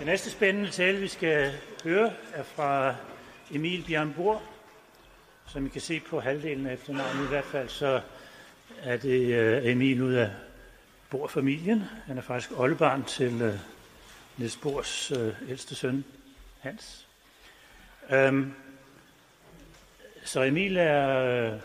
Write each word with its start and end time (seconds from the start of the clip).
Den 0.00 0.06
næste 0.06 0.30
spændende 0.30 0.70
tale, 0.70 0.98
vi 0.98 1.08
skal 1.08 1.52
høre, 1.84 2.12
er 2.32 2.42
fra 2.42 2.94
Emil 3.50 3.84
Bjørnborg. 3.86 4.42
Som 5.46 5.66
I 5.66 5.68
kan 5.68 5.80
se 5.80 6.00
på 6.00 6.20
halvdelen 6.20 6.66
af 6.66 6.72
efternavnet 6.72 7.24
i 7.24 7.28
hvert 7.28 7.44
fald, 7.44 7.68
så 7.68 8.00
er 8.82 8.96
det 8.96 9.58
uh, 9.58 9.70
Emil 9.70 10.02
ud 10.02 10.12
af 10.12 10.30
Bor-familien. 11.10 11.84
Han 12.06 12.18
er 12.18 12.22
faktisk 12.22 12.60
oldebarn 12.60 13.04
til 13.04 13.42
uh, 13.42 13.54
Niels 14.36 14.56
Bors 14.56 15.12
uh, 15.12 15.50
ældste 15.50 15.74
søn, 15.74 16.04
Hans. 16.60 17.06
Um, 18.12 18.54
så 20.24 20.42
Emil 20.42 20.76
er 20.76 21.52
uh, 21.52 21.60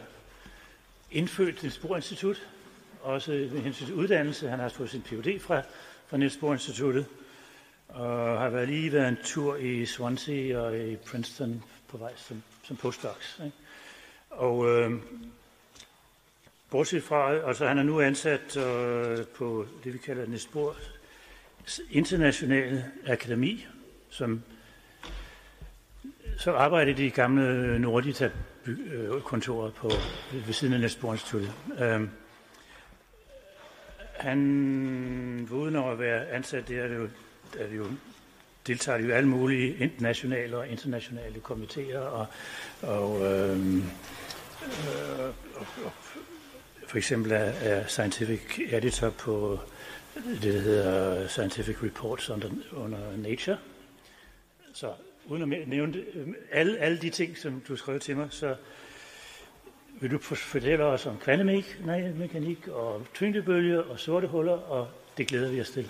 indfødt 1.11 1.57
til 1.57 1.71
Niels 1.71 1.95
Institut, 1.95 2.47
også 3.01 3.31
med 3.31 3.61
hensyn 3.61 3.85
til 3.85 3.95
uddannelse. 3.95 4.49
Han 4.49 4.59
har 4.59 4.69
fået 4.69 4.89
sin 4.89 5.01
Ph.D. 5.01 5.39
fra, 5.39 5.61
fra 6.07 6.17
Niels 6.17 6.37
Bor 6.37 6.53
Instituttet, 6.53 7.05
og 7.95 8.39
har 8.39 8.49
været 8.49 8.67
lige 8.67 8.91
været 8.91 9.09
en 9.09 9.17
tur 9.23 9.55
i 9.55 9.85
Swansea 9.85 10.57
og 10.57 10.77
i 10.77 10.95
Princeton 10.95 11.63
på 11.87 11.97
vej 11.97 12.11
som, 12.15 12.43
som 12.63 12.75
postdocs. 12.75 13.41
Ikke? 13.45 13.57
Og 14.29 14.69
øh, 14.69 14.91
bortset 16.69 17.03
fra, 17.03 17.33
altså 17.33 17.67
han 17.67 17.77
er 17.77 17.83
nu 17.83 18.01
ansat 18.01 18.57
øh, 18.57 19.25
på 19.35 19.65
det, 19.83 19.93
vi 19.93 19.97
kalder 19.97 20.27
Nesbor 20.27 20.75
Internationale 21.91 22.91
Akademi, 23.07 23.67
som 24.09 24.43
så 26.37 26.51
arbejder 26.51 26.93
de 26.93 27.11
gamle 27.11 27.79
Nordita 27.79 28.31
øh, 28.65 29.21
kontoret 29.21 29.73
på, 29.73 29.91
ved 30.45 30.53
siden 30.53 30.73
af 30.73 30.79
Niels 30.79 30.95
Bohr 30.95 31.13
Instituttet. 31.13 31.53
Øh, 31.79 32.01
han, 34.13 35.47
uden 35.51 35.75
at 35.75 35.99
være 35.99 36.29
ansat 36.29 36.67
der, 36.67 36.83
er 36.83 36.93
jo, 36.93 37.09
er 37.59 37.67
vi 37.67 37.75
jo 37.75 37.87
deltager 38.67 38.99
jo 38.99 39.11
alle 39.11 39.29
mulige 39.29 39.77
internationale 39.77 40.57
og 40.57 40.67
internationale 40.67 41.39
komiteer 41.39 41.99
og, 41.99 42.27
og, 42.81 43.21
øh, 43.21 43.75
øh, 43.75 43.83
og, 45.55 45.67
og 45.85 45.91
for 46.87 46.97
eksempel 46.97 47.31
er, 47.31 47.37
er 47.37 47.87
scientific 47.87 48.59
editor 48.71 49.09
på 49.09 49.59
det, 50.15 50.53
der 50.53 50.59
hedder 50.59 51.27
Scientific 51.27 51.83
Reports 51.83 52.29
under, 52.29 52.49
under 52.71 53.17
Nature. 53.17 53.57
Så 54.73 54.93
uden 55.25 55.53
at 55.53 55.67
nævne 55.67 55.93
det, 55.93 56.05
øhm, 56.13 56.35
alle, 56.51 56.77
alle 56.77 56.97
de 56.97 57.09
ting, 57.09 57.37
som 57.37 57.61
du 57.67 57.75
skrev 57.75 57.99
til 57.99 58.17
mig, 58.17 58.27
så 58.29 58.55
vil 60.01 60.11
du 60.11 60.17
fortælle 60.17 60.83
os 60.83 61.05
om 61.05 61.17
kvantemekanik 61.17 62.67
og 62.67 63.05
tyngdebølge 63.13 63.83
og 63.83 63.99
sorte 63.99 64.27
huller, 64.27 64.53
og 64.53 64.87
det 65.17 65.27
glæder 65.27 65.51
vi 65.51 65.61
os 65.61 65.69
til. 65.69 65.89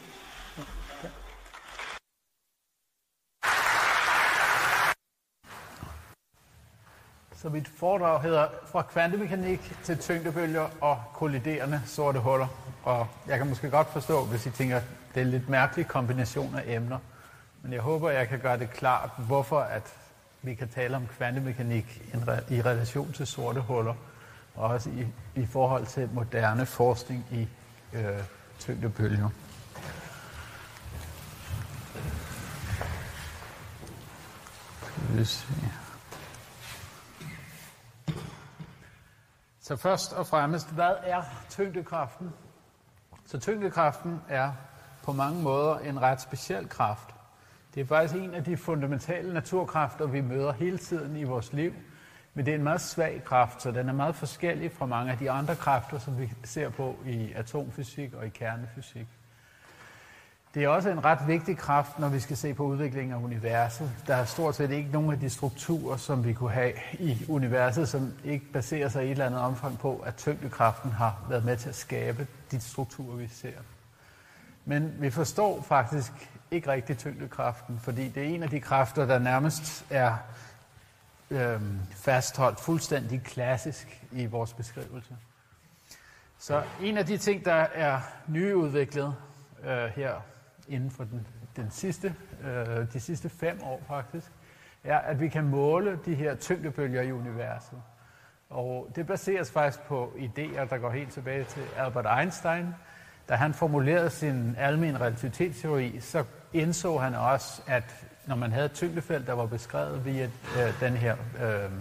Så 7.45 7.49
mit 7.49 7.67
foredrag 7.67 8.21
hedder 8.21 8.47
Fra 8.71 8.81
kvantemekanik 8.81 9.77
til 9.83 9.97
tyngdebølger 9.97 10.67
og 10.81 11.01
kolliderende 11.13 11.81
sorte 11.85 12.19
huller. 12.19 12.47
Og 12.83 13.07
jeg 13.27 13.37
kan 13.37 13.47
måske 13.49 13.69
godt 13.69 13.87
forstå, 13.87 14.25
hvis 14.25 14.45
I 14.45 14.49
tænker, 14.49 14.81
det 15.13 15.21
er 15.21 15.25
en 15.25 15.31
lidt 15.31 15.49
mærkelig 15.49 15.87
kombination 15.87 16.55
af 16.55 16.63
emner. 16.75 16.97
Men 17.61 17.73
jeg 17.73 17.81
håber, 17.81 18.09
jeg 18.09 18.27
kan 18.27 18.39
gøre 18.39 18.59
det 18.59 18.69
klart, 18.69 19.09
hvorfor 19.17 19.59
at 19.59 19.93
vi 20.41 20.55
kan 20.55 20.67
tale 20.69 20.95
om 20.95 21.07
kvantemekanik 21.17 22.01
i 22.49 22.61
relation 22.61 23.13
til 23.13 23.27
sorte 23.27 23.61
huller, 23.61 23.93
og 24.55 24.69
også 24.69 24.89
i, 24.89 25.07
i 25.41 25.45
forhold 25.45 25.85
til 25.85 26.09
moderne 26.13 26.65
forskning 26.65 27.25
i 27.31 27.47
øh, 27.93 28.19
tyngdebølger. 28.59 29.29
Så 39.65 39.75
først 39.75 40.13
og 40.13 40.27
fremmest, 40.27 40.73
hvad 40.73 40.93
er 41.03 41.21
tyngdekraften? 41.49 42.33
Så 43.25 43.39
tyngdekraften 43.39 44.21
er 44.29 44.51
på 45.03 45.11
mange 45.11 45.41
måder 45.41 45.77
en 45.77 46.01
ret 46.01 46.21
speciel 46.21 46.69
kraft. 46.69 47.15
Det 47.75 47.81
er 47.81 47.85
faktisk 47.85 48.15
en 48.15 48.33
af 48.33 48.43
de 48.43 48.57
fundamentale 48.57 49.33
naturkræfter, 49.33 50.05
vi 50.07 50.21
møder 50.21 50.51
hele 50.51 50.77
tiden 50.77 51.15
i 51.15 51.23
vores 51.23 51.53
liv. 51.53 51.73
Men 52.33 52.45
det 52.45 52.51
er 52.51 52.55
en 52.55 52.63
meget 52.63 52.81
svag 52.81 53.23
kraft, 53.23 53.61
så 53.61 53.71
den 53.71 53.89
er 53.89 53.93
meget 53.93 54.15
forskellig 54.15 54.71
fra 54.71 54.85
mange 54.85 55.11
af 55.11 55.17
de 55.17 55.31
andre 55.31 55.55
kræfter, 55.55 55.99
som 55.99 56.19
vi 56.19 56.31
ser 56.43 56.69
på 56.69 56.95
i 57.05 57.31
atomfysik 57.31 58.13
og 58.13 58.25
i 58.25 58.29
kernefysik. 58.29 59.07
Det 60.55 60.63
er 60.63 60.67
også 60.67 60.89
en 60.89 61.05
ret 61.05 61.27
vigtig 61.27 61.57
kraft, 61.57 61.99
når 61.99 62.09
vi 62.09 62.19
skal 62.19 62.37
se 62.37 62.53
på 62.53 62.63
udviklingen 62.63 63.13
af 63.13 63.23
universet. 63.23 63.91
Der 64.07 64.15
er 64.15 64.25
stort 64.25 64.55
set 64.55 64.71
ikke 64.71 64.89
nogen 64.91 65.11
af 65.11 65.19
de 65.19 65.29
strukturer, 65.29 65.97
som 65.97 66.25
vi 66.25 66.33
kunne 66.33 66.51
have 66.51 66.73
i 66.99 67.25
universet, 67.29 67.89
som 67.89 68.13
ikke 68.23 68.45
baserer 68.53 68.89
sig 68.89 69.03
i 69.03 69.05
et 69.05 69.11
eller 69.11 69.25
andet 69.25 69.41
omfang 69.41 69.79
på, 69.79 69.97
at 70.05 70.15
tyngdekraften 70.15 70.91
har 70.91 71.25
været 71.29 71.45
med 71.45 71.57
til 71.57 71.69
at 71.69 71.75
skabe 71.75 72.27
de 72.51 72.59
strukturer, 72.61 73.15
vi 73.15 73.27
ser. 73.27 73.51
Men 74.65 74.93
vi 74.99 75.09
forstår 75.09 75.61
faktisk 75.61 76.11
ikke 76.51 76.71
rigtig 76.71 76.97
tyngdekraften, 76.97 77.79
fordi 77.79 78.09
det 78.09 78.23
er 78.23 78.27
en 78.27 78.43
af 78.43 78.49
de 78.49 78.59
kræfter, 78.59 79.05
der 79.05 79.19
nærmest 79.19 79.85
er 79.89 80.17
øh, 81.29 81.61
fastholdt 81.95 82.59
fuldstændig 82.59 83.23
klassisk 83.23 84.03
i 84.11 84.25
vores 84.25 84.53
beskrivelse. 84.53 85.15
Så 86.39 86.63
en 86.81 86.97
af 86.97 87.05
de 87.05 87.17
ting, 87.17 87.45
der 87.45 87.65
er 87.73 87.99
nyudviklet 88.27 89.15
øh, 89.63 89.85
her 89.95 90.13
inden 90.67 90.91
for 90.91 91.03
den, 91.03 91.27
den 91.55 91.71
sidste, 91.71 92.15
øh, 92.43 92.93
de 92.93 92.99
sidste 92.99 93.29
fem 93.29 93.59
år 93.63 93.81
faktisk, 93.87 94.31
er, 94.83 94.97
at 94.97 95.19
vi 95.19 95.27
kan 95.27 95.43
måle 95.43 95.99
de 96.05 96.15
her 96.15 96.35
tyngdebølger 96.35 97.01
i 97.01 97.11
universet. 97.11 97.81
Og 98.49 98.91
det 98.95 99.07
baseres 99.07 99.51
faktisk 99.51 99.83
på 99.83 100.13
idéer, 100.17 100.69
der 100.69 100.77
går 100.77 100.89
helt 100.89 101.11
tilbage 101.11 101.43
til 101.43 101.61
Albert 101.77 102.19
Einstein. 102.19 102.75
Da 103.29 103.35
han 103.35 103.53
formulerede 103.53 104.09
sin 104.09 104.55
almen 104.57 105.01
relativitetsteori, 105.01 105.99
så 105.99 106.23
indså 106.53 106.97
han 106.97 107.15
også, 107.15 107.61
at 107.67 108.05
når 108.27 108.35
man 108.35 108.51
havde 108.51 108.65
et 108.65 108.73
tyngdefelt, 108.73 109.27
der 109.27 109.33
var 109.33 109.45
beskrevet 109.45 110.05
via 110.05 110.23
øh, 110.57 110.79
den 110.79 110.93
her 110.93 111.15
øh, 111.43 111.71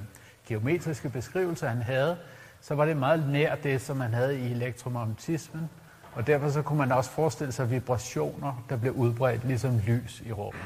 geometriske 0.46 1.10
beskrivelse, 1.10 1.68
han 1.68 1.82
havde, 1.82 2.16
så 2.60 2.74
var 2.74 2.84
det 2.84 2.96
meget 2.96 3.28
nær 3.28 3.54
det, 3.54 3.80
som 3.80 3.96
man 3.96 4.14
havde 4.14 4.38
i 4.38 4.50
elektromagnetismen. 4.52 5.70
Og 6.14 6.26
derfor 6.26 6.50
så 6.50 6.62
kunne 6.62 6.78
man 6.78 6.92
også 6.92 7.10
forestille 7.10 7.52
sig 7.52 7.70
vibrationer, 7.70 8.64
der 8.68 8.76
blev 8.76 8.92
udbredt 8.92 9.44
ligesom 9.44 9.78
lys 9.86 10.22
i 10.26 10.32
rummet. 10.32 10.64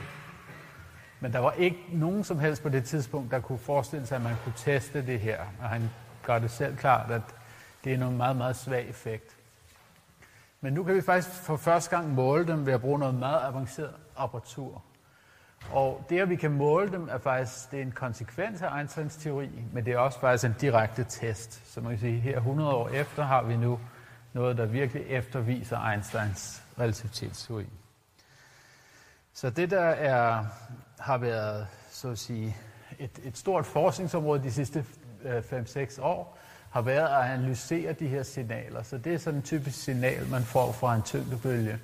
Men 1.20 1.32
der 1.32 1.38
var 1.38 1.52
ikke 1.52 1.78
nogen 1.92 2.24
som 2.24 2.38
helst 2.38 2.62
på 2.62 2.68
det 2.68 2.84
tidspunkt, 2.84 3.30
der 3.30 3.40
kunne 3.40 3.58
forestille 3.58 4.06
sig, 4.06 4.16
at 4.16 4.22
man 4.22 4.34
kunne 4.44 4.54
teste 4.56 5.06
det 5.06 5.20
her. 5.20 5.40
Og 5.62 5.68
han 5.68 5.90
gør 6.22 6.38
det 6.38 6.50
selv 6.50 6.76
klart, 6.76 7.10
at 7.10 7.22
det 7.84 7.94
er 7.94 8.08
en 8.08 8.16
meget, 8.16 8.36
meget 8.36 8.56
svag 8.56 8.88
effekt. 8.88 9.36
Men 10.60 10.72
nu 10.72 10.84
kan 10.84 10.94
vi 10.94 11.00
faktisk 11.00 11.34
for 11.34 11.56
første 11.56 11.96
gang 11.96 12.14
måle 12.14 12.46
dem 12.46 12.66
ved 12.66 12.72
at 12.72 12.80
bruge 12.80 12.98
noget 12.98 13.14
meget 13.14 13.40
avanceret 13.42 13.94
apparatur. 14.16 14.82
Og 15.72 16.04
det, 16.08 16.20
at 16.20 16.28
vi 16.28 16.36
kan 16.36 16.50
måle 16.50 16.92
dem, 16.92 17.08
er 17.10 17.18
faktisk 17.18 17.70
det 17.70 17.78
er 17.78 17.82
en 17.82 17.92
konsekvens 17.92 18.62
af 18.62 18.78
Einsteins 18.78 19.16
teori, 19.16 19.50
men 19.72 19.84
det 19.84 19.92
er 19.92 19.98
også 19.98 20.20
faktisk 20.20 20.44
en 20.44 20.54
direkte 20.60 21.04
test. 21.04 21.72
Så 21.72 21.80
man 21.80 21.90
kan 21.90 22.00
sige, 22.00 22.20
her 22.20 22.36
100 22.36 22.70
år 22.74 22.88
efter 22.88 23.22
har 23.22 23.42
vi 23.42 23.56
nu 23.56 23.78
noget, 24.38 24.56
der 24.56 24.66
virkelig 24.66 25.02
efterviser 25.08 25.90
Einsteins 25.90 26.62
relativitetsteori. 26.78 27.66
Så 29.32 29.50
det, 29.50 29.70
der 29.70 29.80
er, 29.80 30.44
har 30.98 31.18
været 31.18 31.66
så 31.90 32.08
at 32.08 32.18
sige, 32.18 32.56
et, 32.98 33.10
et 33.24 33.38
stort 33.38 33.66
forskningsområde 33.66 34.42
de 34.42 34.52
sidste 34.52 34.84
5-6 35.24 35.78
øh, 35.78 35.88
år, 35.98 36.38
har 36.70 36.82
været 36.82 37.08
at 37.08 37.30
analysere 37.32 37.92
de 37.92 38.08
her 38.08 38.22
signaler. 38.22 38.82
Så 38.82 38.98
det 38.98 39.14
er 39.14 39.18
sådan 39.18 39.38
en 39.38 39.42
typisk 39.42 39.82
signal, 39.82 40.26
man 40.26 40.42
får 40.42 40.72
fra 40.72 40.94
en 40.94 41.02
tyngdebølge. 41.02 41.78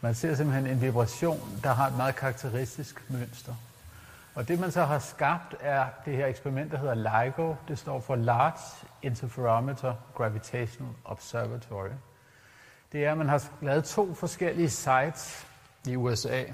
Man 0.00 0.14
ser 0.14 0.34
simpelthen 0.34 0.66
en 0.66 0.82
vibration, 0.82 1.60
der 1.62 1.72
har 1.72 1.86
et 1.86 1.96
meget 1.96 2.16
karakteristisk 2.16 3.10
mønster. 3.10 3.54
Og 4.34 4.48
det 4.48 4.60
man 4.60 4.72
så 4.72 4.84
har 4.84 4.98
skabt 4.98 5.54
er 5.60 5.86
det 6.04 6.16
her 6.16 6.26
eksperiment, 6.26 6.72
der 6.72 6.78
hedder 6.78 7.24
LIGO. 7.24 7.54
Det 7.68 7.78
står 7.78 8.00
for 8.00 8.16
Large 8.16 8.86
Interferometer 9.02 9.94
Gravitational 10.14 10.92
Observatory. 11.04 11.90
Det 12.92 13.04
er, 13.04 13.12
at 13.12 13.18
man 13.18 13.28
har 13.28 13.42
lavet 13.60 13.84
to 13.84 14.14
forskellige 14.14 14.70
sites 14.70 15.46
i 15.86 15.96
USA. 15.96 16.44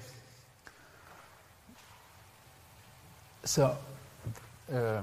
Så 3.45 3.75
øh, 4.69 5.03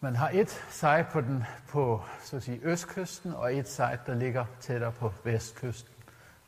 man 0.00 0.16
har 0.16 0.30
et 0.32 0.64
site 0.70 1.06
på, 1.12 1.20
den, 1.20 1.44
på 1.68 2.02
så 2.22 2.36
at 2.36 2.42
sige, 2.42 2.60
østkysten, 2.62 3.34
og 3.34 3.56
et 3.56 3.68
site, 3.68 4.00
der 4.06 4.14
ligger 4.14 4.44
tættere 4.60 4.92
på 4.92 5.12
vestkysten. 5.24 5.91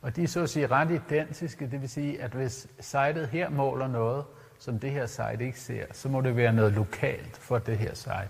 Og 0.05 0.15
de 0.15 0.23
er 0.23 0.27
så 0.27 0.41
at 0.41 0.49
sige 0.49 0.67
ret 0.67 0.91
identiske, 0.91 1.71
det 1.71 1.81
vil 1.81 1.89
sige, 1.89 2.21
at 2.21 2.31
hvis 2.31 2.67
sitet 2.79 3.27
her 3.27 3.49
måler 3.49 3.87
noget, 3.87 4.25
som 4.59 4.79
det 4.79 4.91
her 4.91 5.05
site 5.05 5.45
ikke 5.45 5.59
ser, 5.59 5.85
så 5.93 6.09
må 6.09 6.21
det 6.21 6.35
være 6.35 6.53
noget 6.53 6.73
lokalt 6.73 7.37
for 7.37 7.57
det 7.57 7.77
her 7.77 7.95
site. 7.95 8.29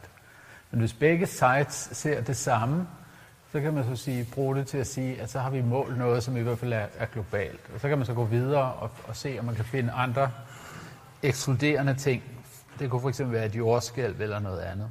Men 0.71 0.79
hvis 0.79 0.93
begge 0.93 1.25
sites 1.25 1.89
ser 1.91 2.21
det 2.21 2.37
samme, 2.37 2.87
så 3.51 3.61
kan 3.61 3.73
man 3.73 3.83
så 3.83 3.95
sige, 3.95 4.27
bruge 4.33 4.55
det 4.55 4.67
til 4.67 4.77
at 4.77 4.87
sige, 4.87 5.21
at 5.21 5.29
så 5.29 5.39
har 5.39 5.49
vi 5.49 5.61
målt 5.61 5.97
noget, 5.97 6.23
som 6.23 6.37
i 6.37 6.41
hvert 6.41 6.59
fald 6.59 6.73
er, 6.73 6.87
er 6.97 7.05
globalt. 7.05 7.61
Og 7.73 7.79
så 7.79 7.89
kan 7.89 7.97
man 7.97 8.05
så 8.05 8.13
gå 8.13 8.23
videre 8.23 8.73
og, 8.73 8.89
og 9.07 9.15
se, 9.15 9.35
om 9.39 9.45
man 9.45 9.55
kan 9.55 9.65
finde 9.65 9.91
andre 9.91 10.31
ekskluderende 11.23 11.95
ting. 11.95 12.23
Det 12.79 12.89
kunne 12.89 13.13
fx 13.13 13.21
være 13.23 13.45
et 13.45 13.55
jordskælv 13.55 14.21
eller 14.21 14.39
noget 14.39 14.59
andet. 14.59 14.89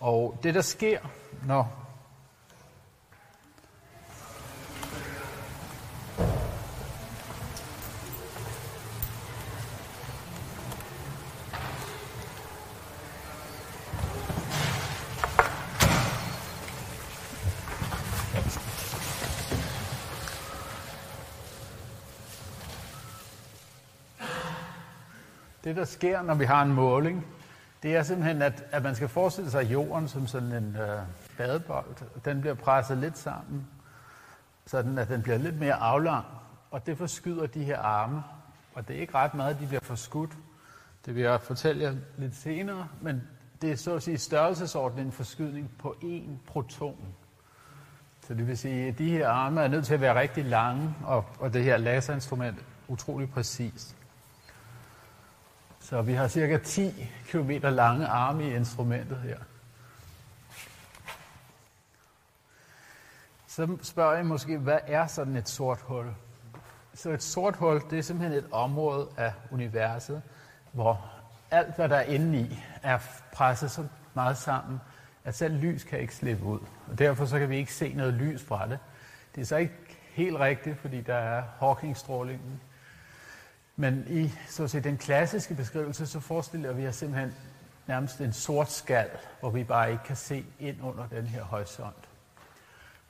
Og 0.00 0.38
det, 0.42 0.54
der 0.54 0.62
sker, 0.62 0.98
når 1.46 1.81
Det, 25.72 25.78
der 25.78 25.84
sker, 25.84 26.22
når 26.22 26.34
vi 26.34 26.44
har 26.44 26.62
en 26.62 26.72
måling, 26.72 27.26
det 27.82 27.96
er 27.96 28.02
simpelthen, 28.02 28.42
at, 28.42 28.64
at 28.70 28.82
man 28.82 28.94
skal 28.94 29.08
forestille 29.08 29.50
sig 29.50 29.72
jorden 29.72 30.08
som 30.08 30.26
sådan 30.26 30.52
en 30.52 30.76
øh, 30.76 30.98
badebold. 31.36 32.20
Den 32.24 32.40
bliver 32.40 32.54
presset 32.54 32.98
lidt 32.98 33.18
sammen, 33.18 33.66
sådan 34.66 34.98
at 34.98 35.08
den 35.08 35.22
bliver 35.22 35.38
lidt 35.38 35.58
mere 35.58 35.74
aflang, 35.74 36.24
og 36.70 36.86
det 36.86 36.98
forskyder 36.98 37.46
de 37.46 37.64
her 37.64 37.78
arme. 37.78 38.22
Og 38.74 38.88
det 38.88 38.96
er 38.96 39.00
ikke 39.00 39.14
ret 39.14 39.34
meget, 39.34 39.60
de 39.60 39.66
bliver 39.66 39.80
forskudt. 39.82 40.30
Det 41.06 41.14
vil 41.14 41.22
jeg 41.22 41.40
fortælle 41.40 41.82
jer 41.82 41.94
lidt 42.18 42.36
senere, 42.36 42.88
men 43.00 43.22
det 43.62 43.72
er 43.72 43.76
så 43.76 43.94
at 43.94 44.02
sige 44.02 44.18
størrelsesordenen 44.18 45.06
en 45.06 45.12
forskydning 45.12 45.70
på 45.78 45.96
én 46.02 46.30
proton. 46.46 47.14
Så 48.26 48.34
det 48.34 48.46
vil 48.46 48.58
sige, 48.58 48.88
at 48.88 48.98
de 48.98 49.10
her 49.10 49.28
arme 49.28 49.60
er 49.60 49.68
nødt 49.68 49.86
til 49.86 49.94
at 49.94 50.00
være 50.00 50.20
rigtig 50.20 50.44
lange, 50.44 50.94
og, 51.04 51.24
og 51.38 51.52
det 51.52 51.64
her 51.64 51.76
laserinstrument 51.76 52.64
utrolig 52.88 53.30
præcist. 53.30 53.96
Så 55.92 56.02
vi 56.02 56.12
har 56.12 56.28
cirka 56.28 56.58
10 56.58 57.10
km 57.28 57.50
lange 57.50 58.06
arme 58.06 58.48
i 58.48 58.54
instrumentet 58.54 59.18
her. 59.18 59.36
Så 63.46 63.78
spørger 63.82 64.18
I 64.18 64.22
måske, 64.22 64.58
hvad 64.58 64.78
er 64.86 65.06
sådan 65.06 65.36
et 65.36 65.48
sort 65.48 65.80
hul? 65.80 66.06
Så 66.94 67.10
et 67.10 67.22
sort 67.22 67.56
hul, 67.56 67.82
det 67.90 67.98
er 67.98 68.02
simpelthen 68.02 68.38
et 68.38 68.46
område 68.52 69.08
af 69.16 69.32
universet, 69.50 70.22
hvor 70.72 71.10
alt, 71.50 71.76
hvad 71.76 71.88
der 71.88 71.96
er 71.96 72.02
inde 72.02 72.38
i, 72.38 72.58
er 72.82 72.98
presset 73.32 73.70
så 73.70 73.86
meget 74.14 74.36
sammen, 74.36 74.80
at 75.24 75.34
selv 75.34 75.54
lys 75.54 75.84
kan 75.84 75.98
ikke 76.00 76.14
slippe 76.14 76.44
ud. 76.44 76.60
Og 76.90 76.98
derfor 76.98 77.24
så 77.24 77.38
kan 77.38 77.50
vi 77.50 77.56
ikke 77.56 77.74
se 77.74 77.94
noget 77.94 78.14
lys 78.14 78.44
fra 78.44 78.68
det. 78.68 78.78
Det 79.34 79.40
er 79.40 79.44
så 79.44 79.56
ikke 79.56 79.98
helt 80.12 80.36
rigtigt, 80.36 80.78
fordi 80.78 81.00
der 81.00 81.14
er 81.14 81.42
Hawking-strålingen, 81.58 82.60
men 83.76 84.04
i 84.08 84.32
så 84.48 84.64
at 84.64 84.70
sige, 84.70 84.80
den 84.80 84.98
klassiske 84.98 85.54
beskrivelse, 85.54 86.06
så 86.06 86.20
forestiller 86.20 86.72
vi 86.72 86.86
os 86.86 86.96
simpelthen 86.96 87.34
nærmest 87.86 88.20
en 88.20 88.32
sort 88.32 88.72
skal, 88.72 89.08
hvor 89.40 89.50
vi 89.50 89.64
bare 89.64 89.90
ikke 89.90 90.04
kan 90.04 90.16
se 90.16 90.44
ind 90.58 90.76
under 90.82 91.06
den 91.06 91.26
her 91.26 91.42
horisont. 91.42 92.08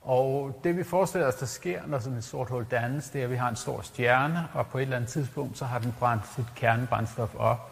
Og 0.02 0.60
det 0.64 0.76
vi 0.76 0.82
forestiller 0.82 1.28
os, 1.28 1.34
der 1.34 1.46
sker, 1.46 1.86
når 1.86 1.98
sådan 1.98 2.18
et 2.18 2.24
sort 2.24 2.48
hul 2.48 2.66
dannes, 2.70 3.10
det 3.10 3.20
er, 3.20 3.24
at 3.24 3.30
vi 3.30 3.36
har 3.36 3.48
en 3.48 3.56
stor 3.56 3.80
stjerne, 3.80 4.48
og 4.54 4.66
på 4.66 4.78
et 4.78 4.82
eller 4.82 4.96
andet 4.96 5.10
tidspunkt, 5.10 5.58
så 5.58 5.64
har 5.64 5.78
den 5.78 5.94
brændt 5.98 6.24
sit 6.34 6.46
kernebrændstof 6.56 7.34
op. 7.34 7.70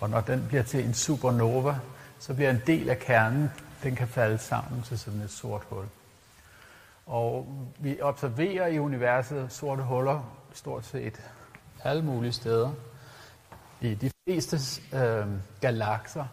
Og 0.00 0.10
når 0.10 0.20
den 0.20 0.44
bliver 0.48 0.62
til 0.62 0.84
en 0.84 0.94
supernova, 0.94 1.76
så 2.18 2.34
bliver 2.34 2.50
en 2.50 2.62
del 2.66 2.90
af 2.90 2.98
kernen, 2.98 3.50
den 3.82 3.96
kan 3.96 4.08
falde 4.08 4.38
sammen 4.38 4.82
til 4.82 4.98
sådan 4.98 5.20
et 5.20 5.30
sort 5.30 5.62
hul. 5.70 5.84
Og 7.06 7.48
vi 7.78 8.00
observerer 8.00 8.66
i 8.66 8.78
universet 8.78 9.52
sorte 9.52 9.82
huller 9.82 10.36
stort 10.52 10.84
set 10.84 11.20
alle 11.84 12.02
mulige 12.02 12.32
steder. 12.32 12.70
I 13.80 13.94
de 13.94 14.10
fleste 14.28 14.58
øh, 14.96 15.26
galakser 15.60 16.24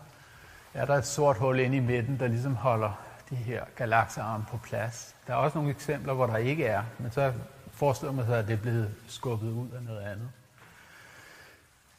er 0.74 0.86
der 0.86 0.96
et 0.96 1.06
sort 1.06 1.38
hul 1.38 1.60
inde 1.60 1.78
i 1.78 1.80
midten, 1.80 2.20
der 2.20 2.28
ligesom 2.28 2.56
holder 2.56 3.00
de 3.30 3.36
her 3.36 3.64
galaksearme 3.76 4.46
på 4.50 4.58
plads. 4.58 5.16
Der 5.28 5.34
er 5.34 5.38
også 5.38 5.58
nogle 5.58 5.72
eksempler, 5.72 6.14
hvor 6.14 6.28
der 6.28 6.38
ikke 6.38 6.66
er, 6.66 6.84
men 7.00 7.12
så 7.12 7.34
forestiller 7.72 8.14
man 8.14 8.26
sig, 8.26 8.40
at 8.40 8.48
det 8.48 8.54
er 8.54 8.58
blevet 8.58 8.94
skubbet 9.08 9.52
ud 9.52 9.68
af 9.70 9.84
noget 9.84 10.02
andet. 10.02 10.30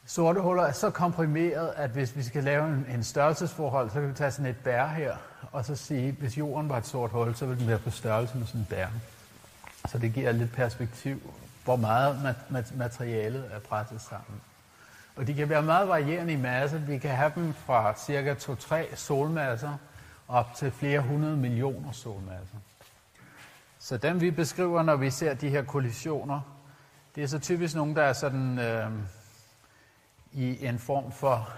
Sorte 0.05 0.41
huller 0.41 0.63
er 0.63 0.71
så 0.71 0.89
komprimeret, 0.89 1.73
at 1.75 1.89
hvis 1.89 2.15
vi 2.15 2.23
skal 2.23 2.43
lave 2.43 2.67
en, 2.67 2.85
en 2.89 3.03
størrelsesforhold, 3.03 3.89
så 3.89 3.99
kan 3.99 4.09
vi 4.09 4.13
tage 4.13 4.31
sådan 4.31 4.45
et 4.45 4.57
bær 4.57 4.87
her, 4.87 5.17
og 5.51 5.65
så 5.65 5.75
sige, 5.75 6.07
at 6.07 6.13
hvis 6.13 6.37
jorden 6.37 6.69
var 6.69 6.77
et 6.77 6.85
sort 6.85 7.11
hul, 7.11 7.35
så 7.35 7.45
ville 7.45 7.59
den 7.59 7.67
være 7.67 7.79
på 7.79 7.89
størrelse 7.89 8.37
med 8.37 8.47
sådan 8.47 8.61
en 8.61 8.67
bær. 8.69 8.87
Så 9.87 9.97
det 9.97 10.13
giver 10.13 10.31
lidt 10.31 10.51
perspektiv 10.51 11.33
hvor 11.63 11.75
meget 11.75 12.35
materialet 12.75 13.49
er 13.51 13.59
presset 13.59 14.01
sammen. 14.01 14.41
Og 15.15 15.27
de 15.27 15.33
kan 15.33 15.49
være 15.49 15.61
meget 15.61 15.87
varierende 15.87 16.33
i 16.33 16.37
masse. 16.37 16.81
Vi 16.81 16.97
kan 16.97 17.15
have 17.15 17.31
dem 17.35 17.53
fra 17.53 17.95
cirka 17.97 18.33
2-3 18.33 18.95
solmasser 18.95 19.77
op 20.27 20.53
til 20.55 20.71
flere 20.71 20.99
hundrede 20.99 21.37
millioner 21.37 21.91
solmasser. 21.91 22.57
Så 23.79 23.97
dem 23.97 24.21
vi 24.21 24.31
beskriver, 24.31 24.83
når 24.83 24.95
vi 24.95 25.09
ser 25.09 25.33
de 25.33 25.49
her 25.49 25.63
kollisioner, 25.63 26.41
det 27.15 27.23
er 27.23 27.27
så 27.27 27.39
typisk 27.39 27.75
nogen, 27.75 27.95
der 27.95 28.03
er 28.03 28.13
sådan 28.13 28.59
øh, 28.59 28.91
i 30.31 30.65
en 30.65 30.79
form 30.79 31.11
for 31.11 31.49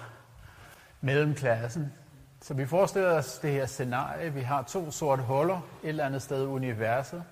mellemklassen. 1.02 1.94
Så 2.42 2.54
vi 2.54 2.66
forestiller 2.66 3.10
os 3.10 3.40
det 3.40 3.52
her 3.52 3.66
scenarie. 3.66 4.34
Vi 4.34 4.42
har 4.42 4.64
to 4.64 4.92
sorte 4.92 5.24
huller 5.24 5.62
et 5.84 5.90
eller 5.90 6.06
andet 6.06 6.22
sted 6.22 6.44
i 6.44 6.46
universet, 6.46 7.24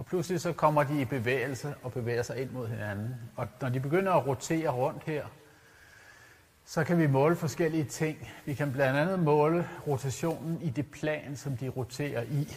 og 0.00 0.06
pludselig 0.06 0.40
så 0.40 0.52
kommer 0.52 0.82
de 0.82 1.00
i 1.00 1.04
bevægelse 1.04 1.74
og 1.82 1.92
bevæger 1.92 2.22
sig 2.22 2.42
ind 2.42 2.50
mod 2.50 2.68
hinanden. 2.68 3.14
Og 3.36 3.48
når 3.60 3.68
de 3.68 3.80
begynder 3.80 4.12
at 4.12 4.26
rotere 4.26 4.68
rundt 4.68 5.02
her, 5.04 5.26
så 6.64 6.84
kan 6.84 6.98
vi 6.98 7.06
måle 7.06 7.36
forskellige 7.36 7.84
ting. 7.84 8.28
Vi 8.44 8.54
kan 8.54 8.72
blandt 8.72 8.98
andet 8.98 9.18
måle 9.18 9.68
rotationen 9.86 10.62
i 10.62 10.70
det 10.70 10.90
plan, 10.90 11.36
som 11.36 11.56
de 11.56 11.68
roterer 11.68 12.22
i. 12.22 12.56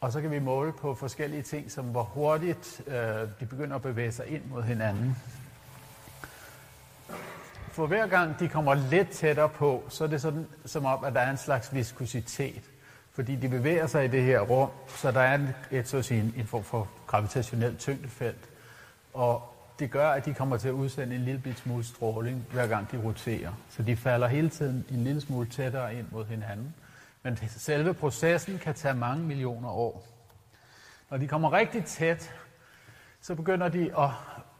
Og 0.00 0.12
så 0.12 0.20
kan 0.20 0.30
vi 0.30 0.38
måle 0.38 0.72
på 0.72 0.94
forskellige 0.94 1.42
ting, 1.42 1.70
som 1.70 1.84
hvor 1.84 2.02
hurtigt 2.02 2.82
øh, 2.86 2.94
de 3.40 3.46
begynder 3.50 3.76
at 3.76 3.82
bevæge 3.82 4.12
sig 4.12 4.26
ind 4.26 4.42
mod 4.44 4.62
hinanden. 4.62 5.16
For 7.70 7.86
hver 7.86 8.06
gang 8.06 8.38
de 8.38 8.48
kommer 8.48 8.74
lidt 8.74 9.10
tættere 9.10 9.48
på, 9.48 9.84
så 9.88 10.04
er 10.04 10.08
det 10.08 10.20
sådan, 10.20 10.46
som 10.64 10.84
om, 10.84 11.04
at 11.04 11.14
der 11.14 11.20
er 11.20 11.30
en 11.30 11.36
slags 11.36 11.74
viskositet 11.74 12.73
fordi 13.14 13.36
de 13.36 13.48
bevæger 13.48 13.86
sig 13.86 14.04
i 14.04 14.08
det 14.08 14.22
her 14.22 14.40
rum, 14.40 14.70
så 14.88 15.10
der 15.10 15.20
er 15.20 15.38
et, 15.70 15.88
så 15.88 15.96
at 15.96 16.04
sige, 16.04 16.32
en 16.36 16.46
form 16.46 16.64
for 16.64 16.88
gravitationelt 17.06 17.78
tyngdefelt. 17.78 18.48
Og 19.12 19.54
det 19.78 19.90
gør, 19.90 20.08
at 20.08 20.24
de 20.24 20.34
kommer 20.34 20.56
til 20.56 20.68
at 20.68 20.72
udsende 20.72 21.14
en 21.14 21.22
lille 21.22 21.40
bit 21.40 21.58
smule 21.58 21.84
stråling, 21.84 22.46
hver 22.52 22.66
gang 22.66 22.92
de 22.92 23.02
roterer. 23.04 23.52
Så 23.70 23.82
de 23.82 23.96
falder 23.96 24.26
hele 24.26 24.48
tiden 24.48 24.84
en 24.90 25.04
lille 25.04 25.20
smule 25.20 25.48
tættere 25.48 25.94
ind 25.94 26.06
mod 26.10 26.24
hinanden. 26.24 26.74
Men 27.22 27.38
selve 27.48 27.94
processen 27.94 28.58
kan 28.58 28.74
tage 28.74 28.94
mange 28.94 29.24
millioner 29.24 29.68
år. 29.68 30.06
Når 31.10 31.16
de 31.16 31.28
kommer 31.28 31.52
rigtig 31.52 31.84
tæt, 31.84 32.34
så 33.20 33.34
begynder 33.34 33.68
de 33.68 33.98
at 33.98 34.10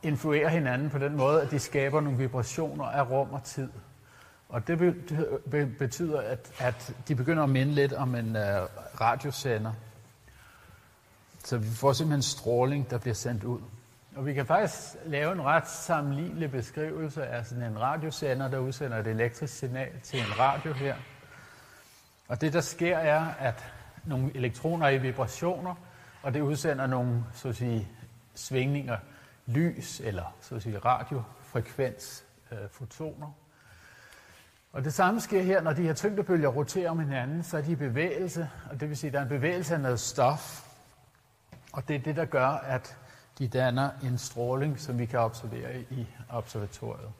influere 0.02 0.48
hinanden 0.48 0.90
på 0.90 0.98
den 0.98 1.16
måde, 1.16 1.42
at 1.42 1.50
de 1.50 1.58
skaber 1.58 2.00
nogle 2.00 2.18
vibrationer 2.18 2.84
af 2.84 3.10
rum 3.10 3.32
og 3.32 3.42
tid. 3.42 3.68
Og 4.54 4.66
det 4.66 4.78
betyder, 5.78 6.20
at, 6.20 6.52
at 6.58 6.94
de 7.08 7.14
begynder 7.14 7.42
at 7.42 7.48
minde 7.48 7.74
lidt 7.74 7.92
om 7.92 8.14
en 8.14 8.36
uh, 8.36 8.42
radiosender. 9.00 9.72
Så 11.44 11.58
vi 11.58 11.66
får 11.66 11.92
simpelthen 11.92 12.22
stråling, 12.22 12.90
der 12.90 12.98
bliver 12.98 13.14
sendt 13.14 13.44
ud. 13.44 13.60
Og 14.16 14.26
vi 14.26 14.34
kan 14.34 14.46
faktisk 14.46 14.96
lave 15.06 15.32
en 15.32 15.42
ret 15.42 15.68
sammenlignelig 15.68 16.50
beskrivelse 16.50 17.26
af 17.26 17.46
sådan 17.46 17.64
en 17.64 17.80
radiosender, 17.80 18.48
der 18.48 18.58
udsender 18.58 18.98
et 18.98 19.06
elektrisk 19.06 19.58
signal 19.58 20.00
til 20.02 20.18
en 20.18 20.38
radio 20.38 20.72
her. 20.72 20.96
Og 22.28 22.40
det, 22.40 22.52
der 22.52 22.60
sker, 22.60 22.98
er, 22.98 23.26
at 23.38 23.72
nogle 24.04 24.36
elektroner 24.36 24.86
er 24.86 24.90
i 24.90 24.98
vibrationer, 24.98 25.74
og 26.22 26.34
det 26.34 26.40
udsender 26.40 26.86
nogle 26.86 27.24
så 27.32 27.48
at 27.48 27.56
sige, 27.56 27.88
svingninger, 28.34 28.96
lys 29.46 30.00
eller 30.00 30.36
så 30.40 30.54
at 30.54 30.62
sige, 30.62 30.78
radiofrekvens, 30.78 32.24
øh, 32.52 32.58
fotoner. 32.70 33.43
Og 34.74 34.84
det 34.84 34.94
samme 34.94 35.20
sker 35.20 35.42
her, 35.42 35.60
når 35.62 35.72
de 35.72 35.82
her 35.82 35.94
tyngdebølger 35.94 36.48
roterer 36.48 36.90
om 36.90 36.98
hinanden, 36.98 37.42
så 37.42 37.56
er 37.58 37.62
de 37.62 37.72
i 37.72 37.74
bevægelse, 37.74 38.50
og 38.70 38.80
det 38.80 38.88
vil 38.88 38.96
sige, 38.96 39.08
at 39.08 39.12
der 39.12 39.18
er 39.18 39.22
en 39.22 39.28
bevægelse 39.28 39.74
af 39.74 39.80
noget 39.80 40.00
stof. 40.00 40.66
Og 41.72 41.88
det 41.88 41.96
er 41.96 42.00
det, 42.00 42.16
der 42.16 42.24
gør, 42.24 42.46
at 42.46 42.96
de 43.38 43.48
danner 43.48 43.90
en 44.02 44.18
stråling, 44.18 44.80
som 44.80 44.98
vi 44.98 45.06
kan 45.06 45.18
observere 45.18 45.80
i 45.80 46.06
observatoriet. 46.30 47.10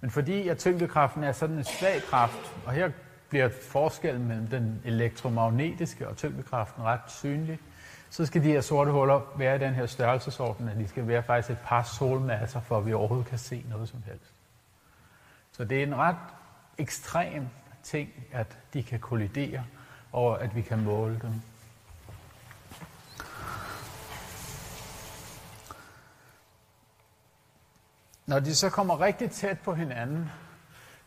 Men 0.00 0.10
fordi 0.10 0.48
at 0.48 0.58
tyngdekraften 0.58 1.24
er 1.24 1.32
sådan 1.32 1.56
en 1.56 1.64
svag 1.64 2.02
kraft, 2.02 2.56
og 2.66 2.72
her 2.72 2.90
bliver 3.28 3.48
forskellen 3.48 4.28
mellem 4.28 4.46
den 4.46 4.82
elektromagnetiske 4.84 6.08
og 6.08 6.16
tyngdekraften 6.16 6.82
ret 6.82 7.00
synlig, 7.06 7.58
så 8.10 8.26
skal 8.26 8.42
de 8.42 8.48
her 8.48 8.60
sorte 8.60 8.90
huller 8.90 9.20
være 9.36 9.56
i 9.56 9.58
den 9.58 9.74
her 9.74 9.86
størrelsesorden, 9.86 10.68
at 10.68 10.76
de 10.76 10.88
skal 10.88 11.08
være 11.08 11.22
faktisk 11.22 11.50
et 11.50 11.58
par 11.64 11.82
solmasser, 11.82 12.60
for 12.60 12.78
at 12.78 12.86
vi 12.86 12.92
overhovedet 12.92 13.26
kan 13.26 13.38
se 13.38 13.64
noget 13.70 13.88
som 13.88 14.02
helst. 14.06 14.32
Så 15.52 15.64
det 15.64 15.78
er 15.78 15.82
en 15.82 15.96
ret 15.96 16.16
ekstrem 16.80 17.48
ting, 17.82 18.10
at 18.32 18.58
de 18.74 18.82
kan 18.82 19.00
kollidere, 19.00 19.64
og 20.12 20.42
at 20.42 20.56
vi 20.56 20.62
kan 20.62 20.84
måle 20.84 21.18
dem. 21.22 21.32
Når 28.26 28.40
de 28.40 28.54
så 28.54 28.70
kommer 28.70 29.00
rigtig 29.00 29.30
tæt 29.30 29.58
på 29.58 29.74
hinanden, 29.74 30.30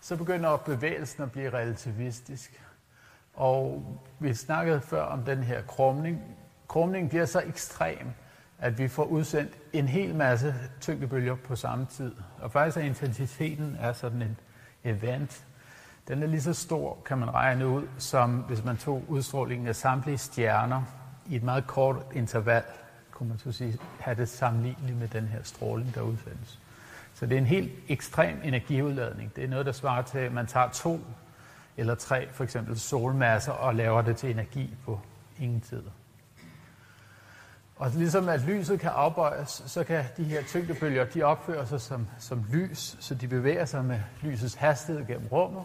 så 0.02 0.16
begynder 0.16 0.58
bevægelsen 0.58 1.24
at 1.24 1.32
blive 1.32 1.50
relativistisk. 1.50 2.64
Og 3.34 3.86
vi 4.20 4.34
snakkede 4.34 4.82
før 4.82 5.02
om 5.02 5.24
den 5.24 5.44
her 5.44 5.62
krumning. 5.62 6.22
Krumningen 6.68 7.10
bliver 7.10 7.26
så 7.26 7.42
ekstrem, 7.42 8.08
at 8.60 8.78
vi 8.78 8.88
får 8.88 9.04
udsendt 9.04 9.58
en 9.74 9.88
hel 9.88 10.16
masse 10.16 10.56
tyngdebølger 10.82 11.36
på 11.36 11.56
samme 11.56 11.86
tid. 11.86 12.16
Og 12.40 12.52
faktisk 12.52 12.78
er 12.78 12.82
intensiteten 12.82 13.78
er 13.80 13.94
sådan 13.94 14.22
et 14.22 14.36
event, 14.84 15.46
den 16.08 16.24
er 16.24 16.28
lige 16.28 16.42
så 16.42 16.54
stor, 16.54 16.98
kan 17.06 17.18
man 17.18 17.34
regne 17.34 17.68
ud, 17.68 17.88
som 17.98 18.32
hvis 18.32 18.64
man 18.64 18.78
tog 18.78 19.04
udstrålingen 19.08 19.68
af 19.68 19.76
samtlige 19.76 20.18
stjerner 20.18 20.84
i 21.30 21.36
et 21.36 21.44
meget 21.44 21.68
kort 21.68 21.96
interval, 22.14 22.64
kunne 23.12 23.30
man 23.30 23.38
så 23.38 23.52
sige, 23.52 23.78
have 24.00 24.16
det 24.16 24.30
sammenligneligt 24.30 25.00
med 25.00 25.08
den 25.08 25.28
her 25.28 25.44
stråling, 25.44 25.96
der 25.96 26.02
udsendes. 26.02 26.60
Så 27.14 27.26
det 27.26 27.34
er 27.34 27.38
en 27.38 27.46
helt 27.46 27.72
ekstrem 27.88 28.40
energiudladning. 28.44 29.36
Det 29.36 29.44
er 29.44 29.48
noget, 29.48 29.66
der 29.66 29.72
svarer 29.72 30.02
til, 30.02 30.18
at 30.18 30.32
man 30.32 30.48
tager 30.48 30.70
to 30.70 31.00
eller 31.78 31.96
tre 31.96 32.28
for 32.32 32.44
eksempel 32.44 32.80
solmasser 32.80 33.52
og 33.52 33.76
laver 33.76 34.02
det 34.02 34.18
til 34.18 34.32
energi 34.32 34.76
på 34.86 35.00
ingen 35.40 35.62
tid. 35.62 35.84
Og 37.76 37.90
ligesom 37.90 38.30
at 38.30 38.42
lyset 38.42 38.80
kan 38.80 38.90
afbøjes, 38.90 39.64
så 39.66 39.84
kan 39.84 40.06
de 40.18 40.24
her 40.24 40.44
tyngdebølger, 40.44 41.06
de 41.06 41.24
opfører 41.24 41.66
sig 41.66 41.82
som, 41.82 42.08
som 42.20 42.46
lys, 42.52 42.98
så 43.00 43.16
de 43.16 43.28
bevæger 43.28 43.66
sig 43.66 43.86
med 43.86 44.00
lysets 44.22 44.56
hastighed 44.56 45.08
gennem 45.08 45.28
rummet, 45.28 45.64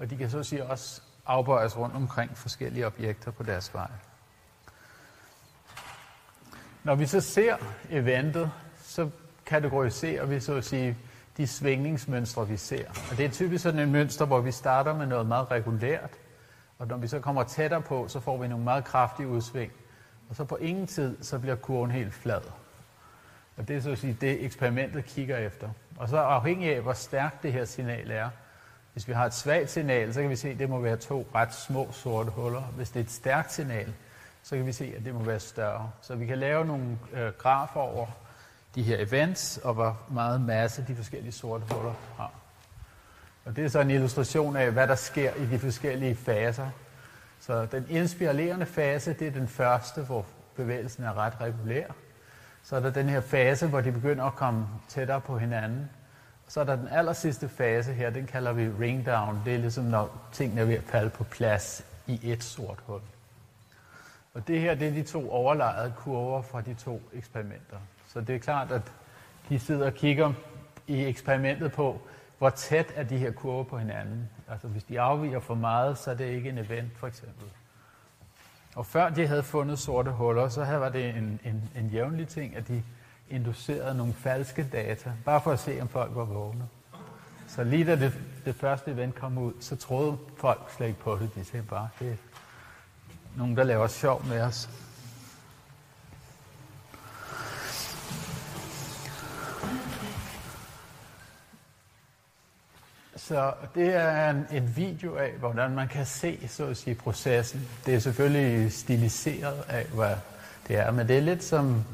og 0.00 0.10
de 0.10 0.16
kan 0.16 0.30
så 0.30 0.38
at 0.38 0.46
sige 0.46 0.64
også 0.64 1.02
afbøjes 1.26 1.76
rundt 1.76 1.96
omkring 1.96 2.38
forskellige 2.38 2.86
objekter 2.86 3.30
på 3.30 3.42
deres 3.42 3.74
vej. 3.74 3.90
Når 6.84 6.94
vi 6.94 7.06
så 7.06 7.20
ser 7.20 7.56
eventet, 7.90 8.50
så 8.82 9.10
kategoriserer 9.46 10.26
vi 10.26 10.40
så 10.40 10.54
at 10.54 10.64
sige 10.64 10.96
de 11.36 11.46
svingningsmønstre, 11.46 12.48
vi 12.48 12.56
ser. 12.56 12.88
Og 13.10 13.16
det 13.16 13.24
er 13.24 13.30
typisk 13.30 13.62
sådan 13.62 13.80
en 13.80 13.92
mønster, 13.92 14.26
hvor 14.26 14.40
vi 14.40 14.52
starter 14.52 14.94
med 14.94 15.06
noget 15.06 15.26
meget 15.26 15.50
regulært, 15.50 16.10
og 16.78 16.86
når 16.86 16.96
vi 16.96 17.08
så 17.08 17.20
kommer 17.20 17.42
tættere 17.42 17.82
på, 17.82 18.08
så 18.08 18.20
får 18.20 18.38
vi 18.38 18.48
nogle 18.48 18.64
meget 18.64 18.84
kraftige 18.84 19.28
udsving. 19.28 19.72
Og 20.28 20.36
så 20.36 20.44
på 20.44 20.56
ingen 20.56 20.86
tid, 20.86 21.22
så 21.22 21.38
bliver 21.38 21.56
kurven 21.56 21.90
helt 21.90 22.14
flad. 22.14 22.40
Og 23.56 23.68
det 23.68 23.76
er 23.76 23.80
så 23.80 23.90
at 23.90 23.98
sige 23.98 24.16
det, 24.20 24.44
eksperimentet 24.44 25.04
kigger 25.04 25.36
efter. 25.36 25.70
Og 25.96 26.08
så 26.08 26.16
afhængig 26.16 26.74
af, 26.74 26.82
hvor 26.82 26.92
stærkt 26.92 27.42
det 27.42 27.52
her 27.52 27.64
signal 27.64 28.10
er. 28.10 28.30
Hvis 28.92 29.08
vi 29.08 29.12
har 29.12 29.26
et 29.26 29.34
svagt 29.34 29.70
signal, 29.70 30.14
så 30.14 30.20
kan 30.20 30.30
vi 30.30 30.36
se, 30.36 30.48
at 30.48 30.58
det 30.58 30.70
må 30.70 30.78
være 30.78 30.96
to 30.96 31.26
ret 31.34 31.54
små 31.54 31.92
sorte 31.92 32.30
huller. 32.30 32.62
Hvis 32.62 32.90
det 32.90 33.00
er 33.00 33.04
et 33.04 33.10
stærkt 33.10 33.52
signal, 33.52 33.92
så 34.42 34.56
kan 34.56 34.66
vi 34.66 34.72
se, 34.72 34.94
at 34.96 35.04
det 35.04 35.14
må 35.14 35.22
være 35.22 35.40
større. 35.40 35.90
Så 36.02 36.14
vi 36.14 36.26
kan 36.26 36.38
lave 36.38 36.64
nogle 36.64 36.98
øh, 37.12 37.32
grafer 37.38 37.80
over 37.80 38.06
de 38.74 38.82
her 38.82 38.96
events, 38.98 39.58
og 39.58 39.74
hvor 39.74 40.00
meget 40.10 40.40
masse 40.40 40.84
de 40.88 40.96
forskellige 40.96 41.32
sorte 41.32 41.64
huller 41.74 41.94
har. 42.16 42.32
Og 43.44 43.56
det 43.56 43.64
er 43.64 43.68
så 43.68 43.80
en 43.80 43.90
illustration 43.90 44.56
af, 44.56 44.70
hvad 44.70 44.88
der 44.88 44.94
sker 44.94 45.34
i 45.34 45.46
de 45.46 45.58
forskellige 45.58 46.14
faser. 46.14 46.70
Så 47.40 47.66
den 47.66 47.86
inspirerende 47.88 48.66
fase, 48.66 49.12
det 49.12 49.26
er 49.26 49.30
den 49.30 49.48
første, 49.48 50.02
hvor 50.02 50.26
bevægelsen 50.56 51.04
er 51.04 51.18
ret 51.18 51.40
regulær. 51.40 51.86
Så 52.62 52.76
er 52.76 52.80
der 52.80 52.90
den 52.90 53.08
her 53.08 53.20
fase, 53.20 53.66
hvor 53.66 53.80
de 53.80 53.92
begynder 53.92 54.24
at 54.24 54.34
komme 54.34 54.66
tættere 54.88 55.20
på 55.20 55.38
hinanden. 55.38 55.90
Så 56.50 56.60
er 56.60 56.64
der 56.64 56.76
den 56.76 56.88
aller 56.88 57.12
sidste 57.12 57.48
fase 57.48 57.92
her, 57.92 58.10
den 58.10 58.26
kalder 58.26 58.52
vi 58.52 58.68
ring 58.68 59.06
down. 59.06 59.42
Det 59.44 59.54
er 59.54 59.58
ligesom, 59.58 59.84
når 59.84 60.28
tingene 60.32 60.60
er 60.60 60.64
ved 60.64 60.74
at 60.74 60.82
falde 60.82 61.10
på 61.10 61.24
plads 61.24 61.84
i 62.06 62.20
et 62.22 62.44
sort 62.44 62.78
hul. 62.86 63.00
Og 64.34 64.48
det 64.48 64.60
her, 64.60 64.74
det 64.74 64.88
er 64.88 64.92
de 64.92 65.02
to 65.02 65.30
overlejede 65.30 65.92
kurver 65.96 66.42
fra 66.42 66.60
de 66.60 66.74
to 66.74 67.02
eksperimenter. 67.12 67.76
Så 68.06 68.20
det 68.20 68.34
er 68.34 68.38
klart, 68.38 68.72
at 68.72 68.82
de 69.48 69.58
sidder 69.58 69.86
og 69.86 69.94
kigger 69.94 70.32
i 70.86 71.04
eksperimentet 71.04 71.72
på, 71.72 72.00
hvor 72.38 72.50
tæt 72.50 72.92
er 72.94 73.02
de 73.02 73.18
her 73.18 73.30
kurver 73.30 73.64
på 73.64 73.78
hinanden. 73.78 74.28
Altså 74.48 74.68
hvis 74.68 74.84
de 74.84 75.00
afviger 75.00 75.40
for 75.40 75.54
meget, 75.54 75.98
så 75.98 76.10
er 76.10 76.14
det 76.14 76.24
ikke 76.24 76.48
en 76.48 76.58
event 76.58 76.98
for 76.98 77.06
eksempel. 77.06 77.46
Og 78.76 78.86
før 78.86 79.08
de 79.08 79.26
havde 79.26 79.42
fundet 79.42 79.78
sorte 79.78 80.10
huller, 80.10 80.48
så 80.48 80.64
var 80.64 80.88
det 80.88 81.08
en, 81.08 81.40
en, 81.44 81.70
en 81.76 81.88
jævnlig 81.88 82.28
ting, 82.28 82.56
at 82.56 82.68
de 82.68 82.82
induceret 83.30 83.96
nogle 83.96 84.12
falske 84.12 84.66
data, 84.72 85.12
bare 85.24 85.40
for 85.40 85.52
at 85.52 85.58
se, 85.58 85.78
om 85.80 85.88
folk 85.88 86.14
var 86.14 86.24
vågne. 86.24 86.68
Så 87.48 87.64
lige 87.64 87.84
da 87.84 87.96
det, 87.96 88.12
det 88.44 88.54
første 88.54 88.90
event 88.90 89.14
kom 89.14 89.38
ud, 89.38 89.52
så 89.60 89.76
troede 89.76 90.18
folk 90.36 90.60
slet 90.76 90.86
ikke 90.86 91.00
på 91.00 91.16
det. 91.16 91.30
De 91.34 91.44
sagde 91.44 91.66
bare, 91.66 91.88
det 91.98 92.10
er 92.10 92.16
nogen, 93.36 93.56
der 93.56 93.64
laver 93.64 93.86
sjov 93.86 94.24
med 94.26 94.40
os. 94.40 94.68
Så 103.16 103.52
det 103.74 103.94
er 103.94 104.30
en, 104.30 104.46
en 104.52 104.76
video 104.76 105.16
af, 105.16 105.32
hvordan 105.32 105.70
man 105.70 105.88
kan 105.88 106.06
se, 106.06 106.48
så 106.48 106.66
at 106.66 106.76
sige, 106.76 106.94
processen. 106.94 107.68
Det 107.86 107.94
er 107.94 107.98
selvfølgelig 107.98 108.72
stiliseret 108.72 109.64
af, 109.68 109.86
hvad 109.86 110.16
det 110.68 110.76
er, 110.76 110.90
men 110.90 111.08
det 111.08 111.16
er 111.16 111.20
lidt 111.20 111.44
som 111.44 111.84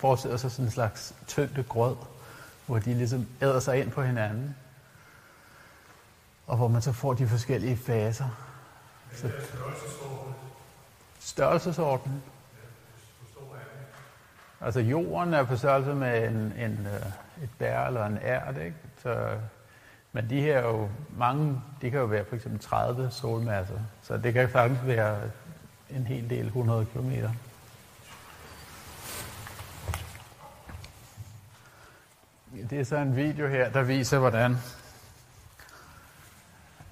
forestiller 0.00 0.36
sig 0.36 0.50
sådan 0.50 0.64
en 0.64 0.70
slags 0.70 1.14
tyngde 1.26 1.62
grød, 1.62 1.96
hvor 2.66 2.78
de 2.78 2.94
ligesom 2.94 3.26
æder 3.42 3.60
sig 3.60 3.80
ind 3.80 3.90
på 3.90 4.02
hinanden, 4.02 4.56
og 6.46 6.56
hvor 6.56 6.68
man 6.68 6.82
så 6.82 6.92
får 6.92 7.14
de 7.14 7.28
forskellige 7.28 7.76
faser. 7.76 8.28
Så, 9.14 9.30
størrelsesorden. 11.20 12.22
Altså 14.60 14.80
jorden 14.80 15.34
er 15.34 15.44
på 15.44 15.56
størrelse 15.56 15.94
med 15.94 16.28
en, 16.28 16.36
en, 16.36 16.86
øh, 16.86 17.42
et 17.42 17.50
bær 17.58 17.86
eller 17.86 18.06
en 18.06 18.18
ært, 18.22 18.56
ikke? 18.56 18.76
Så 19.02 19.36
men 20.12 20.30
de 20.30 20.40
her 20.40 20.58
er 20.58 20.68
jo 20.68 20.88
mange, 21.16 21.60
de 21.82 21.90
kan 21.90 22.00
jo 22.00 22.06
være 22.06 22.24
for 22.24 22.36
eksempel 22.36 22.60
30 22.60 23.10
solmasser, 23.10 23.78
så 24.02 24.16
det 24.16 24.32
kan 24.32 24.48
faktisk 24.48 24.80
være 24.84 25.20
en 25.90 26.06
hel 26.06 26.30
del 26.30 26.46
100 26.46 26.86
km. 26.86 27.10
Det 32.70 32.80
er 32.80 32.84
så 32.84 32.96
en 32.96 33.16
video 33.16 33.48
her, 33.48 33.70
der 33.70 33.82
viser, 33.82 34.18
hvordan 34.18 34.56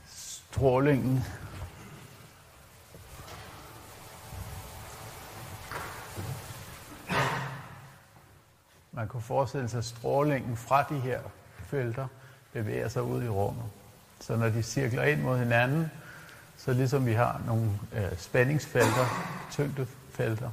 strålingen 0.06 1.24
Man 8.92 9.08
kunne 9.08 9.22
forestille 9.22 9.68
sig 9.68 9.84
strålingen 9.84 10.56
fra 10.56 10.82
de 10.82 10.98
her 10.98 11.20
felter 11.66 12.06
bevæger 12.52 12.88
sig 12.88 13.02
ud 13.02 13.22
i 13.22 13.28
rummet. 13.28 13.64
Så 14.20 14.36
når 14.36 14.48
de 14.48 14.62
cirkler 14.62 15.02
ind 15.02 15.22
mod 15.22 15.38
hinanden, 15.38 15.90
så 16.56 16.72
ligesom 16.72 17.06
vi 17.06 17.12
har 17.12 17.40
nogle 17.46 17.70
øh, 17.92 18.18
spændingsfelter, 18.18 19.06
tyngdefelter, 19.50 20.50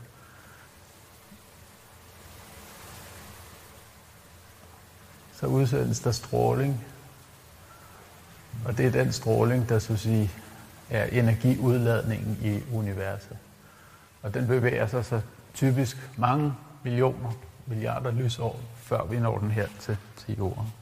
så 5.35 5.47
udsendes 5.47 5.99
der 5.99 6.11
stråling. 6.11 6.85
Og 8.65 8.77
det 8.77 8.85
er 8.85 8.91
den 8.91 9.11
stråling, 9.11 9.69
der 9.69 9.79
så 9.79 9.97
sige, 9.97 10.31
er 10.89 11.05
energiudladningen 11.05 12.37
i 12.43 12.75
universet. 12.75 13.37
Og 14.21 14.33
den 14.33 14.47
bevæger 14.47 14.87
sig 14.87 15.05
så 15.05 15.21
typisk 15.53 16.09
mange 16.17 16.53
millioner, 16.83 17.31
milliarder 17.65 18.11
lysår, 18.11 18.59
før 18.75 19.05
vi 19.05 19.19
når 19.19 19.37
den 19.37 19.51
her 19.51 19.67
til, 19.79 19.97
til 20.17 20.37
jorden. 20.37 20.73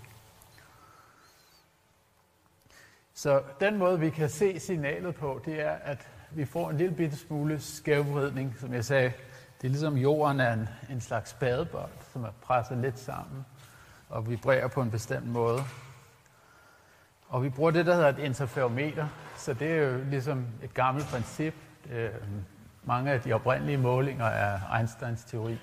Så 3.13 3.41
den 3.59 3.77
måde, 3.77 3.99
vi 3.99 4.09
kan 4.09 4.29
se 4.29 4.59
signalet 4.59 5.15
på, 5.15 5.41
det 5.45 5.61
er, 5.61 5.71
at 5.71 6.07
vi 6.31 6.45
får 6.45 6.69
en 6.69 6.77
lille 6.77 6.95
bitte 6.95 7.17
smule 7.17 7.59
skævvridning. 7.59 8.55
Som 8.59 8.73
jeg 8.73 8.85
sagde, 8.85 9.13
det 9.61 9.67
er 9.67 9.71
ligesom 9.71 9.97
jorden 9.97 10.39
er 10.39 10.53
en, 10.53 10.69
en 10.89 11.01
slags 11.01 11.33
badebold, 11.33 11.91
som 12.13 12.23
er 12.23 12.31
presset 12.41 12.77
lidt 12.77 12.99
sammen 12.99 13.45
og 14.13 14.29
vibrerer 14.29 14.67
på 14.67 14.81
en 14.81 14.91
bestemt 14.91 15.27
måde. 15.27 15.59
Og 17.27 17.43
vi 17.43 17.49
bruger 17.49 17.71
det, 17.71 17.85
der 17.85 17.93
hedder 17.95 18.09
et 18.09 18.19
interferometer, 18.19 19.07
så 19.37 19.53
det 19.53 19.71
er 19.71 19.75
jo 19.75 20.03
ligesom 20.09 20.45
et 20.63 20.73
gammelt 20.73 21.07
princip. 21.07 21.53
Øh, 21.91 22.09
mange 22.83 23.11
af 23.11 23.21
de 23.21 23.33
oprindelige 23.33 23.77
målinger 23.77 24.25
af 24.25 24.59
Einsteins 24.79 25.23
teori 25.23 25.59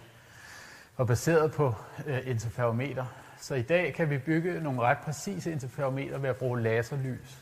var 0.99 1.05
baseret 1.05 1.53
på 1.53 1.75
øh, 2.07 2.19
interferometer. 2.27 3.05
Så 3.41 3.55
i 3.55 3.63
dag 3.63 3.95
kan 3.95 4.11
vi 4.11 4.19
bygge 4.19 4.61
nogle 4.61 4.81
ret 4.81 4.99
præcise 4.99 5.53
interferometer 5.53 6.19
ved 6.19 6.29
at 6.29 6.37
bruge 6.37 6.61
laserlys. 6.63 7.39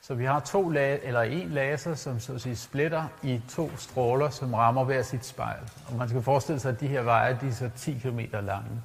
Så 0.00 0.14
vi 0.14 0.24
har 0.24 0.40
to 0.40 0.70
la- 0.70 1.06
eller 1.06 1.20
en 1.22 1.48
laser, 1.48 1.94
som 1.94 2.20
så 2.20 2.34
at 2.34 2.40
sige 2.40 2.56
splitter 2.56 3.04
i 3.22 3.42
to 3.48 3.70
stråler, 3.76 4.30
som 4.30 4.54
rammer 4.54 4.84
hver 4.84 5.02
sit 5.02 5.26
spejl. 5.26 5.60
Og 5.88 5.96
man 5.96 6.08
skal 6.08 6.22
forestille 6.22 6.60
sig, 6.60 6.72
at 6.72 6.80
de 6.80 6.88
her 6.88 7.02
veje 7.02 7.38
de 7.40 7.48
er 7.48 7.52
så 7.52 7.70
10 7.76 7.98
km 7.98 8.20
lange. 8.32 8.82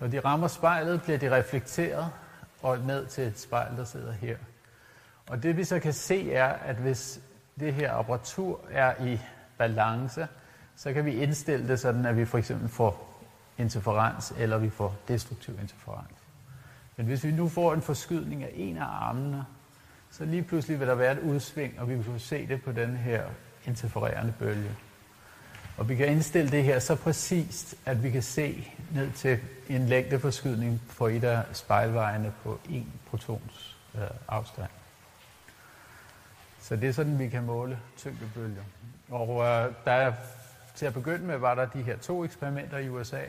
Når 0.00 0.06
de 0.06 0.20
rammer 0.20 0.48
spejlet, 0.48 1.02
bliver 1.02 1.18
de 1.18 1.36
reflekteret 1.36 2.10
og 2.62 2.78
ned 2.78 3.06
til 3.06 3.24
et 3.24 3.38
spejl, 3.38 3.76
der 3.76 3.84
sidder 3.84 4.12
her. 4.12 4.36
Og 5.26 5.42
det 5.42 5.56
vi 5.56 5.64
så 5.64 5.80
kan 5.80 5.92
se 5.92 6.32
er, 6.32 6.48
at 6.48 6.76
hvis 6.76 7.20
det 7.60 7.74
her 7.74 7.92
apparatur 7.92 8.60
er 8.70 9.04
i 9.04 9.20
balance, 9.58 10.28
så 10.76 10.92
kan 10.92 11.04
vi 11.04 11.14
indstille 11.14 11.68
det 11.68 11.80
sådan, 11.80 12.06
at 12.06 12.16
vi 12.16 12.24
for 12.24 12.38
eksempel 12.38 12.68
får 12.68 13.22
interferens, 13.58 14.34
eller 14.38 14.58
vi 14.58 14.70
får 14.70 14.96
destruktiv 15.08 15.54
interferens. 15.60 16.18
Men 16.96 17.06
hvis 17.06 17.24
vi 17.24 17.30
nu 17.30 17.48
får 17.48 17.74
en 17.74 17.82
forskydning 17.82 18.44
af 18.44 18.50
en 18.54 18.76
af 18.76 18.84
armene, 18.84 19.44
så 20.10 20.24
lige 20.24 20.42
pludselig 20.42 20.80
vil 20.80 20.88
der 20.88 20.94
være 20.94 21.12
et 21.12 21.18
udsving, 21.18 21.80
og 21.80 21.88
vi 21.88 21.94
vil 21.94 22.04
kunne 22.04 22.20
se 22.20 22.46
det 22.46 22.62
på 22.62 22.72
den 22.72 22.96
her 22.96 23.22
interfererende 23.66 24.34
bølge. 24.38 24.76
Og 25.76 25.88
vi 25.88 25.96
kan 25.96 26.08
indstille 26.08 26.50
det 26.50 26.64
her 26.64 26.78
så 26.78 26.94
præcist, 26.96 27.74
at 27.86 28.02
vi 28.02 28.10
kan 28.10 28.22
se 28.22 28.72
ned 28.94 29.12
til 29.12 29.38
en 29.68 29.86
længdeforskydning 29.86 30.82
på 30.98 31.06
et 31.06 31.24
af 31.24 31.42
spejlvejene 31.52 32.32
på 32.42 32.58
en 32.70 32.92
protons 33.10 33.76
øh, 33.94 34.02
afstand. 34.28 34.70
Så 36.60 36.76
det 36.76 36.88
er 36.88 36.92
sådan, 36.92 37.18
vi 37.18 37.28
kan 37.28 37.42
måle 37.42 37.78
tyngdebølger. 37.96 38.62
Og 39.10 39.44
øh, 39.44 39.72
der, 39.84 40.12
til 40.74 40.86
at 40.86 40.94
begynde 40.94 41.24
med 41.24 41.38
var 41.38 41.54
der 41.54 41.66
de 41.66 41.82
her 41.82 41.96
to 41.96 42.24
eksperimenter 42.24 42.78
i 42.78 42.88
USA. 42.88 43.22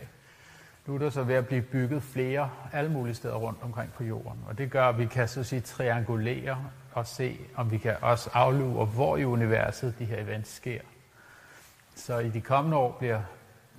Nu 0.85 0.95
er 0.95 0.99
der 0.99 1.09
så 1.09 1.23
ved 1.23 1.35
at 1.35 1.47
blive 1.47 1.61
bygget 1.61 2.03
flere 2.03 2.49
alle 2.73 2.91
mulige 2.91 3.15
steder 3.15 3.35
rundt 3.35 3.59
omkring 3.61 3.93
på 3.93 4.03
jorden. 4.03 4.43
Og 4.47 4.57
det 4.57 4.71
gør, 4.71 4.89
at 4.89 4.97
vi 4.97 5.05
kan 5.05 5.27
så 5.27 5.43
sige 5.43 5.61
triangulere 5.61 6.65
og 6.93 7.07
se, 7.07 7.37
om 7.55 7.71
vi 7.71 7.77
kan 7.77 7.95
også 8.01 8.29
aflure, 8.33 8.85
hvor 8.85 9.17
i 9.17 9.25
universet 9.25 9.99
de 9.99 10.05
her 10.05 10.21
events 10.21 10.55
sker. 10.55 10.81
Så 11.97 12.17
i 12.19 12.29
de 12.29 12.41
kommende 12.41 12.77
år 12.77 12.95
bliver 12.99 13.21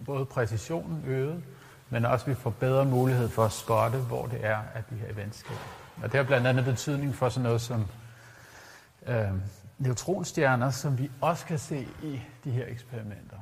både 0.07 0.25
præcisionen 0.25 1.05
øget, 1.07 1.43
men 1.91 2.05
også 2.05 2.27
vi 2.27 2.35
får 2.35 2.51
bedre 2.51 2.85
mulighed 2.85 3.29
for 3.29 3.45
at 3.45 3.53
spotte, 3.53 3.99
hvor 3.99 4.27
det 4.27 4.45
er, 4.45 4.59
at 4.75 4.91
de 4.91 4.95
her 4.95 5.13
events 5.13 5.39
sker. 5.39 5.55
Og 6.03 6.13
det 6.13 6.15
har 6.15 6.25
blandt 6.25 6.47
andet 6.47 6.65
betydning 6.65 7.15
for 7.15 7.29
sådan 7.29 7.43
noget 7.43 7.61
som 7.61 7.87
øh, 9.07 9.31
neutronstjerner, 9.79 10.71
som 10.71 10.99
vi 10.99 11.11
også 11.21 11.47
kan 11.47 11.59
se 11.59 11.89
i 12.03 12.21
de 12.45 12.51
her 12.51 12.65
eksperimenter. 12.69 13.37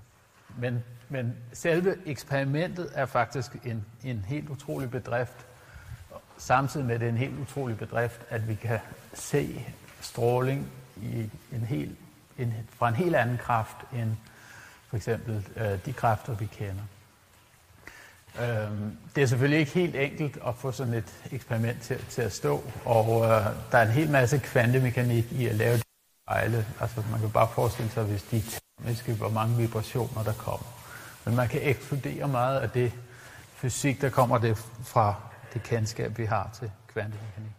Men, 0.59 0.85
men 1.09 1.37
selve 1.52 1.97
eksperimentet 2.06 2.90
er 2.95 3.06
faktisk 3.06 3.56
en, 3.64 3.85
en 4.04 4.25
helt 4.28 4.49
utrolig 4.49 4.90
bedrift, 4.90 5.47
samtidig 6.38 6.87
med 6.87 6.95
at 6.95 7.00
det 7.00 7.06
er 7.06 7.12
en 7.12 7.18
helt 7.18 7.38
utrolig 7.38 7.78
bedrift, 7.78 8.21
at 8.30 8.49
vi 8.49 8.54
kan 8.54 8.78
se 9.14 9.66
stråling 10.00 10.68
i 10.97 11.30
en 11.52 11.61
helt, 11.61 11.99
en, 12.38 12.54
fra 12.71 12.88
en 12.88 12.95
helt 12.95 13.16
anden 13.16 13.38
kraft 13.38 13.76
end 13.92 14.16
for 14.97 15.11
eksempel 15.11 15.47
øh, 15.57 15.79
de 15.87 15.93
kræfter, 15.93 16.35
vi 16.35 16.47
kender. 16.47 16.83
Øh, 18.41 18.71
det 19.15 19.23
er 19.23 19.26
selvfølgelig 19.26 19.61
ikke 19.61 19.73
helt 19.73 19.97
enkelt 19.97 20.38
at 20.47 20.55
få 20.55 20.73
sådan 20.73 20.95
et 20.95 21.15
eksperiment 21.33 21.83
til, 21.83 22.05
til 22.09 22.23
at 22.23 22.33
stå, 22.33 22.65
og 22.85 23.25
øh, 23.25 23.47
der 23.73 23.79
er 23.79 23.83
en 23.83 23.91
hel 23.93 24.11
masse 24.11 24.38
kvantemekanik 24.38 25.33
i 25.33 25.47
at 25.47 25.55
lave 25.55 25.76
de 25.76 25.83
spejle. 26.25 26.67
Altså 26.81 27.03
man 27.11 27.21
kan 27.21 27.31
bare 27.31 27.49
forestille 27.55 27.91
sig, 27.91 28.05
hvis 28.05 28.23
de 28.23 28.43
termiske, 28.79 29.12
hvor 29.12 29.29
mange 29.29 29.57
vibrationer 29.57 30.23
der 30.23 30.33
kommer. 30.33 30.67
Men 31.25 31.37
man 31.37 31.49
kan 31.49 31.61
ekskludere 31.62 32.29
meget 32.29 32.61
af 32.61 32.71
det 32.71 32.93
fysik, 33.55 34.00
der 34.00 34.11
kommer 34.11 34.38
det 34.38 34.57
fra 34.85 35.15
det 35.53 35.62
kendskab, 35.62 36.19
vi 36.19 36.25
har 36.25 36.50
til 36.59 36.71
kvantemekanik. 36.88 37.53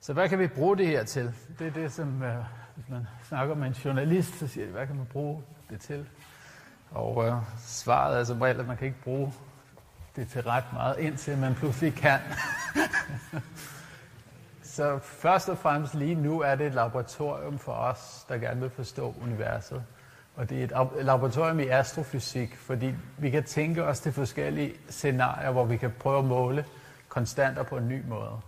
Så 0.00 0.12
hvad 0.12 0.28
kan 0.28 0.38
vi 0.38 0.46
bruge 0.46 0.76
det 0.76 0.86
her 0.86 1.04
til? 1.04 1.34
Det 1.58 1.66
er 1.66 1.70
det, 1.70 1.92
som 1.92 2.22
øh, 2.22 2.44
hvis 2.78 2.88
man 2.88 3.06
snakker 3.28 3.54
med 3.54 3.66
en 3.66 3.72
journalist, 3.72 4.38
så 4.38 4.46
siger 4.46 4.66
de, 4.66 4.72
hvad 4.72 4.86
kan 4.86 4.96
man 4.96 5.06
bruge 5.06 5.42
det 5.70 5.80
til? 5.80 6.08
Og 6.90 7.26
øh, 7.26 7.34
svaret 7.58 8.20
er 8.20 8.24
som 8.24 8.40
regel, 8.40 8.60
at 8.60 8.66
man 8.66 8.76
kan 8.76 8.86
ikke 8.86 9.02
bruge 9.02 9.32
det 10.16 10.28
til 10.28 10.42
ret 10.42 10.72
meget, 10.72 10.98
indtil 10.98 11.38
man 11.38 11.54
pludselig 11.54 11.94
kan. 11.94 12.20
så 14.76 14.98
først 14.98 15.48
og 15.48 15.58
fremmest 15.58 15.94
lige 15.94 16.14
nu 16.14 16.40
er 16.40 16.54
det 16.54 16.66
et 16.66 16.74
laboratorium 16.74 17.58
for 17.58 17.72
os, 17.72 18.26
der 18.28 18.38
gerne 18.38 18.60
vil 18.60 18.70
forstå 18.70 19.14
universet. 19.22 19.84
Og 20.36 20.50
det 20.50 20.72
er 20.72 20.80
et 20.80 21.04
laboratorium 21.04 21.60
i 21.60 21.66
astrofysik, 21.66 22.56
fordi 22.56 22.94
vi 23.18 23.30
kan 23.30 23.44
tænke 23.44 23.84
os 23.84 24.00
til 24.00 24.12
forskellige 24.12 24.74
scenarier, 24.88 25.50
hvor 25.50 25.64
vi 25.64 25.76
kan 25.76 25.90
prøve 25.98 26.18
at 26.18 26.24
måle 26.24 26.64
konstanter 27.08 27.62
på 27.62 27.76
en 27.76 27.88
ny 27.88 28.04
måde. 28.08 28.40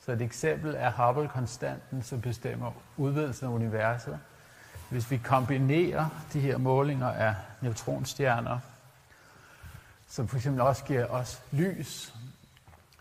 Så 0.00 0.12
et 0.12 0.22
eksempel 0.22 0.74
er 0.78 0.90
Hubble-konstanten, 0.90 2.02
som 2.02 2.20
bestemmer 2.20 2.72
udvidelsen 2.96 3.46
af 3.46 3.50
universet. 3.50 4.18
Hvis 4.90 5.10
vi 5.10 5.16
kombinerer 5.16 6.08
de 6.32 6.40
her 6.40 6.58
målinger 6.58 7.08
af 7.08 7.34
neutronstjerner, 7.60 8.58
som 10.08 10.28
for 10.28 10.36
eksempel 10.36 10.60
også 10.60 10.84
giver 10.84 11.06
os 11.06 11.42
lys, 11.52 12.14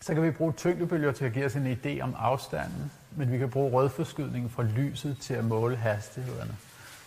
så 0.01 0.13
kan 0.13 0.23
vi 0.23 0.31
bruge 0.31 0.53
tyngdebølger 0.53 1.11
til 1.11 1.25
at 1.25 1.33
give 1.33 1.45
os 1.45 1.55
en 1.55 1.71
idé 1.71 2.01
om 2.01 2.15
afstanden, 2.17 2.91
men 3.11 3.31
vi 3.31 3.37
kan 3.37 3.49
bruge 3.49 3.71
rødforskydningen 3.71 4.49
fra 4.49 4.63
lyset 4.63 5.17
til 5.21 5.33
at 5.33 5.45
måle 5.45 5.75
hastighederne. 5.75 6.57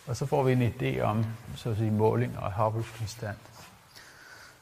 Og 0.06 0.16
så 0.16 0.26
får 0.26 0.42
vi 0.42 0.52
en 0.52 0.62
idé 0.62 1.00
om 1.00 1.26
så 1.56 1.70
at 1.70 1.76
sige, 1.76 1.90
måling 1.90 2.38
og 2.38 2.66
Hubble's 2.66 2.98
konstant. 2.98 3.38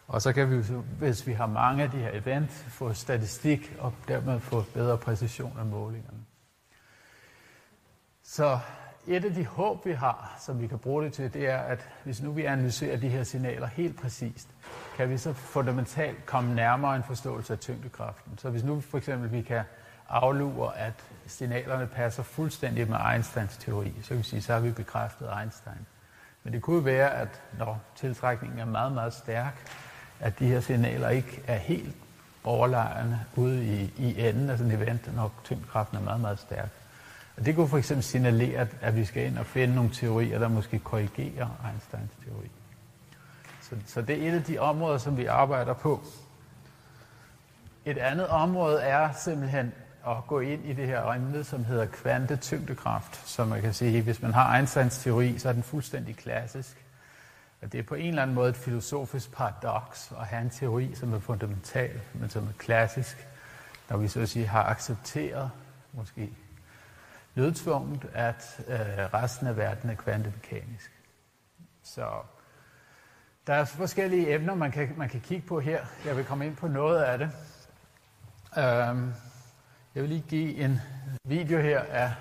Og 0.08 0.22
så 0.22 0.32
kan 0.32 0.50
vi, 0.50 0.74
hvis 0.98 1.26
vi 1.26 1.32
har 1.32 1.46
mange 1.46 1.82
af 1.82 1.90
de 1.90 1.98
her 1.98 2.10
event, 2.12 2.50
få 2.50 2.92
statistik 2.92 3.76
og 3.78 3.94
dermed 4.08 4.40
få 4.40 4.64
bedre 4.74 4.98
præcision 4.98 5.56
af 5.58 5.66
målingerne. 5.66 6.18
Så 8.22 8.58
et 9.08 9.24
af 9.24 9.34
de 9.34 9.46
håb, 9.46 9.86
vi 9.86 9.92
har, 9.92 10.36
som 10.40 10.60
vi 10.60 10.66
kan 10.66 10.78
bruge 10.78 11.04
det 11.04 11.12
til, 11.12 11.34
det 11.34 11.48
er, 11.48 11.58
at 11.58 11.88
hvis 12.04 12.22
nu 12.22 12.32
vi 12.32 12.44
analyserer 12.44 12.96
de 12.96 13.08
her 13.08 13.24
signaler 13.24 13.66
helt 13.66 14.00
præcist, 14.00 14.48
kan 14.96 15.10
vi 15.10 15.18
så 15.18 15.32
fundamentalt 15.32 16.26
komme 16.26 16.54
nærmere 16.54 16.96
en 16.96 17.02
forståelse 17.02 17.52
af 17.52 17.58
tyngdekraften. 17.58 18.38
Så 18.38 18.50
hvis 18.50 18.64
nu 18.64 18.80
for 18.80 18.98
eksempel 18.98 19.32
vi 19.32 19.42
kan 19.42 19.62
aflure, 20.08 20.78
at 20.78 20.94
signalerne 21.26 21.86
passer 21.86 22.22
fuldstændig 22.22 22.90
med 22.90 22.98
Einsteins 23.12 23.56
teori, 23.56 23.92
så 24.02 24.08
kan 24.08 24.18
vi 24.18 24.22
sige, 24.22 24.42
så 24.42 24.52
har 24.52 24.60
vi 24.60 24.70
bekræftet 24.70 25.28
Einstein. 25.40 25.86
Men 26.44 26.52
det 26.52 26.62
kunne 26.62 26.84
være, 26.84 27.10
at 27.14 27.42
når 27.58 27.80
tiltrækningen 27.96 28.58
er 28.58 28.64
meget, 28.64 28.92
meget 28.92 29.12
stærk, 29.12 29.54
at 30.20 30.38
de 30.38 30.46
her 30.46 30.60
signaler 30.60 31.08
ikke 31.08 31.42
er 31.46 31.56
helt 31.56 31.96
overlejrende 32.44 33.20
ude 33.36 33.64
i, 33.64 33.92
i 33.96 34.28
enden 34.28 34.50
af 34.50 34.58
sådan 34.58 34.72
et 34.72 34.82
event, 34.82 35.16
når 35.16 35.32
tyngdekraften 35.44 35.96
er 35.98 36.02
meget, 36.02 36.20
meget 36.20 36.38
stærk. 36.38 36.68
Og 37.38 37.46
det 37.46 37.54
kunne 37.54 37.68
for 37.68 37.78
eksempel 37.78 38.04
signalere, 38.04 38.68
at 38.80 38.96
vi 38.96 39.04
skal 39.04 39.26
ind 39.26 39.38
og 39.38 39.46
finde 39.46 39.74
nogle 39.74 39.90
teorier, 39.90 40.38
der 40.38 40.48
måske 40.48 40.78
korrigerer 40.78 41.48
Einsteins 41.70 42.10
teori. 42.24 42.50
Så, 43.62 43.76
så 43.86 44.02
det 44.02 44.22
er 44.22 44.28
et 44.28 44.34
af 44.34 44.42
de 44.42 44.58
områder, 44.58 44.98
som 44.98 45.16
vi 45.16 45.26
arbejder 45.26 45.72
på. 45.72 46.02
Et 47.84 47.98
andet 47.98 48.28
område 48.28 48.80
er 48.80 49.12
simpelthen 49.12 49.72
at 50.06 50.16
gå 50.26 50.40
ind 50.40 50.64
i 50.64 50.72
det 50.72 50.86
her 50.86 51.12
emne, 51.12 51.44
som 51.44 51.64
hedder 51.64 51.86
kvantetyngdekraft. 51.86 53.28
Så 53.28 53.44
man 53.44 53.62
kan 53.62 53.74
sige, 53.74 54.02
hvis 54.02 54.22
man 54.22 54.34
har 54.34 54.56
Einsteins 54.56 54.98
teori, 54.98 55.38
så 55.38 55.48
er 55.48 55.52
den 55.52 55.62
fuldstændig 55.62 56.16
klassisk. 56.16 56.84
Og 57.62 57.72
det 57.72 57.78
er 57.78 57.82
på 57.82 57.94
en 57.94 58.08
eller 58.08 58.22
anden 58.22 58.34
måde 58.34 58.50
et 58.50 58.56
filosofisk 58.56 59.32
paradoks 59.32 60.12
at 60.20 60.26
have 60.26 60.42
en 60.42 60.50
teori, 60.50 60.94
som 60.94 61.14
er 61.14 61.18
fundamental, 61.18 62.00
men 62.14 62.30
som 62.30 62.42
er 62.42 62.52
klassisk, 62.58 63.26
når 63.90 63.96
vi 63.96 64.08
så 64.08 64.20
at 64.20 64.28
sige 64.28 64.46
har 64.46 64.64
accepteret, 64.64 65.50
måske 65.92 66.30
nødtvunget, 67.38 68.06
at 68.14 68.60
øh, 68.68 68.78
resten 69.14 69.46
af 69.46 69.56
verden 69.56 69.90
er 69.90 69.94
kvantemekanisk. 69.94 70.92
Så 71.82 72.10
der 73.46 73.54
er 73.54 73.64
forskellige 73.64 74.34
emner, 74.34 74.54
man 74.54 74.70
kan, 74.70 74.94
man 74.96 75.08
kan 75.08 75.20
kigge 75.20 75.46
på 75.46 75.60
her. 75.60 75.84
Jeg 76.04 76.16
vil 76.16 76.24
komme 76.24 76.46
ind 76.46 76.56
på 76.56 76.68
noget 76.68 77.02
af 77.02 77.18
det. 77.18 77.30
Øhm, 78.58 79.12
jeg 79.94 80.02
vil 80.02 80.08
lige 80.08 80.24
give 80.28 80.56
en 80.56 80.80
video 81.24 81.58
her 81.60 81.80
af, 81.80 82.12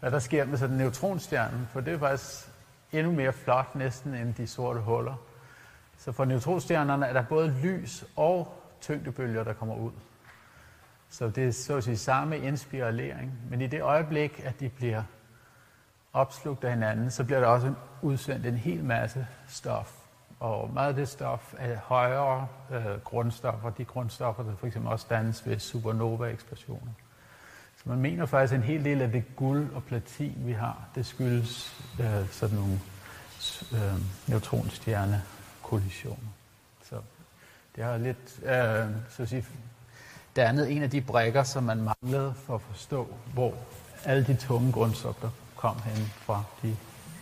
hvad 0.00 0.10
der 0.10 0.18
sker 0.18 0.44
med 0.44 0.58
sådan 0.58 0.74
en 0.74 0.78
neutronstjerne, 0.78 1.68
for 1.70 1.80
det 1.80 1.94
er 1.94 1.98
faktisk 1.98 2.48
endnu 2.92 3.12
mere 3.12 3.32
flot 3.32 3.74
næsten 3.74 4.14
end 4.14 4.34
de 4.34 4.46
sorte 4.46 4.80
huller. 4.80 5.14
Så 5.98 6.12
for 6.12 6.24
neutronstjernerne 6.24 7.06
er 7.06 7.12
der 7.12 7.22
både 7.22 7.54
lys 7.62 8.04
og 8.16 8.62
tyngdebølger, 8.80 9.44
der 9.44 9.52
kommer 9.52 9.74
ud. 9.74 9.92
Så 11.10 11.28
det 11.28 11.48
er 11.48 11.52
så 11.52 11.76
at 11.76 11.84
sige 11.84 11.96
samme 11.96 12.38
inspirering. 12.38 13.32
Men 13.50 13.60
i 13.60 13.66
det 13.66 13.82
øjeblik, 13.82 14.40
at 14.44 14.60
de 14.60 14.68
bliver 14.68 15.02
opslugt 16.12 16.64
af 16.64 16.70
hinanden, 16.70 17.10
så 17.10 17.24
bliver 17.24 17.40
der 17.40 17.46
også 17.46 17.74
udsendt 18.02 18.46
en 18.46 18.56
hel 18.56 18.84
masse 18.84 19.26
stof. 19.48 19.94
Og 20.40 20.70
meget 20.72 20.88
af 20.88 20.94
det 20.94 21.08
stof 21.08 21.54
er 21.58 21.76
højere 21.76 22.48
øh, 22.70 23.00
grundstoffer, 23.04 23.70
de 23.70 23.84
grundstoffer, 23.84 24.42
der 24.42 24.56
for 24.56 24.66
eksempel 24.66 24.92
også 24.92 25.06
dannes 25.10 25.46
ved 25.46 25.58
supernova-eksplosioner. 25.58 26.92
Så 27.76 27.88
man 27.88 27.98
mener 27.98 28.26
faktisk, 28.26 28.52
at 28.52 28.58
en 28.58 28.64
hel 28.64 28.84
del 28.84 29.02
af 29.02 29.12
det 29.12 29.24
guld 29.36 29.74
og 29.74 29.84
platin, 29.84 30.34
vi 30.38 30.52
har, 30.52 30.88
det 30.94 31.06
skyldes 31.06 31.82
øh, 32.00 32.28
sådan 32.30 32.56
nogle 32.56 32.80
øh, 33.72 33.94
neutronstjerne-kollisioner. 34.26 36.28
Så 36.84 37.00
det 37.76 37.84
har 37.84 37.96
lidt, 37.96 38.40
øh, 38.42 38.86
så 39.08 39.22
at 39.22 39.28
sige, 39.28 39.46
dannet 40.38 40.72
en 40.72 40.82
af 40.82 40.90
de 40.90 41.00
brækker, 41.00 41.42
som 41.42 41.62
man 41.62 41.82
manglede 41.82 42.34
for 42.46 42.54
at 42.54 42.60
forstå, 42.60 43.08
hvor 43.34 43.54
alle 44.04 44.26
de 44.26 44.36
tunge 44.36 44.72
grundstoffer 44.72 45.30
kom 45.56 45.80
hen 45.84 46.06
fra 46.06 46.42
de 46.62 46.76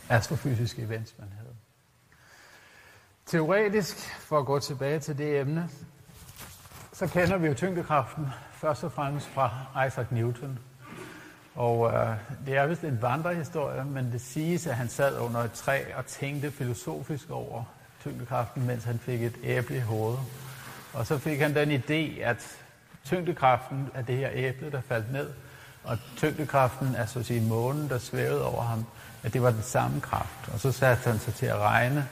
astrofysiske 0.09 0.83
events, 0.83 1.14
man 1.18 1.29
havde. 1.38 1.55
Teoretisk, 3.26 3.96
for 4.18 4.38
at 4.38 4.46
gå 4.46 4.59
tilbage 4.59 4.98
til 4.98 5.18
det 5.18 5.40
emne, 5.40 5.68
så 6.92 7.07
kender 7.07 7.37
vi 7.37 7.46
jo 7.46 7.55
tyngdekraften 7.55 8.26
først 8.52 8.85
og 8.85 8.92
fremmest 8.92 9.26
fra 9.26 9.50
Isaac 9.87 10.07
Newton. 10.11 10.59
Og 11.55 11.92
øh, 11.92 12.16
det 12.46 12.57
er 12.57 12.66
vist 12.66 12.85
en 12.85 13.02
vandrehistorie, 13.02 13.85
men 13.85 14.12
det 14.12 14.20
siges, 14.20 14.66
at 14.66 14.76
han 14.76 14.88
sad 14.88 15.18
under 15.18 15.40
et 15.40 15.52
træ 15.52 15.85
og 15.96 16.07
tænkte 16.07 16.50
filosofisk 16.50 17.31
over 17.31 17.64
tyngdekraften, 18.00 18.66
mens 18.66 18.85
han 18.85 18.98
fik 18.98 19.22
et 19.22 19.35
æble 19.42 19.76
i 19.76 19.81
hovedet. 19.81 20.20
Og 20.92 21.07
så 21.07 21.18
fik 21.18 21.40
han 21.40 21.55
den 21.55 21.70
idé, 21.70 22.22
at 22.22 22.65
tyngdekraften 23.07 23.90
af 23.95 24.07
det 24.07 24.16
her 24.16 24.31
æble, 24.33 24.71
der 24.71 24.81
faldt 24.81 25.12
ned, 25.12 25.31
og 25.85 25.99
tyngdekraften 26.16 26.95
af 26.95 27.09
så 27.09 27.19
at 27.19 27.27
sige, 27.27 27.40
månen, 27.40 27.88
der 27.88 27.99
svævede 27.99 28.45
over 28.45 28.62
ham, 28.62 28.87
at 29.23 29.33
det 29.33 29.42
var 29.42 29.51
den 29.51 29.62
samme 29.62 30.01
kraft. 30.01 30.49
Og 30.53 30.61
så 30.61 30.73
satte 30.73 31.11
han 31.11 31.19
sig 31.19 31.35
til 31.35 31.47
at 31.47 31.59
regne, 31.59 32.09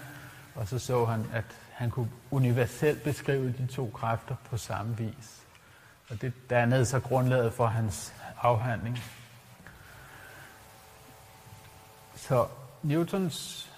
og 0.54 0.68
så 0.68 0.78
så 0.78 1.04
han, 1.04 1.26
at 1.33 1.44
han 1.72 1.90
kunne 1.90 2.11
universelt 2.30 3.02
beskrive 3.02 3.52
de 3.52 3.66
to 3.66 3.90
kræfter 3.94 4.35
på 4.50 4.57
samme 4.57 4.96
vis. 4.96 5.42
Og 6.11 6.20
det 6.20 6.33
dannede 6.50 6.87
så 6.87 7.00
grundlaget 7.00 7.52
for 7.52 7.66
hans 7.66 8.14
afhandling. 8.42 8.98
Så 12.14 12.46
Newtons 12.83 13.70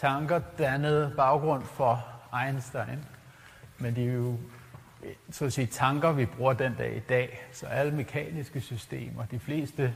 tanker 0.00 0.38
dannede 0.58 1.12
baggrund 1.16 1.64
for 1.64 2.06
Einstein, 2.44 3.04
men 3.78 3.94
det 3.94 4.08
er 4.08 4.12
jo 4.12 4.38
så 5.32 5.44
at 5.44 5.52
sige, 5.52 5.66
tanker, 5.66 6.12
vi 6.12 6.26
bruger 6.26 6.52
den 6.52 6.74
dag 6.74 6.96
i 6.96 7.00
dag. 7.00 7.46
Så 7.52 7.66
alle 7.66 7.92
mekaniske 7.92 8.60
systemer, 8.60 9.24
de 9.30 9.38
fleste 9.38 9.94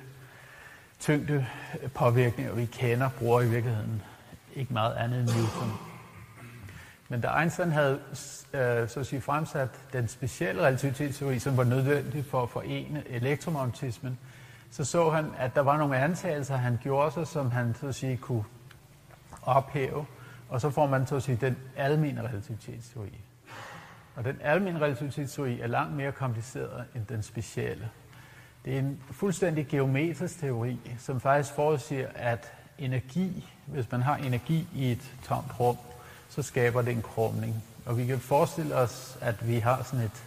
tyngde 1.01 1.47
påvirkninger, 1.95 2.55
vi 2.55 2.65
kender, 2.65 3.09
bruger 3.19 3.41
i 3.41 3.49
virkeligheden 3.49 4.03
ikke 4.55 4.73
meget 4.73 4.95
andet 4.95 5.21
end 5.21 5.29
Newton. 5.29 5.73
Men 7.09 7.21
da 7.21 7.41
Einstein 7.41 7.71
havde 7.71 8.01
øh, 8.53 8.89
så 8.89 9.01
at 9.01 9.07
sige, 9.07 9.21
fremsat 9.21 9.69
den 9.93 10.09
specielle 10.09 10.63
relativitetsteori, 10.63 11.39
som 11.39 11.57
var 11.57 11.65
nødvendig 11.65 12.25
for 12.25 12.43
at 12.43 12.51
forene 12.51 13.03
elektromagnetismen, 13.09 14.19
så 14.71 14.85
så 14.85 15.11
han, 15.11 15.33
at 15.39 15.55
der 15.55 15.61
var 15.61 15.77
nogle 15.77 15.97
antagelser, 15.97 16.57
han 16.57 16.79
gjorde 16.83 17.11
sig, 17.11 17.27
som 17.27 17.51
han 17.51 17.75
så 17.81 17.87
at 17.87 17.95
sige, 17.95 18.17
kunne 18.17 18.45
ophæve, 19.43 20.07
og 20.49 20.61
så 20.61 20.71
får 20.71 20.87
man 20.87 21.07
så 21.07 21.17
at 21.17 21.23
sige, 21.23 21.39
den 21.41 21.57
almene 21.77 22.29
relativitetsteori. 22.29 23.21
Og 24.17 24.25
den 24.25 24.37
almene 24.41 24.81
relativitetsteori 24.81 25.61
er 25.61 25.67
langt 25.67 25.97
mere 25.97 26.13
kompliceret 26.13 26.85
end 26.95 27.07
den 27.07 27.23
specielle. 27.23 27.91
Det 28.65 28.75
er 28.75 28.79
en 28.79 29.01
fuldstændig 29.11 29.67
geometrisk 29.67 30.41
teori, 30.41 30.79
som 30.99 31.21
faktisk 31.21 31.55
forudsiger, 31.55 32.09
at 32.15 32.53
energi, 32.79 33.49
hvis 33.67 33.91
man 33.91 34.03
har 34.03 34.17
energi 34.17 34.69
i 34.75 34.93
et 34.93 35.13
tomt 35.25 35.61
rum, 35.61 35.77
så 36.29 36.43
skaber 36.43 36.83
det 36.83 36.93
en 36.93 37.03
krumning. 37.03 37.65
Og 37.87 37.99
vi 37.99 38.07
kan 38.07 38.19
forestille 38.19 38.75
os, 38.75 39.19
at 39.21 39.49
vi 39.49 39.59
har 39.59 39.83
sådan 39.83 40.05
et, 40.05 40.25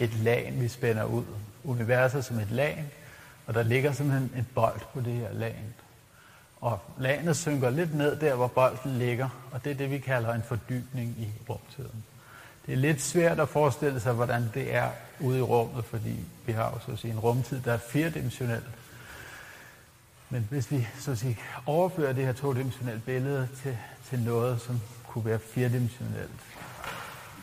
et 0.00 0.14
lag, 0.14 0.54
vi 0.56 0.68
spænder 0.68 1.04
ud. 1.04 1.24
Universet 1.64 2.24
som 2.24 2.38
et 2.38 2.50
lag, 2.50 2.84
og 3.46 3.54
der 3.54 3.62
ligger 3.62 3.92
simpelthen 3.92 4.30
et 4.38 4.46
bold 4.54 4.80
på 4.94 5.00
det 5.00 5.12
her 5.12 5.32
lag. 5.32 5.64
Og 6.60 6.78
lagene 6.98 7.34
synker 7.34 7.70
lidt 7.70 7.94
ned 7.94 8.16
der, 8.16 8.34
hvor 8.34 8.46
bolden 8.46 8.98
ligger, 8.98 9.28
og 9.52 9.64
det 9.64 9.70
er 9.72 9.74
det, 9.74 9.90
vi 9.90 9.98
kalder 9.98 10.34
en 10.34 10.42
fordybning 10.42 11.14
i 11.18 11.28
rumtiden. 11.48 12.04
Det 12.66 12.72
er 12.72 12.76
lidt 12.76 13.02
svært 13.02 13.40
at 13.40 13.48
forestille 13.48 14.00
sig, 14.00 14.12
hvordan 14.12 14.50
det 14.54 14.74
er 14.74 14.90
ude 15.20 15.38
i 15.38 15.42
rummet, 15.42 15.84
fordi 15.84 16.24
vi 16.46 16.52
har 16.52 16.70
jo 16.70 16.78
så 16.86 16.92
at 16.92 16.98
sige, 16.98 17.12
en 17.12 17.18
rumtid, 17.18 17.60
der 17.60 17.72
er 17.72 17.78
firedimensionel. 17.78 18.62
Men 20.30 20.46
hvis 20.50 20.70
vi 20.70 20.88
så 20.98 21.10
at 21.10 21.18
sige, 21.18 21.38
overfører 21.66 22.12
det 22.12 22.24
her 22.24 22.32
todimensionelle 22.32 23.02
billede 23.06 23.48
til, 23.62 23.78
til 24.08 24.18
noget, 24.18 24.60
som 24.60 24.80
kunne 25.08 25.24
være 25.24 25.38
firedimensionelt, 25.38 26.40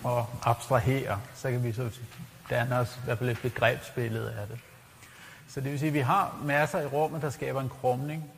og 0.04 0.26
abstrahere, 0.44 1.20
så 1.36 1.52
kan 1.52 1.64
vi 1.64 1.74
så 1.74 1.90
danne 2.50 2.78
os 2.78 3.00
i 3.04 3.06
hvert 3.06 3.18
fald 3.18 3.30
et 3.30 3.42
begrebsbillede 3.42 4.32
af 4.32 4.48
det. 4.48 4.60
Så 5.48 5.62
det 5.62 5.72
vil 5.72 5.80
sige, 5.80 5.88
at 5.88 5.94
vi 5.94 6.00
har 6.00 6.40
masser 6.44 6.82
i 6.82 6.86
rummet, 6.86 7.22
der 7.22 7.30
skaber 7.30 7.62
en 7.62 7.70
krumning, 7.70 8.32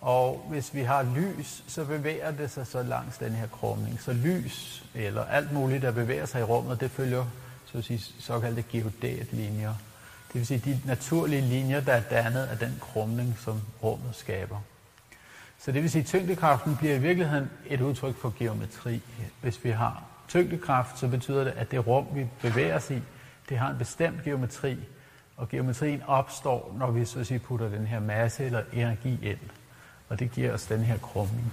og 0.00 0.46
hvis 0.48 0.74
vi 0.74 0.82
har 0.82 1.02
lys, 1.16 1.64
så 1.66 1.84
bevæger 1.84 2.30
det 2.30 2.50
sig 2.50 2.66
så 2.66 2.82
langs 2.82 3.18
den 3.18 3.32
her 3.32 3.46
krumning. 3.46 4.00
Så 4.00 4.12
lys, 4.12 4.84
eller 4.94 5.24
alt 5.24 5.52
muligt, 5.52 5.82
der 5.82 5.90
bevæger 5.90 6.26
sig 6.26 6.40
i 6.40 6.44
rummet, 6.44 6.80
det 6.80 6.90
følger 6.90 7.24
så 7.72 7.78
at 7.78 7.84
sige, 7.84 7.98
såkaldte 7.98 8.62
geodætlinjer. 8.62 9.74
Det 10.32 10.34
vil 10.34 10.46
sige 10.46 10.62
de 10.64 10.80
naturlige 10.84 11.42
linjer, 11.42 11.80
der 11.80 11.92
er 11.92 12.00
dannet 12.00 12.46
af 12.46 12.58
den 12.58 12.78
krumning, 12.80 13.38
som 13.38 13.60
rummet 13.82 14.14
skaber. 14.14 14.58
Så 15.58 15.72
det 15.72 15.82
vil 15.82 15.90
sige, 15.90 16.02
at 16.02 16.06
tyngdekraften 16.06 16.76
bliver 16.76 16.94
i 16.94 16.98
virkeligheden 16.98 17.50
et 17.66 17.80
udtryk 17.80 18.16
for 18.16 18.34
geometri. 18.38 19.02
Hvis 19.40 19.64
vi 19.64 19.70
har 19.70 20.02
tyngdekraft, 20.28 20.98
så 20.98 21.08
betyder 21.08 21.44
det, 21.44 21.50
at 21.56 21.70
det 21.70 21.86
rum, 21.86 22.06
vi 22.14 22.26
bevæger 22.42 22.76
os 22.76 22.90
i, 22.90 23.02
det 23.48 23.58
har 23.58 23.70
en 23.70 23.78
bestemt 23.78 24.24
geometri, 24.24 24.78
og 25.36 25.48
geometrien 25.48 26.02
opstår, 26.06 26.74
når 26.78 26.90
vi 26.90 27.04
så 27.04 27.20
at 27.20 27.26
sige, 27.26 27.38
putter 27.38 27.68
den 27.68 27.86
her 27.86 28.00
masse 28.00 28.44
eller 28.44 28.62
energi 28.72 29.18
ind. 29.22 29.38
Og 30.08 30.18
det 30.18 30.30
giver 30.30 30.52
os 30.52 30.66
den 30.66 30.80
her 30.80 30.98
krumning. 30.98 31.52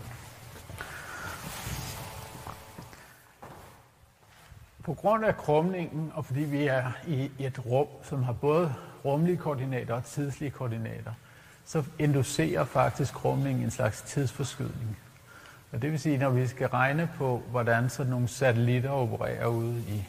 På 4.83 4.93
grund 4.93 5.25
af 5.25 5.37
krumningen, 5.37 6.11
og 6.15 6.25
fordi 6.25 6.39
vi 6.39 6.67
er 6.67 6.91
i 7.07 7.31
et 7.39 7.65
rum, 7.65 7.87
som 8.03 8.23
har 8.23 8.33
både 8.33 8.73
rumlige 9.05 9.37
koordinater 9.37 9.93
og 9.93 10.03
tidslige 10.03 10.51
koordinater, 10.51 11.13
så 11.65 11.83
inducerer 11.99 12.65
faktisk 12.65 13.13
krumningen 13.13 13.63
en 13.63 13.71
slags 13.71 14.01
tidsforskydning. 14.01 14.97
Og 15.71 15.81
det 15.81 15.91
vil 15.91 15.99
sige, 15.99 16.17
når 16.17 16.29
vi 16.29 16.47
skal 16.47 16.67
regne 16.67 17.09
på, 17.17 17.43
hvordan 17.51 17.89
sådan 17.89 18.09
nogle 18.09 18.27
satellitter 18.27 18.89
opererer 18.89 19.47
ude 19.47 19.79
i 19.79 20.05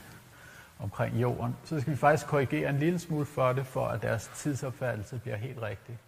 omkring 0.79 1.21
jorden, 1.21 1.57
så 1.65 1.81
skal 1.81 1.93
vi 1.93 1.97
faktisk 1.99 2.27
korrigere 2.27 2.71
en 2.71 2.79
lille 2.79 2.99
smule 2.99 3.27
for 3.27 3.53
det, 3.53 3.67
for 3.67 3.87
at 3.89 4.03
deres 4.03 4.31
tidsopfattelse 4.35 5.19
bliver 5.19 5.37
helt 5.37 5.63
rigtig. 5.63 5.99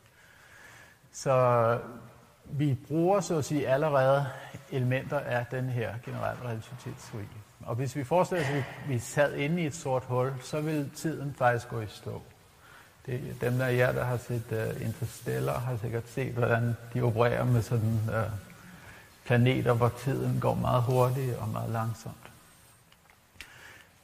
Så 1.12 1.78
vi 2.50 2.78
bruger 2.88 3.20
så 3.20 3.38
at 3.38 3.44
sige 3.44 3.68
allerede 3.68 4.26
elementer 4.72 5.18
af 5.18 5.46
den 5.50 5.68
her 5.68 5.94
generelle 6.04 6.42
relativitetsteori. 6.44 7.24
Og 7.60 7.74
hvis 7.74 7.96
vi 7.96 8.04
forestiller 8.04 8.44
os, 8.44 8.50
at 8.50 8.64
vi 8.88 8.98
sad 8.98 9.34
inde 9.34 9.62
i 9.62 9.66
et 9.66 9.74
sort 9.74 10.04
hul, 10.04 10.32
så 10.42 10.60
vil 10.60 10.90
tiden 10.96 11.34
faktisk 11.38 11.68
gå 11.68 11.80
i 11.80 11.86
stå. 11.88 12.22
Det, 13.06 13.36
dem 13.40 13.58
der 13.58 13.66
jer, 13.66 13.92
der 13.92 14.04
har 14.04 14.16
set 14.16 14.42
uh, 14.50 14.86
Interstellar, 14.86 15.58
har 15.58 15.76
sikkert 15.76 16.08
set, 16.08 16.32
hvordan 16.32 16.76
de 16.94 17.02
opererer 17.02 17.44
med 17.44 17.62
sådan 17.62 18.00
uh, 18.08 18.32
planeter, 19.24 19.72
hvor 19.72 19.92
tiden 20.04 20.40
går 20.40 20.54
meget 20.54 20.82
hurtigt 20.82 21.36
og 21.36 21.48
meget 21.48 21.70
langsomt. 21.70 22.16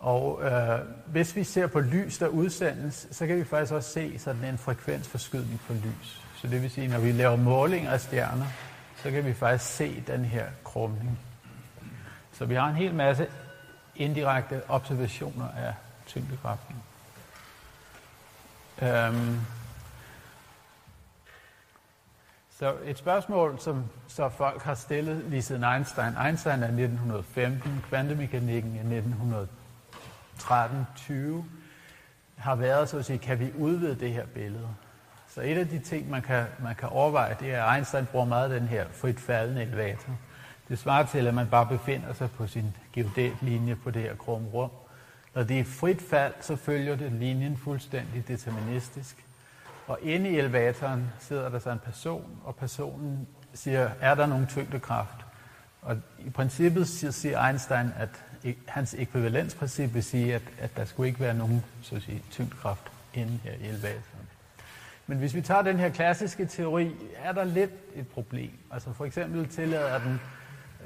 Og 0.01 0.39
uh, 0.39 1.13
hvis 1.13 1.37
vi 1.37 1.45
ser 1.45 1.67
på 1.67 1.81
lys, 1.81 2.19
der 2.19 2.27
udsendes, 2.27 3.09
så 3.11 3.27
kan 3.27 3.37
vi 3.37 3.45
faktisk 3.45 3.73
også 3.73 3.91
se 3.91 4.19
sådan 4.19 4.45
en 4.45 4.59
frekvensforskydning 4.59 5.61
for 5.61 5.75
lys. 5.75 6.24
Så 6.45 6.51
det 6.51 6.63
vil 6.63 6.71
sige, 6.71 6.89
når 6.89 6.99
vi 6.99 7.13
laver 7.13 7.37
målinger 7.37 7.91
af 7.91 8.01
stjerner, 8.01 8.47
så 8.97 9.11
kan 9.11 9.25
vi 9.25 9.35
faktisk 9.35 9.77
se 9.77 10.05
den 10.07 10.25
her 10.25 10.47
krumning. 10.65 11.19
Så 12.33 12.45
vi 12.45 12.55
har 12.55 12.69
en 12.69 12.75
hel 12.75 12.95
masse 12.95 13.27
indirekte 13.97 14.63
observationer 14.69 15.49
af 15.49 15.75
tyngdekraften. 16.07 16.77
Øhm. 18.83 19.41
så 22.59 22.77
et 22.85 22.99
spørgsmål, 22.99 23.61
som 23.61 23.85
så 24.09 24.29
folk 24.29 24.63
har 24.63 24.75
stillet 24.75 25.25
lige 25.25 25.43
siden 25.43 25.65
Einstein. 25.65 26.17
Einstein 26.27 26.63
er 26.63 26.67
1915, 26.67 27.85
kvantemekanikken 27.89 28.93
er 28.93 29.03
1913-20, 30.41 31.45
har 32.37 32.55
været 32.55 32.89
så 32.89 32.99
at 32.99 33.05
sige, 33.05 33.19
kan 33.19 33.41
vi 33.41 33.53
udvide 33.59 34.01
det 34.01 34.13
her 34.13 34.27
billede? 34.27 34.69
Så 35.35 35.41
et 35.41 35.59
af 35.59 35.69
de 35.69 35.79
ting, 35.79 36.11
man 36.11 36.23
kan, 36.23 36.45
man 36.63 36.75
kan 36.75 36.89
overveje, 36.89 37.37
det 37.41 37.55
er, 37.55 37.65
at 37.65 37.77
Einstein 37.77 38.07
bruger 38.07 38.25
meget 38.25 38.51
den 38.51 38.69
her 38.69 38.87
frit 38.93 39.21
faldende 39.21 39.63
elevator. 39.63 40.13
Det 40.69 40.79
svarer 40.79 41.07
til, 41.07 41.27
at 41.27 41.35
man 41.35 41.47
bare 41.47 41.67
befinder 41.67 42.13
sig 42.13 42.31
på 42.31 42.47
sin 42.47 42.77
geodætlinje 42.93 43.75
på 43.77 43.91
det 43.91 44.03
her 44.03 44.17
krumme 44.17 44.49
rum. 44.49 44.71
Når 45.35 45.43
det 45.43 45.61
er 45.61 45.65
frit 45.65 46.03
fald, 46.11 46.33
så 46.41 46.57
følger 46.57 46.97
det 46.97 47.13
linjen 47.13 47.57
fuldstændig 47.57 48.29
deterministisk. 48.29 49.25
Og 49.87 49.99
inde 50.03 50.31
i 50.31 50.39
elevatoren 50.39 51.13
sidder 51.19 51.49
der 51.49 51.59
så 51.59 51.71
en 51.71 51.79
person, 51.79 52.39
og 52.45 52.57
personen 52.57 53.29
siger, 53.55 53.91
er 54.01 54.15
der 54.15 54.27
nogen 54.27 54.47
tyngdekraft? 54.47 55.27
Og 55.83 55.97
i 56.19 56.31
princippet 56.31 56.89
siger 56.89 57.49
Einstein, 57.49 57.93
at 57.99 58.25
e, 58.45 58.55
hans 58.69 58.95
ekvivalensprincip 58.99 59.95
vil 59.95 60.05
sige, 60.05 60.35
at, 60.35 60.43
at 60.59 60.77
der 60.77 60.85
skulle 60.85 61.09
ikke 61.09 61.21
være 61.21 61.35
nogen 61.35 61.65
så 61.83 61.97
at 61.97 62.03
sige, 62.03 62.23
tyngdekraft 62.31 62.93
inde 63.15 63.41
her 63.45 63.53
i 63.53 63.69
elevatoren. 63.69 64.14
Men 65.07 65.19
hvis 65.19 65.35
vi 65.35 65.41
tager 65.41 65.63
den 65.63 65.79
her 65.79 65.89
klassiske 65.89 66.47
teori, 66.47 66.91
er 67.17 67.33
der 67.33 67.45
lidt 67.45 67.71
et 67.95 68.09
problem. 68.09 68.51
Altså 68.71 68.93
for 68.93 69.05
eksempel 69.05 69.49
tillader 69.49 69.99
den 69.99 70.21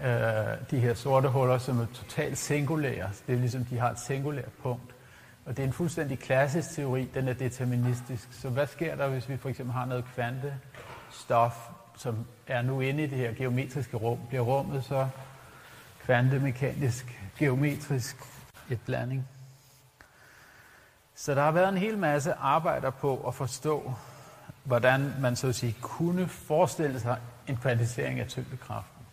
øh, 0.03 0.71
de 0.71 0.79
her 0.79 0.95
sorte 0.95 1.29
huller, 1.29 1.59
som 1.59 1.81
er 1.81 1.87
totalt 1.95 2.39
singulære. 2.39 3.11
Det 3.27 3.35
er 3.35 3.39
ligesom, 3.39 3.65
de 3.65 3.79
har 3.79 3.91
et 3.91 4.01
singulært 4.01 4.53
punkt. 4.63 4.95
Og 5.45 5.57
det 5.57 5.63
er 5.63 5.67
en 5.67 5.73
fuldstændig 5.73 6.19
klassisk 6.19 6.71
teori, 6.71 7.11
den 7.15 7.29
er 7.29 7.33
deterministisk. 7.33 8.29
Så 8.31 8.49
hvad 8.49 8.67
sker 8.67 8.97
der, 8.97 9.09
hvis 9.09 9.29
vi 9.29 9.37
for 9.37 9.49
eksempel 9.49 9.73
har 9.73 9.87
noget 9.87 10.05
kvantestof, 10.15 11.69
som 11.97 12.27
er 12.47 12.63
nu 12.63 12.81
inde 12.81 13.05
i 13.05 13.07
det 13.07 13.19
her 13.19 13.35
geometriske 13.35 13.97
rum? 13.97 14.19
Bliver 14.29 14.43
rummet 14.43 14.85
så 14.85 15.09
kvantemekanisk, 16.05 17.21
geometrisk 17.39 18.17
et 18.71 18.81
blanding? 18.87 19.29
Så 21.15 21.35
der 21.35 21.43
har 21.43 21.51
været 21.51 21.69
en 21.69 21.79
hel 21.79 21.99
masse 21.99 22.33
arbejder 22.33 22.91
på 22.91 23.27
at 23.29 23.35
forstå, 23.35 23.93
hvordan 24.69 25.13
man 25.21 25.37
så 25.37 25.49
at 25.49 25.55
sige 25.55 25.77
kunne 25.81 26.29
forestille 26.29 27.01
sig 27.01 27.19
en 27.49 27.57
kvantisering 27.57 28.21
af 28.21 28.27
tyngdekraften. 28.27 29.07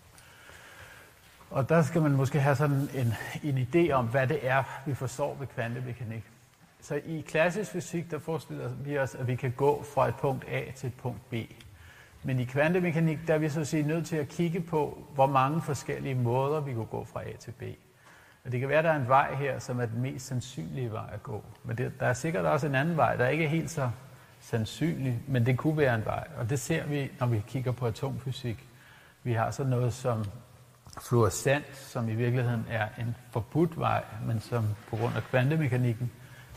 Og 1.50 1.70
der 1.70 1.82
skal 1.82 2.02
man 2.02 2.12
måske 2.12 2.40
have 2.40 2.56
sådan 2.56 2.90
en, 2.94 3.14
en 3.44 3.68
idé 3.68 3.92
om, 3.92 4.06
hvad 4.06 4.28
det 4.28 4.48
er, 4.48 4.64
vi 4.86 4.94
forstår 4.94 5.36
ved 5.40 5.48
kvantemekanik. 5.48 6.24
så 6.82 6.96
i 7.06 7.22
klassisk 7.28 7.72
fysik, 7.72 8.12
der 8.12 8.20
forestiller 8.20 8.70
vi 8.70 8.98
os, 8.98 9.16
at 9.16 9.28
vi 9.28 9.36
kan 9.36 9.52
gå 9.52 9.86
fra 9.94 10.08
et 10.08 10.16
punkt 10.16 10.46
A 10.48 10.72
til 10.76 10.88
et 10.88 10.94
punkt 10.94 11.30
B. 11.30 11.34
Men 12.24 12.40
i 12.40 12.44
kvantemekanik, 12.44 13.20
der 13.28 13.34
er 13.34 13.38
vi 13.38 13.50
så 13.50 13.60
at 13.60 13.68
sige 13.68 13.84
nødt 13.84 14.08
til 14.08 14.16
at 14.16 14.30
kigge 14.30 14.62
på, 14.62 15.08
hvor 15.14 15.28
mange 15.28 15.62
forskellige 15.62 16.16
måder 16.16 16.60
vi 16.60 16.74
kunne 16.74 16.86
gå 16.86 17.06
fra 17.06 17.22
A 17.22 17.36
til 17.40 17.52
B. 17.52 17.64
Og 18.46 18.52
det 18.52 18.60
kan 18.60 18.70
være, 18.70 18.78
at 18.78 18.84
der 18.84 18.92
er 18.92 19.00
en 19.00 19.08
vej 19.08 19.36
her, 19.36 19.60
som 19.60 19.80
er 19.80 19.86
den 19.86 20.02
mest 20.02 20.28
sandsynlige 20.28 20.92
vej 20.92 21.10
at 21.14 21.24
gå. 21.24 21.44
Men 21.64 21.78
det, 21.78 22.00
der 22.00 22.06
er 22.06 22.14
sikkert 22.14 22.46
også 22.46 22.68
en 22.68 22.76
anden 22.76 22.98
vej, 22.98 23.16
der 23.16 23.28
ikke 23.28 23.44
er 23.44 23.50
helt 23.50 23.72
så 23.72 23.90
sandsynlig, 24.46 25.20
men 25.28 25.46
det 25.46 25.58
kunne 25.58 25.78
være 25.78 25.96
en 25.96 26.06
vej. 26.06 26.28
Og 26.38 26.50
det 26.50 26.60
ser 26.60 26.86
vi, 26.86 27.12
når 27.20 27.28
vi 27.28 27.44
kigger 27.48 27.72
på 27.72 27.88
atomfysik. 27.88 28.68
Vi 29.24 29.34
har 29.34 29.52
så 29.52 29.64
noget 29.64 29.94
som 29.94 30.26
fluorescens, 31.02 31.78
som 31.78 32.10
i 32.10 32.16
virkeligheden 32.16 32.66
er 32.70 32.88
en 33.00 33.16
forbudt 33.32 33.80
vej, 33.80 34.04
men 34.26 34.40
som 34.40 34.66
på 34.90 34.96
grund 34.96 35.16
af 35.16 35.24
kvantemekanikken 35.24 36.12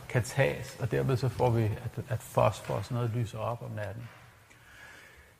kan 0.08 0.22
tages, 0.22 0.76
og 0.80 0.90
derved 0.90 1.16
så 1.16 1.28
får 1.28 1.50
vi, 1.50 1.64
at, 1.64 2.04
at 2.08 2.22
fosfor 2.22 2.74
og 2.74 2.84
sådan 2.84 2.94
noget 2.94 3.10
lyser 3.10 3.38
op 3.38 3.62
om 3.62 3.70
natten. 3.70 4.08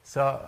Så 0.04 0.38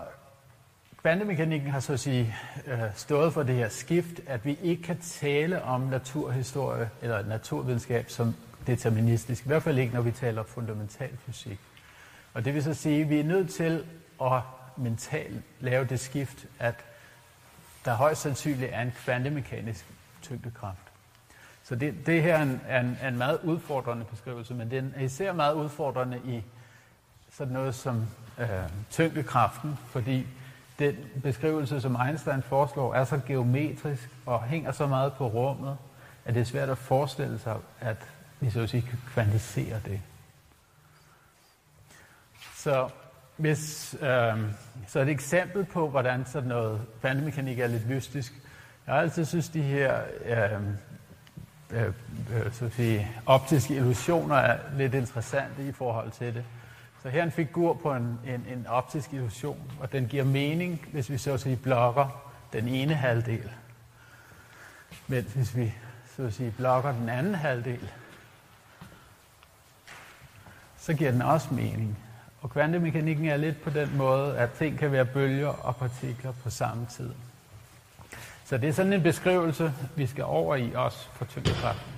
kvantemekanikken 1.03 1.71
har 1.71 1.81
så 1.81 1.93
at 1.93 2.01
sige 2.01 2.37
øh, 2.67 2.81
stået 2.95 3.33
for 3.33 3.43
det 3.43 3.55
her 3.55 3.69
skift, 3.69 4.21
at 4.27 4.45
vi 4.45 4.59
ikke 4.63 4.83
kan 4.83 4.99
tale 5.01 5.63
om 5.63 5.81
naturhistorie 5.81 6.91
eller 7.03 7.27
naturvidenskab 7.27 8.11
som 8.11 8.35
deterministisk, 8.67 9.45
i 9.45 9.49
hvert 9.49 9.63
fald 9.63 9.79
ikke, 9.79 9.95
når 9.95 10.03
vi 10.03 10.11
taler 10.11 10.43
fundamental 10.43 11.17
fysik. 11.17 11.61
Og 12.35 12.45
det 12.45 12.55
vil 12.55 12.63
så 12.63 12.75
sige, 12.75 13.03
at 13.03 13.11
vi 13.11 13.21
er 13.21 13.25
nødt 13.25 13.51
til 13.51 13.85
at 14.23 14.43
mentalt 14.77 15.43
lave 15.61 15.85
det 15.85 16.01
skift, 16.01 16.47
at 16.59 16.75
der 17.85 17.95
højst 17.95 18.21
sandsynligt 18.21 18.71
er 18.75 18.83
en 18.83 18.93
kvantemekanisk 19.05 19.87
tyngdekraft. 20.23 20.79
Så 21.63 21.75
det, 21.75 22.07
det 22.07 22.23
her 22.23 22.37
er 22.37 22.43
en, 22.43 22.61
er, 22.69 22.81
en, 22.81 22.99
er 23.01 23.09
en 23.09 23.19
meget 23.19 23.41
udfordrende 23.45 24.05
beskrivelse, 24.05 24.55
men 24.55 24.71
den 24.71 24.95
er 24.97 25.05
især 25.05 25.33
meget 25.33 25.55
udfordrende 25.55 26.21
i 26.25 26.43
sådan 27.33 27.53
noget 27.53 27.75
som 27.75 28.07
øh, 28.39 28.49
tyngdekraften, 28.91 29.79
fordi 29.87 30.27
den 30.79 30.97
beskrivelse, 31.23 31.81
som 31.81 31.97
Einstein 32.07 32.43
foreslår, 32.43 32.95
er 32.95 33.05
så 33.05 33.21
geometrisk 33.27 34.09
og 34.27 34.43
hænger 34.43 34.73
så 34.73 34.87
meget 34.87 35.13
på 35.13 35.27
rummet, 35.27 35.77
at 36.25 36.35
det 36.35 36.41
er 36.41 36.45
svært 36.45 36.69
at 36.69 36.79
forestille 36.79 37.39
sig, 37.39 37.57
at 37.81 37.97
vi 38.41 38.51
så 38.51 38.61
at 38.61 38.71
sige 38.71 38.83
kan 38.83 38.99
kvantisere 39.07 39.81
det. 39.85 40.01
Så 42.63 42.89
hvis, 43.37 43.95
øh, 44.01 44.39
så 44.87 45.01
et 45.01 45.09
eksempel 45.09 45.65
på, 45.65 45.89
hvordan 45.89 46.27
sådan 46.27 46.49
noget 46.49 46.81
kvantemekanik 47.01 47.59
er 47.59 47.67
lidt 47.67 47.89
mystisk. 47.89 48.33
Jeg 48.87 48.95
har 48.95 49.01
altid 49.03 49.25
synes, 49.25 49.49
de 49.49 49.63
her 49.63 50.01
øh, 50.25 50.61
øh, 51.71 51.87
øh, 51.87 52.53
så 52.53 52.69
sige, 52.69 53.11
optiske 53.27 53.75
illusioner 53.75 54.37
er 54.37 54.59
lidt 54.77 54.95
interessante 54.95 55.69
i 55.69 55.73
forhold 55.73 56.11
til 56.11 56.35
det. 56.35 56.45
Så 57.03 57.09
her 57.09 57.21
er 57.21 57.25
en 57.25 57.33
figur 57.33 57.75
på 57.75 57.95
en, 57.95 58.19
en, 58.27 58.47
en 58.49 58.67
optisk 58.67 59.13
illusion, 59.13 59.73
og 59.81 59.93
den 59.93 60.07
giver 60.07 60.25
mening, 60.25 60.89
hvis 60.93 61.11
vi 61.11 61.19
så 61.19 61.33
at 61.33 61.41
sige 61.41 61.57
blokker 61.57 62.33
den 62.53 62.69
ene 62.69 62.95
halvdel. 62.95 63.51
Men 65.07 65.25
hvis 65.35 65.57
vi 65.57 65.75
så 66.17 66.23
at 66.23 66.35
sige 66.35 66.55
blokker 66.57 66.93
den 66.93 67.09
anden 67.09 67.35
halvdel, 67.35 67.91
så 70.79 70.95
giver 70.95 71.11
den 71.11 71.23
også 71.23 71.55
mening. 71.55 71.99
Og 72.43 72.51
kvantemekanikken 72.51 73.27
er 73.27 73.37
lidt 73.37 73.63
på 73.63 73.71
den 73.71 73.97
måde, 73.97 74.39
at 74.39 74.53
ting 74.53 74.79
kan 74.79 74.93
være 74.93 75.05
bølger 75.05 75.49
og 75.49 75.77
partikler 75.77 76.33
på 76.43 76.51
samme 76.51 76.87
tid. 76.87 77.15
Så 78.45 78.59
det 78.59 78.69
er 78.69 78.73
sådan 78.73 78.93
en 78.93 79.03
beskrivelse, 79.03 79.73
vi 79.97 80.07
skal 80.07 80.25
over 80.25 80.57
i 80.57 80.73
også 80.75 81.09
for 81.13 81.25
tyngdekraften. 81.25 81.93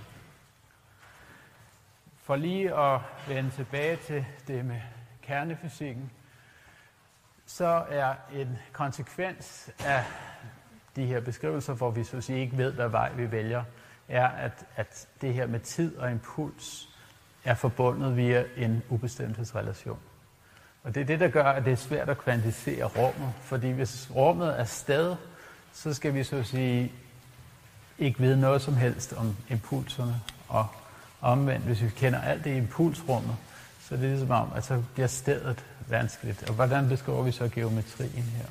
For 2.23 2.37
lige 2.37 2.79
at 2.79 3.01
vende 3.29 3.51
tilbage 3.51 3.97
til 3.97 4.27
det 4.49 4.65
med 4.65 4.81
kernefysikken, 5.23 6.11
så 7.47 7.85
er 7.89 8.15
en 8.33 8.59
konsekvens 8.73 9.71
af 9.85 10.05
de 10.97 11.07
her 11.07 11.21
beskrivelser, 11.21 11.75
hvor 11.75 11.91
vi 11.91 12.05
så 12.05 12.17
at 12.17 12.25
sige 12.25 12.41
ikke 12.41 12.57
ved, 12.57 12.73
hvad 12.73 12.89
vej 12.89 13.13
vi 13.13 13.31
vælger, 13.31 13.65
er, 14.09 14.29
at, 14.29 14.67
at 14.77 15.09
det 15.21 15.35
her 15.35 15.47
med 15.47 15.61
tid 15.61 15.97
og 15.97 16.11
impuls 16.11 16.89
er 17.45 17.55
forbundet 17.55 18.17
via 18.17 18.45
en 18.57 18.83
ubestemthedsrelation. 18.89 19.99
Og 20.83 20.95
det 20.95 21.01
er 21.01 21.05
det, 21.05 21.21
der 21.21 21.29
gør, 21.29 21.45
at 21.45 21.65
det 21.65 21.73
er 21.73 21.77
svært 21.77 22.09
at 22.09 22.19
kvantificere 22.19 22.85
rummet. 22.85 23.35
Fordi 23.43 23.71
hvis 23.71 24.11
rummet 24.15 24.61
er 24.61 24.65
sted, 24.65 25.17
så 25.73 25.95
skal 25.95 26.15
vi 26.15 26.25
så 26.25 26.37
at 26.37 26.47
sige 26.47 26.93
ikke 27.99 28.21
vide 28.21 28.41
noget 28.41 28.63
som 28.63 28.77
helst 28.77 29.13
om 29.13 29.37
impulserne. 29.49 30.21
Og 30.49 30.67
omvendt, 31.21 31.65
hvis 31.65 31.83
vi 31.83 31.89
kender 31.89 32.21
alt 32.21 32.45
det 32.45 32.51
i 32.51 32.57
impulsrummet, 32.57 33.37
så 33.81 33.95
er 33.95 33.99
det 33.99 34.09
ligesom 34.09 34.31
om, 34.31 34.53
at 34.55 34.65
så 34.65 34.83
bliver 34.95 35.07
stedet 35.07 35.65
vanskeligt. 35.89 36.49
Og 36.49 36.55
hvordan 36.55 36.89
beskriver 36.89 37.23
vi 37.23 37.33
så 37.33 37.49
geometrien 37.49 38.23
her? 38.23 38.47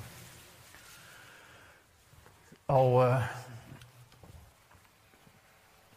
Og 2.67 3.07
øh, 3.07 3.21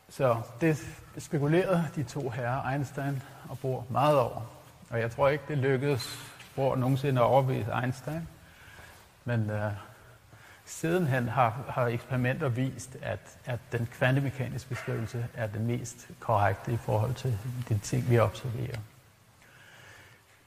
så 0.08 0.40
det 0.60 0.78
spekulerede 1.18 1.84
de 1.96 2.02
to 2.02 2.30
herrer, 2.30 2.72
Einstein 2.72 3.22
og 3.48 3.58
Bohr, 3.58 3.84
meget 3.90 4.18
over. 4.18 4.53
Og 4.90 5.00
jeg 5.00 5.10
tror 5.10 5.28
ikke, 5.28 5.44
det 5.48 5.58
lykkedes 5.58 6.34
Bohr 6.56 6.76
nogensinde 6.76 7.20
at 7.20 7.26
overbevise 7.26 7.72
Einstein. 7.82 8.28
Men 9.24 9.50
øh, 9.50 9.72
sidenhen 10.64 11.28
har, 11.28 11.64
har 11.68 11.86
eksperimenter 11.86 12.48
vist, 12.48 12.96
at, 13.02 13.38
at 13.44 13.60
den 13.72 13.86
kvantemekaniske 13.86 14.68
beskrivelse 14.68 15.26
er 15.34 15.46
den 15.46 15.66
mest 15.66 16.08
korrekte 16.20 16.72
i 16.72 16.76
forhold 16.76 17.14
til 17.14 17.38
de 17.68 17.78
ting, 17.78 18.10
vi 18.10 18.18
observerer. 18.18 18.78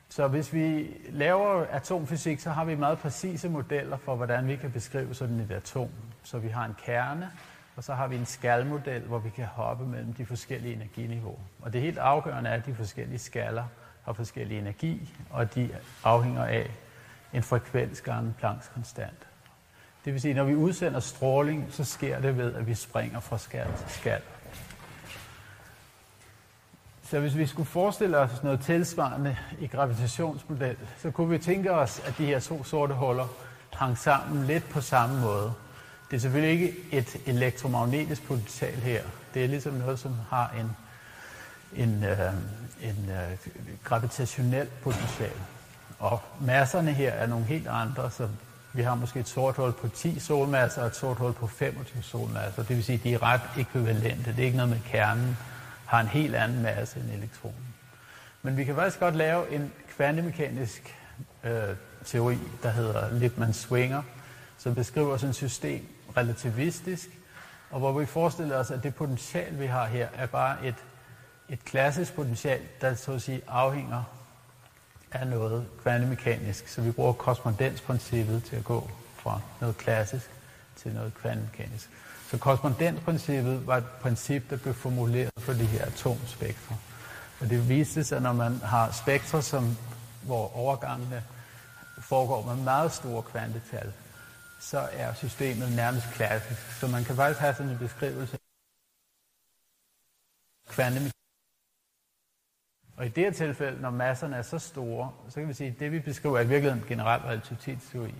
Så 0.10 0.28
hvis 0.28 0.54
vi 0.54 0.88
laver 1.10 1.65
atomfysik, 1.65 2.39
så 2.39 2.50
har 2.50 2.65
vi 2.65 2.76
meget 2.76 3.00
præcise 3.00 3.50
modeller 3.50 3.97
for, 3.97 4.15
hvordan 4.15 4.47
vi 4.47 4.56
kan 4.56 4.71
beskrive 4.71 5.15
sådan 5.15 5.39
et 5.39 5.52
atom. 5.52 5.89
Så 6.23 6.38
vi 6.38 6.47
har 6.47 6.65
en 6.65 6.76
kerne, 6.86 7.32
og 7.76 7.84
så 7.84 7.93
har 7.93 8.08
vi 8.08 8.15
en 8.15 8.26
skalmodel, 8.26 9.02
hvor 9.02 9.19
vi 9.19 9.30
kan 9.30 9.45
hoppe 9.45 9.86
mellem 9.86 10.13
de 10.13 10.26
forskellige 10.26 10.73
energiniveauer. 10.73 11.39
Og 11.62 11.73
det 11.73 11.82
helt 11.82 11.97
afgørende 11.97 12.50
er, 12.50 12.60
de 12.60 12.76
forskellige 12.76 13.19
skaller 13.19 13.63
har 14.08 14.13
forskellig 14.13 14.58
energi, 14.58 15.13
og 15.30 15.56
de 15.56 15.70
afhænger 16.04 16.43
af 16.43 16.72
en 17.34 17.43
frekvens 17.43 18.02
gange 18.02 18.34
Plancks 18.38 18.72
konstant. 18.74 19.28
Det 20.06 20.13
vil 20.13 20.22
sige, 20.22 20.30
at 20.30 20.36
når 20.36 20.43
vi 20.43 20.56
udsender 20.56 21.00
stråling, 21.00 21.67
så 21.70 21.84
sker 21.84 22.20
det 22.20 22.38
ved, 22.38 22.54
at 22.54 22.67
vi 22.67 22.76
springer 22.76 23.20
fra 23.20 23.38
skal 23.38 23.67
til 23.78 23.89
skal. 23.89 24.22
Så 27.04 27.20
hvis 27.20 27.38
vi 27.38 27.46
skulle 27.46 27.65
forestille 27.65 28.17
os 28.17 28.43
noget 28.43 28.60
tilsvarende 28.60 29.38
i 29.60 29.67
gravitationsmodel, 29.67 30.78
så 30.98 31.12
kunne 31.12 31.30
vi 31.30 31.38
tænke 31.38 31.72
os, 31.72 32.00
at 32.06 32.17
de 32.17 32.26
her 32.26 32.39
to 32.39 32.63
sorte 32.63 32.93
huller 32.93 33.28
hang 33.74 33.98
sammen 33.98 34.46
lidt 34.46 34.70
på 34.70 34.82
samme 34.82 35.22
måde. 35.22 35.54
Det 36.12 36.15
er 36.15 36.20
selvfølgelig 36.20 36.62
ikke 36.62 36.80
et 36.91 37.22
elektromagnetisk 37.26 38.28
potential 38.28 38.74
her. 38.74 39.04
Det 39.34 39.43
er 39.43 39.48
ligesom 39.48 39.74
noget, 39.74 40.00
som 40.00 40.15
har 40.30 40.56
en, 40.60 40.76
en, 41.78 42.04
øh, 42.04 42.34
en 42.82 43.10
øh, 43.10 43.38
gravitationel 43.84 44.68
potentiale. 44.84 45.42
Og 46.00 46.20
masserne 46.42 46.94
her 46.94 47.12
er 47.12 47.28
nogle 47.28 47.46
helt 47.46 47.68
andre, 47.68 48.12
så 48.12 48.28
vi 48.74 48.82
har 48.82 48.96
måske 48.96 49.20
et 49.20 49.28
sort 49.28 49.56
hul 49.56 49.72
på 49.72 49.88
10 49.88 50.20
solmasser 50.20 50.82
og 50.82 50.88
et 50.88 50.96
sort 50.96 51.18
hul 51.18 51.34
på 51.34 51.48
25 51.48 52.04
solmasser. 52.04 52.63
Det 52.63 52.76
vil 52.76 52.84
sige, 52.84 52.98
at 52.98 53.04
de 53.04 53.13
er 53.13 53.24
ret 53.24 53.42
ekvivalente. 53.58 54.32
Det 54.32 54.40
er 54.40 54.46
ikke 54.46 54.58
noget 54.58 54.70
med 54.70 54.80
kernen 54.86 55.38
har 55.88 56.02
en 56.02 56.08
helt 56.08 56.36
anden 56.36 56.63
masse 56.63 57.00
end 57.00 57.12
elektronen. 57.12 57.76
Men 58.42 58.58
vi 58.58 58.63
kan 58.63 58.76
faktisk 58.76 59.00
godt 59.00 59.16
lave 59.16 59.52
en 59.52 59.72
kvantemekanisk 59.96 60.96
øh, 61.44 61.76
teori, 62.06 62.38
der 62.63 62.70
hedder 62.70 63.10
Lippmann-Swinger, 63.10 64.02
som 64.58 64.76
beskriver 64.76 65.18
sådan 65.18 65.30
et 65.30 65.36
system 65.36 65.88
relativistisk, 66.18 67.10
og 67.72 67.80
hvor 67.80 68.00
vi 68.00 68.06
forestiller 68.06 68.58
os, 68.58 68.72
at 68.72 68.84
det 68.84 68.96
potentiale, 68.96 69.58
vi 69.58 69.66
har 69.66 69.86
her, 69.86 70.08
er 70.16 70.26
bare 70.26 70.66
et, 70.66 70.76
et 71.50 71.66
klassisk 71.66 72.14
potential, 72.14 72.62
der 72.82 72.96
så 72.96 73.12
at 73.12 73.22
sige 73.22 73.42
afhænger 73.48 74.04
af 75.12 75.28
noget 75.28 75.68
kvantemekanisk. 75.82 76.68
Så 76.68 76.82
vi 76.82 76.92
bruger 76.92 77.14
korrespondensprincippet 77.14 78.44
til 78.44 78.56
at 78.56 78.64
gå 78.64 78.90
fra 79.16 79.42
noget 79.62 79.78
klassisk 79.78 80.30
til 80.76 80.94
noget 80.94 81.14
kvantemekanisk. 81.14 81.90
Så 82.30 82.38
korrespondensprincippet 82.38 83.68
var 83.68 83.78
et 83.78 83.86
princip, 84.02 84.50
der 84.50 84.58
blev 84.58 84.74
formuleret 84.74 85.32
for 85.40 85.54
de 85.54 85.66
her 85.66 85.86
atomspektre. 85.86 86.78
Og 87.40 87.50
det 87.50 87.70
viste 87.70 88.04
sig, 88.04 88.16
at 88.16 88.22
når 88.22 88.34
man 88.34 88.60
har 88.60 88.92
spektre, 88.92 89.42
som, 89.42 89.78
hvor 90.24 90.58
overgangene 90.58 91.24
foregår 92.00 92.46
med 92.46 92.64
meget 92.64 92.92
store 92.92 93.24
kvantetal, 93.24 93.94
så 94.60 94.90
er 94.92 95.14
systemet 95.14 95.72
nærmest 95.72 96.06
klassisk. 96.14 96.80
Så 96.80 96.88
man 96.88 97.04
kan 97.04 97.16
faktisk 97.16 97.40
have 97.40 97.54
sådan 97.54 97.72
en 97.72 97.78
beskrivelse 97.78 98.38
kvantemekanisk 100.70 101.17
og 102.98 103.06
i 103.06 103.10
det 103.10 103.24
her 103.24 103.32
tilfælde, 103.32 103.82
når 103.82 103.90
masserne 103.90 104.36
er 104.36 104.42
så 104.42 104.60
store, 104.60 105.12
så 105.30 105.40
kan 105.40 105.48
vi 105.48 105.54
sige, 105.54 105.70
at 105.70 105.80
det 105.80 105.92
vi 105.92 106.00
beskriver 106.00 106.38
er 106.38 106.42
i 106.42 106.48
virkeligheden 106.48 106.86
generelt 106.88 107.24
relativitetsteori. 107.24 108.16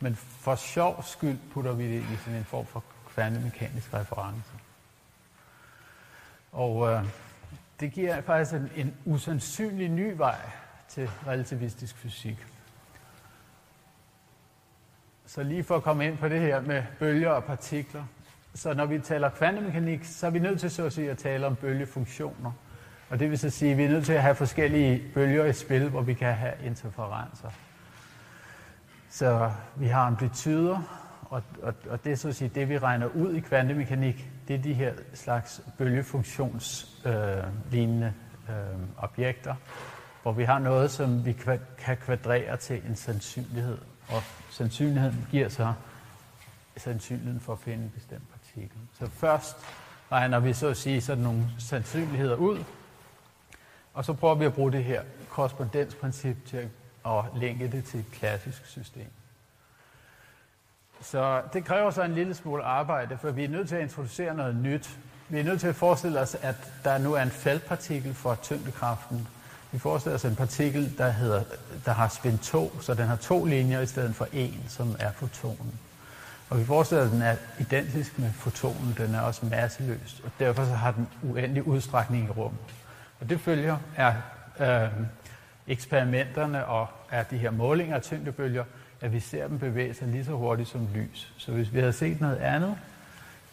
Men 0.00 0.16
for 0.16 0.54
sjov 0.54 1.02
skyld 1.02 1.38
putter 1.52 1.72
vi 1.72 1.84
det 1.84 2.00
i 2.00 2.16
sådan 2.16 2.38
en 2.38 2.44
form 2.44 2.66
for 2.66 2.84
kvantemekanisk 3.14 3.94
reference. 3.94 4.50
Og 6.52 6.92
øh, 6.92 7.04
det 7.80 7.92
giver 7.92 8.20
faktisk 8.20 8.54
en, 8.54 8.70
en 8.76 8.94
usandsynlig 9.04 9.88
ny 9.88 10.12
vej 10.16 10.38
til 10.88 11.10
relativistisk 11.26 11.96
fysik. 11.96 12.46
Så 15.26 15.42
lige 15.42 15.64
for 15.64 15.76
at 15.76 15.82
komme 15.82 16.06
ind 16.06 16.18
på 16.18 16.28
det 16.28 16.40
her 16.40 16.60
med 16.60 16.82
bølger 16.98 17.30
og 17.30 17.44
partikler. 17.44 18.04
Så 18.54 18.74
når 18.74 18.86
vi 18.86 18.98
taler 18.98 19.28
kvantemekanik, 19.28 20.04
så 20.04 20.26
er 20.26 20.30
vi 20.30 20.38
nødt 20.38 20.60
til 20.60 20.70
så 20.70 20.84
at, 20.84 20.92
sige, 20.92 21.10
at 21.10 21.18
tale 21.18 21.46
om 21.46 21.56
bølgefunktioner. 21.56 22.52
Og 23.10 23.18
det 23.18 23.30
vil 23.30 23.38
så 23.38 23.50
sige, 23.50 23.72
at 23.72 23.78
vi 23.78 23.84
er 23.84 23.88
nødt 23.88 24.06
til 24.06 24.12
at 24.12 24.22
have 24.22 24.34
forskellige 24.34 25.02
bølger 25.14 25.44
i 25.44 25.52
spil, 25.52 25.88
hvor 25.88 26.02
vi 26.02 26.14
kan 26.14 26.34
have 26.34 26.52
interferencer. 26.64 27.48
Så 29.10 29.50
vi 29.76 29.86
har 29.86 30.06
amplituder, 30.06 31.06
og, 31.30 31.42
og, 31.62 31.74
og 31.90 32.04
det 32.04 32.12
er 32.12 32.16
så 32.16 32.28
at 32.28 32.34
sige, 32.34 32.50
det 32.54 32.68
vi 32.68 32.78
regner 32.78 33.06
ud 33.06 33.34
i 33.34 33.40
kvantemekanik, 33.40 34.30
det 34.48 34.56
er 34.56 34.62
de 34.62 34.74
her 34.74 34.92
slags 35.14 35.62
bølgefunktionslignende 35.78 38.12
øh, 38.48 38.56
øh, 38.56 38.62
objekter, 38.98 39.54
hvor 40.22 40.32
vi 40.32 40.44
har 40.44 40.58
noget, 40.58 40.90
som 40.90 41.24
vi 41.24 41.32
kan 41.78 41.96
kvadrere 41.96 42.56
til 42.56 42.82
en 42.88 42.96
sandsynlighed, 42.96 43.78
og 44.08 44.22
sandsynligheden 44.50 45.26
giver 45.30 45.48
så 45.48 45.72
sandsynligheden 46.76 47.40
for 47.40 47.52
at 47.52 47.58
finde 47.58 47.84
en 47.84 47.92
bestemt 47.94 48.30
partikel. 48.30 48.78
Så 48.98 49.10
først 49.10 49.56
regner 50.12 50.40
vi 50.40 50.52
så 50.52 50.68
at 50.68 50.76
sige 50.76 51.00
sådan 51.00 51.24
nogle 51.24 51.44
sandsynligheder 51.58 52.36
ud, 52.36 52.58
og 53.96 54.04
så 54.04 54.12
prøver 54.12 54.34
vi 54.34 54.44
at 54.44 54.54
bruge 54.54 54.72
det 54.72 54.84
her 54.84 55.02
korrespondensprincip 55.30 56.36
til 56.46 56.68
at 57.06 57.24
lænke 57.36 57.72
det 57.72 57.84
til 57.84 58.00
et 58.00 58.06
klassisk 58.12 58.66
system. 58.66 59.08
Så 61.00 61.42
det 61.52 61.64
kræver 61.64 61.90
så 61.90 62.02
en 62.02 62.14
lille 62.14 62.34
smule 62.34 62.62
arbejde, 62.62 63.18
for 63.18 63.30
vi 63.30 63.44
er 63.44 63.48
nødt 63.48 63.68
til 63.68 63.76
at 63.76 63.82
introducere 63.82 64.34
noget 64.34 64.56
nyt. 64.56 64.98
Vi 65.28 65.40
er 65.40 65.44
nødt 65.44 65.60
til 65.60 65.66
at 65.66 65.74
forestille 65.74 66.20
os, 66.20 66.34
at 66.34 66.54
der 66.84 66.98
nu 66.98 67.12
er 67.12 67.22
en 67.22 67.30
faldpartikel 67.30 68.14
for 68.14 68.34
tyngdekraften. 68.34 69.28
Vi 69.72 69.78
forestiller 69.78 70.14
os 70.14 70.24
en 70.24 70.36
partikel, 70.36 70.98
der, 70.98 71.10
hedder, 71.10 71.42
der 71.84 71.92
har 71.92 72.08
spin 72.08 72.38
2, 72.38 72.80
så 72.80 72.94
den 72.94 73.06
har 73.06 73.16
to 73.16 73.44
linjer 73.44 73.80
i 73.80 73.86
stedet 73.86 74.14
for 74.14 74.28
en, 74.32 74.64
som 74.68 74.96
er 74.98 75.12
fotonen. 75.12 75.80
Og 76.50 76.58
vi 76.58 76.64
forestiller 76.64 77.04
os, 77.04 77.06
at 77.06 77.12
den 77.12 77.22
er 77.22 77.36
identisk 77.58 78.18
med 78.18 78.32
fotonen, 78.32 78.94
den 78.98 79.14
er 79.14 79.20
også 79.20 79.46
masseløs, 79.46 80.20
og 80.24 80.30
derfor 80.38 80.64
så 80.64 80.72
har 80.72 80.90
den 80.90 81.08
uendelig 81.22 81.66
udstrækning 81.66 82.26
i 82.26 82.30
rummet. 82.30 82.60
Og 83.20 83.28
det 83.28 83.40
følger 83.40 83.78
er 83.96 84.14
øh, 84.60 84.90
eksperimenterne 85.66 86.66
og 86.66 86.88
er 87.10 87.22
de 87.22 87.38
her 87.38 87.50
målinger 87.50 87.96
af 87.96 88.02
tyngdebølger, 88.02 88.64
at 89.00 89.12
vi 89.12 89.20
ser 89.20 89.48
dem 89.48 89.58
bevæge 89.58 89.94
sig 89.94 90.08
lige 90.08 90.24
så 90.24 90.32
hurtigt 90.32 90.68
som 90.68 90.88
lys. 90.94 91.32
Så 91.38 91.52
hvis 91.52 91.72
vi 91.72 91.78
havde 91.78 91.92
set 91.92 92.20
noget 92.20 92.36
andet, 92.36 92.76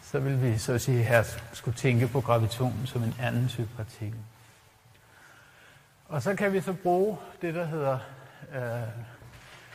så 0.02 0.20
ville 0.20 0.40
vi 0.40 0.58
så 0.58 0.74
at 0.74 0.82
sige 0.82 1.04
her 1.04 1.24
skulle 1.54 1.78
tænke 1.78 2.08
på 2.08 2.22
gravitationen 2.22 2.88
som 2.88 3.04
en 3.04 3.16
anden 3.22 3.48
type 3.48 3.70
partikel. 3.78 4.20
Og 6.06 6.22
så 6.22 6.36
kan 6.36 6.54
vi 6.54 6.62
så 6.62 6.74
bruge 6.74 7.18
det, 7.42 7.54
der 7.54 7.66
hedder 7.66 8.00
øh, 8.56 8.88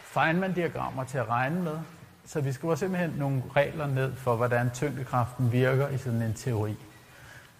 Feynman-diagrammer 0.03 1.05
til 1.05 1.19
at 1.19 1.29
regne 1.29 1.63
med. 1.63 1.79
Så 2.27 2.41
vi 2.41 2.53
skriver 2.53 2.75
simpelthen 2.75 3.11
nogle 3.11 3.43
regler 3.57 3.87
ned 3.87 4.15
for, 4.15 4.37
hvordan 4.37 4.71
tyngdekraften 4.71 5.53
virker 5.53 5.89
i 5.89 5.99
sådan 5.99 6.23
en 6.23 6.35
teori. 6.35 6.77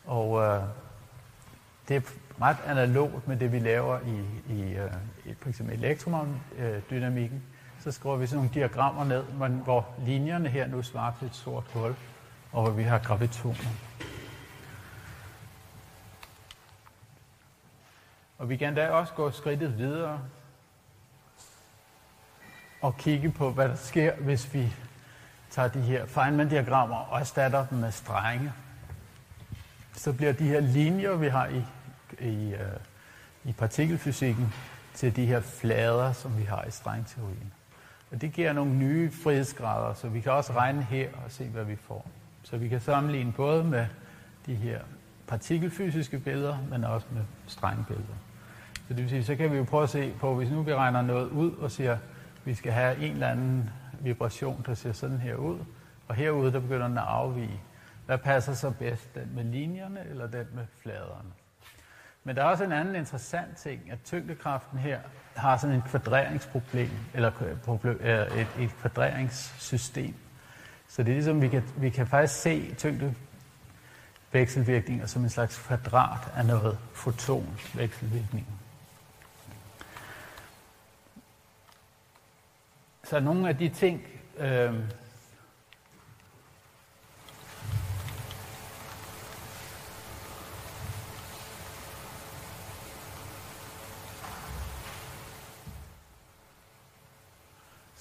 Og 0.07 0.43
øh, 0.43 0.63
det 1.89 2.15
ret 2.43 2.57
analogt 2.67 3.29
med 3.29 3.37
det, 3.37 3.53
vi 3.53 3.59
laver 3.59 3.99
i, 4.01 4.25
i, 4.53 4.75
øh, 4.75 4.93
i 5.25 5.35
for 5.35 5.49
eksempel 5.49 5.85
elektromagnetismen. 5.85 7.43
Så 7.81 7.93
skriver 7.93 8.17
vi 8.17 8.27
sådan 8.27 8.37
nogle 8.37 8.55
diagrammer 8.55 9.05
ned, 9.05 9.23
hvor 9.65 9.87
linjerne 10.07 10.49
her 10.49 10.67
nu 10.67 10.83
svarer 10.83 11.13
til 11.19 11.27
et 11.27 11.35
sort 11.35 11.65
hul, 11.73 11.95
og 12.53 12.63
hvor 12.63 12.71
vi 12.71 12.83
har 12.83 12.99
gravitoner. 12.99 13.71
Og 18.39 18.49
vi 18.49 18.57
kan 18.57 18.75
da 18.75 18.89
også 18.89 19.13
gå 19.13 19.31
skridtet 19.31 19.79
videre 19.79 20.21
og 22.81 22.97
kigge 22.97 23.31
på, 23.31 23.51
hvad 23.51 23.69
der 23.69 23.77
sker, 23.77 24.15
hvis 24.15 24.55
vi 24.55 24.73
tager 25.51 25.69
de 25.69 25.81
her 25.81 26.07
Feynman-diagrammer 26.07 26.97
og 26.97 27.21
erstatter 27.21 27.67
dem 27.67 27.79
med 27.79 27.93
strenge. 27.93 28.53
Så 29.93 30.13
bliver 30.13 30.33
de 30.33 30.45
her 30.45 30.61
linjer, 30.61 31.15
vi 31.15 31.29
har 31.29 31.47
i, 31.47 31.65
i, 32.21 32.53
øh, 32.53 32.61
i 33.45 33.53
partikelfysikken, 33.53 34.53
til 34.95 35.17
de 35.17 35.27
her 35.27 35.41
flader, 35.41 36.13
som 36.13 36.39
vi 36.39 36.43
har 36.43 36.65
i 36.65 36.71
strengteorien. 36.71 37.53
Og 38.11 38.21
det 38.21 38.33
giver 38.33 38.53
nogle 38.53 38.75
nye 38.75 39.11
frihedsgrader, 39.11 39.95
så 39.95 40.09
vi 40.09 40.21
kan 40.21 40.33
også 40.33 40.53
regne 40.53 40.83
her 40.83 41.09
og 41.25 41.31
se, 41.31 41.45
hvad 41.45 41.65
vi 41.65 41.77
får. 41.77 42.09
Så 42.43 42.57
vi 42.57 42.69
kan 42.69 42.81
sammenligne 42.81 43.33
både 43.33 43.65
med 43.65 43.87
de 44.47 44.55
her 44.55 44.81
partikelfysiske 45.27 46.19
billeder, 46.19 46.59
men 46.71 46.85
også 46.85 47.07
med 47.11 47.23
strengbilleder. 47.47 48.15
Så 48.89 48.95
det 48.95 48.97
vil 48.97 49.09
sige, 49.09 49.25
så 49.25 49.37
kan 49.37 49.53
vi 49.53 49.57
jo 49.57 49.65
prøve 49.65 49.83
at 49.83 49.91
se 49.91 50.13
på, 50.21 50.35
hvis 50.35 50.51
nu 50.51 50.63
vi 50.63 50.75
regner 50.75 51.03
noget 51.03 51.29
ud 51.29 51.53
og 51.53 51.71
siger, 51.71 51.93
at 51.93 51.99
vi 52.45 52.55
skal 52.55 52.73
have 52.73 52.97
en 52.97 53.13
eller 53.13 53.29
anden 53.29 53.71
vibration, 54.01 54.63
der 54.67 54.75
ser 54.75 54.93
sådan 54.93 55.19
her 55.19 55.35
ud, 55.35 55.59
og 56.09 56.15
herude, 56.15 56.53
der 56.53 56.61
begynder 56.61 56.89
den 56.89 56.99
at 56.99 57.05
afvige. 57.05 57.61
Hvad 58.07 58.19
passer 58.19 58.55
så 58.55 58.71
bedst, 58.71 59.15
den 59.15 59.31
med 59.35 59.45
linjerne 59.45 60.01
eller 60.11 60.27
den 60.27 60.47
med 60.55 60.65
fladerne? 60.83 61.31
Men 62.25 62.37
der 62.37 62.43
er 62.43 62.47
også 62.47 62.65
en 62.65 62.73
anden 62.73 62.97
interessant 62.97 63.57
ting, 63.57 63.91
at 63.91 63.99
tyngdekraften 64.05 64.79
her 64.79 65.01
har 65.37 65.57
sådan 65.57 65.77
et 65.77 65.85
kvadreringsproblem, 65.85 66.91
eller 67.15 67.31
øh, 68.01 68.41
et, 68.41 68.49
et 68.59 68.71
kvadreringssystem. 68.81 70.15
Så 70.89 71.03
det 71.03 71.11
er 71.11 71.15
ligesom, 71.15 71.43
vi 71.43 71.49
kan, 71.49 71.63
vi 71.77 71.91
kan 71.91 72.07
faktisk 72.07 72.41
se 72.41 72.75
tyngdevekselvirkninger 72.75 75.07
som 75.07 75.23
en 75.23 75.31
slags 75.31 75.59
kvadrat 75.59 76.33
af 76.37 76.47
noget 76.47 76.79
fotonvekselvirkning. 76.93 78.47
Så 83.05 83.21
nogle 83.21 83.49
af 83.49 83.57
de 83.57 83.69
ting, 83.69 84.03
øh, 84.39 84.75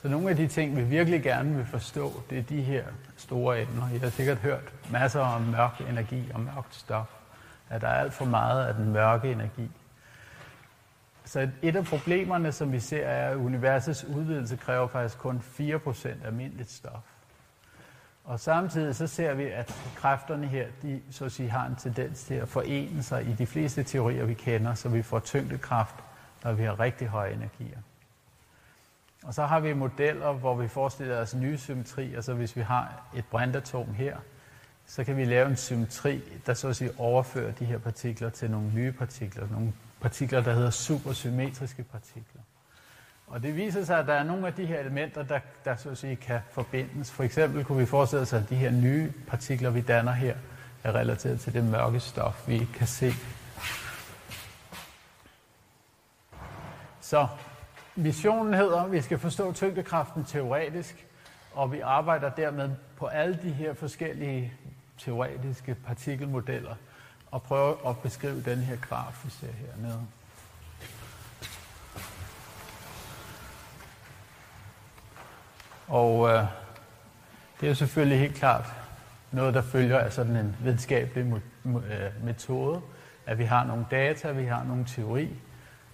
Så 0.08 0.12
nogle 0.12 0.30
af 0.30 0.36
de 0.36 0.48
ting, 0.48 0.78
vi 0.78 0.84
virkelig 0.84 1.24
gerne 1.24 1.56
vil 1.56 1.66
forstå, 1.66 2.24
det 2.30 2.38
er 2.38 2.42
de 2.42 2.62
her 2.62 2.84
store 3.18 3.62
emner. 3.62 3.90
I 3.94 3.98
har 3.98 4.10
sikkert 4.10 4.38
hørt 4.38 4.74
masser 4.92 5.20
om 5.20 5.42
mørk 5.42 5.82
energi 5.90 6.32
og 6.34 6.40
mørkt 6.40 6.76
stof. 6.76 7.08
At 7.70 7.82
der 7.82 7.88
er 7.88 8.00
alt 8.00 8.14
for 8.14 8.26
meget 8.26 8.68
af 8.68 8.74
den 8.74 8.92
mørke 8.94 9.32
energi. 9.32 9.72
Så 11.26 11.50
et 11.62 11.76
af 11.76 11.86
problemerne, 11.86 12.52
som 12.52 12.72
vi 12.72 12.80
ser, 12.80 13.06
er, 13.06 13.30
at 13.30 13.36
universets 13.36 14.04
udvidelse 14.04 14.56
kræver 14.56 14.88
faktisk 14.88 15.18
kun 15.18 15.42
4% 15.60 16.26
almindeligt 16.26 16.72
stof. 16.72 17.04
Og 18.24 18.40
samtidig 18.40 18.96
så 18.96 19.08
ser 19.08 19.34
vi, 19.34 19.44
at 19.46 19.76
kræfterne 19.96 20.48
her, 20.48 20.68
de 20.82 21.02
så 21.12 21.26
at 21.26 21.32
sige, 21.32 21.50
har 21.50 21.68
en 21.68 21.76
tendens 21.76 22.24
til 22.24 22.34
at 22.34 22.48
forene 22.48 23.04
sig 23.04 23.28
i 23.28 23.34
de 23.34 23.46
fleste 23.46 23.84
teorier, 23.84 24.26
vi 24.26 24.34
kender, 24.34 24.74
så 24.74 24.90
vi 24.90 25.02
får 25.02 25.20
tyngdekraft, 25.20 25.96
når 26.44 26.54
vi 26.54 26.64
har 26.64 26.80
rigtig 26.80 27.08
høje 27.08 27.34
energier. 27.34 27.78
Og 29.28 29.34
så 29.34 29.46
har 29.46 29.60
vi 29.60 29.74
modeller, 29.74 30.32
hvor 30.32 30.56
vi 30.56 30.68
forestiller 30.68 31.18
os 31.22 31.36
nye 31.36 31.58
symmetri. 31.58 32.14
Altså 32.16 32.34
hvis 32.34 32.56
vi 32.56 32.62
har 32.62 33.04
et 33.16 33.26
brintatom 33.26 33.94
her, 33.94 34.18
så 34.86 35.04
kan 35.04 35.18
vi 35.18 35.26
lave 35.26 35.50
en 35.50 35.56
symmetri, 35.56 36.22
der 36.46 36.54
så 36.54 36.68
at 36.68 36.76
sige 36.76 36.92
overfører 36.98 37.52
de 37.52 37.66
her 37.66 37.78
partikler 37.78 38.30
til 38.30 38.52
nogle 38.52 38.72
nye 38.74 38.92
partikler. 38.92 39.48
Nogle 39.52 39.74
partikler, 40.02 40.42
der 40.42 40.54
hedder 40.54 40.70
supersymmetriske 40.70 41.84
partikler. 41.84 42.42
Og 43.28 43.44
det 43.44 43.56
viser 43.56 43.84
sig, 43.84 44.00
at 44.00 44.08
der 44.08 44.14
er 44.14 44.24
nogle 44.24 44.48
af 44.48 44.54
de 44.54 44.66
her 44.66 44.80
elementer, 44.80 45.24
der, 45.24 45.40
der 45.66 45.76
så 45.76 45.90
at 45.90 45.98
sige 45.98 46.16
kan 46.16 46.40
forbindes. 46.52 47.12
For 47.12 47.24
eksempel 47.24 47.64
kunne 47.64 47.80
vi 47.80 47.86
forestille 47.86 48.22
os, 48.22 48.34
at 48.34 48.50
de 48.50 48.56
her 48.56 48.72
nye 48.72 49.14
partikler, 49.28 49.70
vi 49.70 49.82
danner 49.82 50.12
her, 50.12 50.36
er 50.84 50.96
relateret 50.96 51.40
til 51.40 51.54
det 51.54 51.64
mørke 51.64 52.00
stof, 52.00 52.48
vi 52.48 52.68
kan 52.74 52.88
se. 52.88 53.14
Så 57.02 57.28
Missionen 57.98 58.54
hedder, 58.54 58.82
at 58.82 58.92
vi 58.92 59.02
skal 59.02 59.20
forstå 59.20 59.54
tyngdekraften 59.54 60.24
teoretisk, 60.24 61.06
og 61.54 61.72
vi 61.72 61.80
arbejder 61.80 62.30
dermed 62.30 62.70
på 62.98 63.06
alle 63.06 63.40
de 63.44 63.50
her 63.50 63.74
forskellige 63.74 64.54
teoretiske 64.98 65.76
partikelmodeller 65.76 66.76
og 67.32 67.44
prøver 67.44 67.90
at 67.90 67.98
beskrive 68.00 68.42
den 68.42 68.58
her 68.58 68.76
graf, 68.76 69.26
vi 69.26 69.30
ser 69.30 69.48
hernede. 69.48 70.02
Og 75.88 76.30
øh, 76.30 76.46
det 77.60 77.66
er 77.66 77.68
jo 77.68 77.76
selvfølgelig 77.76 78.20
helt 78.20 78.36
klart 78.36 78.66
noget, 79.32 79.54
der 79.54 79.62
følger 79.62 80.00
af 80.00 80.14
sådan 80.14 80.36
en 80.36 80.56
videnskabelig 80.64 81.42
øh, 81.66 82.26
metode, 82.26 82.82
at 83.26 83.38
vi 83.38 83.44
har 83.44 83.66
nogle 83.66 83.86
data, 83.92 84.32
vi 84.32 84.46
har 84.46 84.64
nogle 84.64 84.86
teori, 84.86 85.30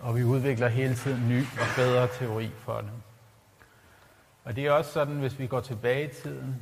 og 0.04 0.16
vi 0.16 0.24
udvikler 0.24 0.68
hele 0.68 0.96
tiden 0.96 1.30
ny 1.30 1.42
og 1.42 1.68
bedre 1.76 2.08
teori 2.20 2.52
for 2.60 2.78
det. 2.78 2.92
Og 4.44 4.56
det 4.56 4.66
er 4.66 4.72
også 4.72 4.92
sådan, 4.92 5.14
hvis 5.16 5.40
vi 5.40 5.48
går 5.48 5.62
tilbage 5.62 6.10
i 6.10 6.14
tiden, 6.14 6.62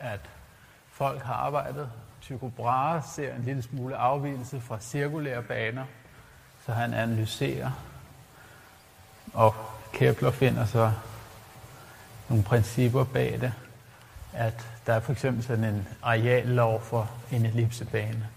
at 0.00 0.20
folk 0.90 1.22
har 1.22 1.34
arbejdet 1.34 1.90
Tycho 2.20 2.48
Brahe 2.48 3.02
ser 3.14 3.34
en 3.34 3.42
lille 3.42 3.62
smule 3.62 3.96
afvielse 3.96 4.60
fra 4.60 4.80
cirkulære 4.80 5.42
baner, 5.42 5.84
så 6.66 6.72
han 6.72 6.94
analyserer, 6.94 7.70
og 9.34 9.54
Kepler 9.92 10.30
finder 10.30 10.64
så 10.64 10.92
nogle 12.28 12.44
principper 12.44 13.04
bag 13.04 13.40
det, 13.40 13.52
at 14.32 14.68
der 14.86 14.92
er 14.92 15.00
for 15.00 15.12
eksempel 15.12 15.44
sådan 15.44 15.64
en 15.64 15.88
areallov 16.02 16.80
for 16.80 17.10
en 17.32 17.46
ellipsebane. 17.46 18.28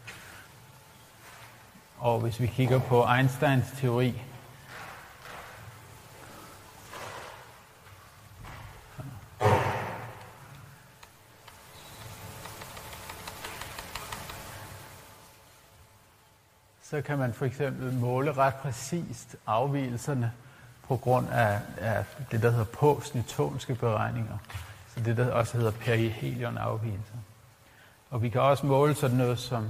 Og 2.06 2.20
hvis 2.20 2.40
vi 2.40 2.48
kigger 2.48 2.80
på 2.80 3.08
Einsteins 3.08 3.66
teori, 3.78 4.22
så 16.84 17.02
kan 17.02 17.18
man 17.18 17.34
for 17.34 17.46
eksempel 17.46 17.94
måle 17.94 18.34
ret 18.34 18.56
præcist 18.56 19.36
afvielserne 19.48 20.32
på 20.88 20.98
grund 20.98 21.30
af, 21.30 21.60
af 21.78 22.06
det, 22.32 22.42
der 22.42 22.50
hedder 22.50 22.66
post-newtonske 22.66 23.76
beregninger. 23.76 24.38
Så 24.94 25.00
det, 25.00 25.18
der 25.18 25.32
også 25.32 25.58
hedder 25.58 25.72
perihelion 25.72 26.58
afvigelser. 26.58 27.16
Og 28.10 28.22
vi 28.22 28.30
kan 28.30 28.42
også 28.42 28.66
måle 28.66 28.96
sådan 28.96 29.18
noget 29.18 29.40
som 29.40 29.70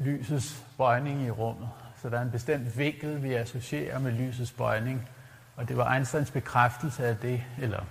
lysets 0.00 0.64
bøjning 0.78 1.22
i 1.22 1.30
rummet. 1.30 1.68
Så 2.02 2.08
der 2.08 2.18
er 2.18 2.22
en 2.22 2.30
bestemt 2.30 2.78
vinkel, 2.78 3.22
vi 3.22 3.34
associerer 3.34 3.98
med 3.98 4.12
lysets 4.12 4.52
bøjning. 4.52 5.08
Og 5.56 5.68
det 5.68 5.76
var 5.76 5.94
Einsteins 5.94 6.30
bekræftelse 6.30 7.06
af 7.06 7.16
det, 7.16 7.44
eller 7.60 7.84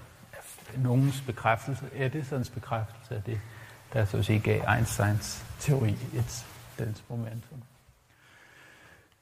nogens 0.77 1.21
bekræftelse, 1.21 1.85
Edisons 1.93 2.49
bekræftelse 2.49 3.15
af 3.15 3.23
det, 3.23 3.41
der 3.93 4.05
så 4.05 4.17
at 4.17 4.25
sige 4.25 4.39
gav 4.39 4.61
Einsteins 4.75 5.45
teori 5.59 5.97
et 6.13 6.45
dens 6.79 7.03
momentum. 7.09 7.63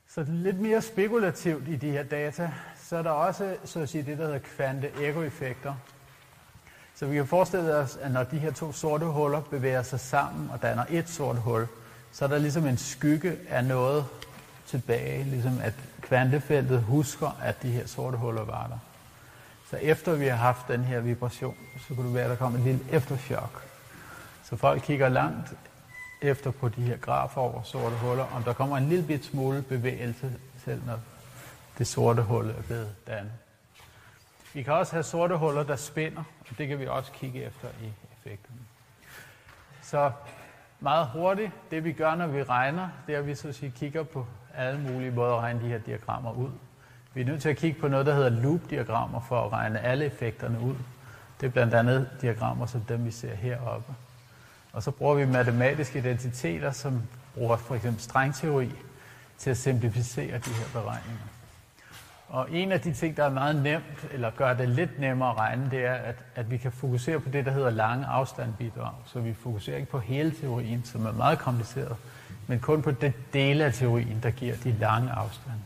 Så 0.10 0.26
lidt 0.28 0.60
mere 0.60 0.82
spekulativt 0.82 1.68
i 1.68 1.76
de 1.76 1.92
her 1.92 2.04
data, 2.04 2.52
så 2.84 2.98
er 2.98 3.02
der 3.02 3.10
også 3.10 3.56
så 3.66 3.80
at 3.80 3.90
sige, 3.90 4.04
det, 4.04 4.18
der 4.18 4.26
hedder 4.26 4.40
kvante-ego-effekter. 4.40 5.76
Så 6.96 7.06
vi 7.06 7.16
kan 7.16 7.28
forestille 7.28 7.76
os, 7.76 7.96
at 7.96 8.12
når 8.12 8.24
de 8.24 8.38
her 8.38 8.52
to 8.52 8.72
sorte 8.72 9.06
huller 9.06 9.42
bevæger 9.42 9.84
sig 9.84 10.00
sammen 10.00 10.50
og 10.50 10.62
danner 10.62 10.86
et 10.90 11.10
sort 11.10 11.38
hul, 11.38 11.68
så 12.12 12.26
er 12.26 12.30
der 12.30 12.38
ligesom 12.38 12.68
en 12.68 12.78
skygge 12.78 13.38
af 13.50 13.66
noget 13.66 14.06
tilbage, 14.68 15.24
ligesom 15.24 15.60
at 15.64 15.74
kvantefeltet 16.02 16.82
husker, 16.82 17.38
at 17.44 17.62
de 17.64 17.72
her 17.72 17.88
sorte 17.88 18.18
huller 18.18 18.44
var 18.44 18.68
der. 18.68 18.80
Så 19.70 19.78
efter 19.78 20.16
vi 20.16 20.28
har 20.28 20.36
haft 20.36 20.68
den 20.68 20.84
her 20.84 21.00
vibration, 21.00 21.58
så 21.88 21.94
kunne 21.96 22.06
det 22.06 22.14
være, 22.14 22.24
at 22.24 22.30
der 22.30 22.36
kommer 22.36 22.60
et 22.60 22.66
lille 22.66 22.82
efterchok. 22.92 23.64
Så 24.44 24.56
folk 24.56 24.82
kigger 24.82 25.10
langt 25.10 25.54
efter 26.22 26.52
på 26.52 26.70
de 26.70 26.82
her 26.82 26.98
grafer 26.98 27.42
over 27.42 27.64
sorte 27.64 27.96
huller, 27.96 28.26
om 28.36 28.44
der 28.44 28.54
kommer 28.54 28.78
en 28.78 28.90
lille 28.90 29.06
bit 29.06 29.26
smule 29.26 29.62
bevægelse, 29.62 30.34
selv 30.66 30.86
når 30.86 31.00
det 31.78 31.88
sorte 31.88 32.22
hul 32.22 32.50
er 32.50 32.62
blevet 32.62 32.96
dannet. 33.08 33.32
Vi 34.54 34.64
kan 34.64 34.74
også 34.74 34.92
have 34.92 35.04
sorte 35.04 35.38
huller, 35.38 35.64
der 35.64 35.76
spænder, 35.76 36.24
og 36.50 36.58
det 36.58 36.68
kan 36.68 36.80
vi 36.80 36.88
også 36.88 37.12
kigge 37.12 37.44
efter 37.44 37.68
i 37.68 37.94
effekterne. 38.12 38.60
Så 39.84 40.12
meget 40.80 41.08
hurtigt, 41.08 41.52
det 41.72 41.84
vi 41.84 41.92
gør, 41.92 42.16
når 42.16 42.28
vi 42.28 42.44
regner, 42.44 42.90
det 43.08 43.16
er, 43.16 43.20
at 43.20 43.28
vi 43.28 43.36
så 43.36 43.48
at 43.48 43.56
sige, 43.56 43.74
kigger 43.76 44.04
på 44.04 44.26
alle 44.56 44.80
mulige 44.80 45.12
måder 45.12 45.34
at 45.34 45.42
regne 45.42 45.62
de 45.62 45.68
her 45.68 45.78
diagrammer 45.78 46.32
ud. 46.32 46.50
Vi 47.14 47.22
er 47.22 47.26
nødt 47.26 47.42
til 47.42 47.50
at 47.50 47.58
kigge 47.58 47.80
på 47.80 47.88
noget, 47.88 48.06
der 48.06 48.16
hedder 48.16 48.30
loop-diagrammer 48.30 49.20
for 49.20 49.46
at 49.46 49.52
regne 49.52 49.80
alle 49.80 50.06
effekterne 50.06 50.60
ud. 50.60 50.76
Det 51.42 51.48
er 51.48 51.52
blandt 51.52 51.74
andet 51.74 52.10
diagrammer 52.22 52.66
som 52.66 52.82
dem, 52.82 53.06
vi 53.06 53.12
ser 53.12 53.36
heroppe. 53.36 53.94
Og 54.74 54.84
så 54.84 54.92
bruger 54.92 55.16
vi 55.16 55.26
matematiske 55.26 56.00
identiteter, 56.00 56.72
som 56.72 57.02
bruger 57.34 57.58
for 57.58 57.76
eksempel 57.76 58.02
strengteori, 58.02 58.72
til 59.38 59.50
at 59.50 59.58
simplificere 59.58 60.38
de 60.38 60.50
her 60.50 60.66
beregninger. 60.74 61.37
Og 62.28 62.52
en 62.52 62.72
af 62.72 62.82
de 62.82 62.94
ting, 62.94 63.18
der 63.18 63.24
er 63.24 63.30
meget 63.30 63.56
nemt, 63.56 64.08
eller 64.12 64.30
gør 64.30 64.54
det 64.54 64.70
lidt 64.70 65.00
nemmere 65.00 65.30
at 65.30 65.38
regne, 65.38 65.72
det 65.72 65.86
er, 65.86 65.94
at, 65.94 66.16
at 66.36 66.52
vi 66.52 66.58
kan 66.58 66.72
fokusere 66.72 67.20
på 67.20 67.30
det, 67.30 67.46
der 67.46 67.52
hedder 67.52 67.70
lange 67.70 68.06
afstandbidrag. 68.06 68.94
Så 69.06 69.20
vi 69.20 69.34
fokuserer 69.34 69.78
ikke 69.78 69.92
på 69.92 70.00
hele 70.00 70.32
teorien, 70.32 70.84
som 70.84 71.06
er 71.06 71.12
meget 71.12 71.40
kompliceret, 71.40 71.96
men 72.48 72.60
kun 72.60 72.82
på 72.82 72.92
det 72.92 73.14
dele 73.34 73.66
af 73.66 73.74
teorien, 73.74 74.20
der 74.24 74.32
giver 74.32 74.56
de 74.64 74.72
lange 74.72 75.12
afstande. 75.12 75.60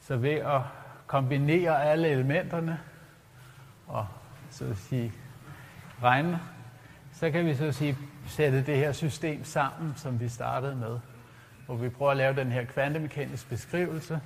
Så 0.00 0.16
ved 0.16 0.30
at 0.30 0.60
kombinere 1.06 1.84
alle 1.84 2.08
elementerne 2.08 2.78
og 3.86 4.06
så 4.50 4.64
at 4.64 4.76
sige, 4.76 5.12
regne 6.02 6.40
så 7.20 7.30
kan 7.30 7.46
vi 7.46 7.54
så 7.54 7.72
sige, 7.72 7.96
sætte 8.26 8.62
det 8.62 8.76
her 8.76 8.92
system 8.92 9.44
sammen, 9.44 9.92
som 9.96 10.20
vi 10.20 10.28
startede 10.28 10.76
med. 10.76 10.98
Hvor 11.66 11.76
vi 11.76 11.88
prøver 11.88 12.10
at 12.10 12.16
lave 12.16 12.36
den 12.36 12.52
her 12.52 12.64
kvantemekaniske 12.64 13.48
beskrivelse, 13.48 14.20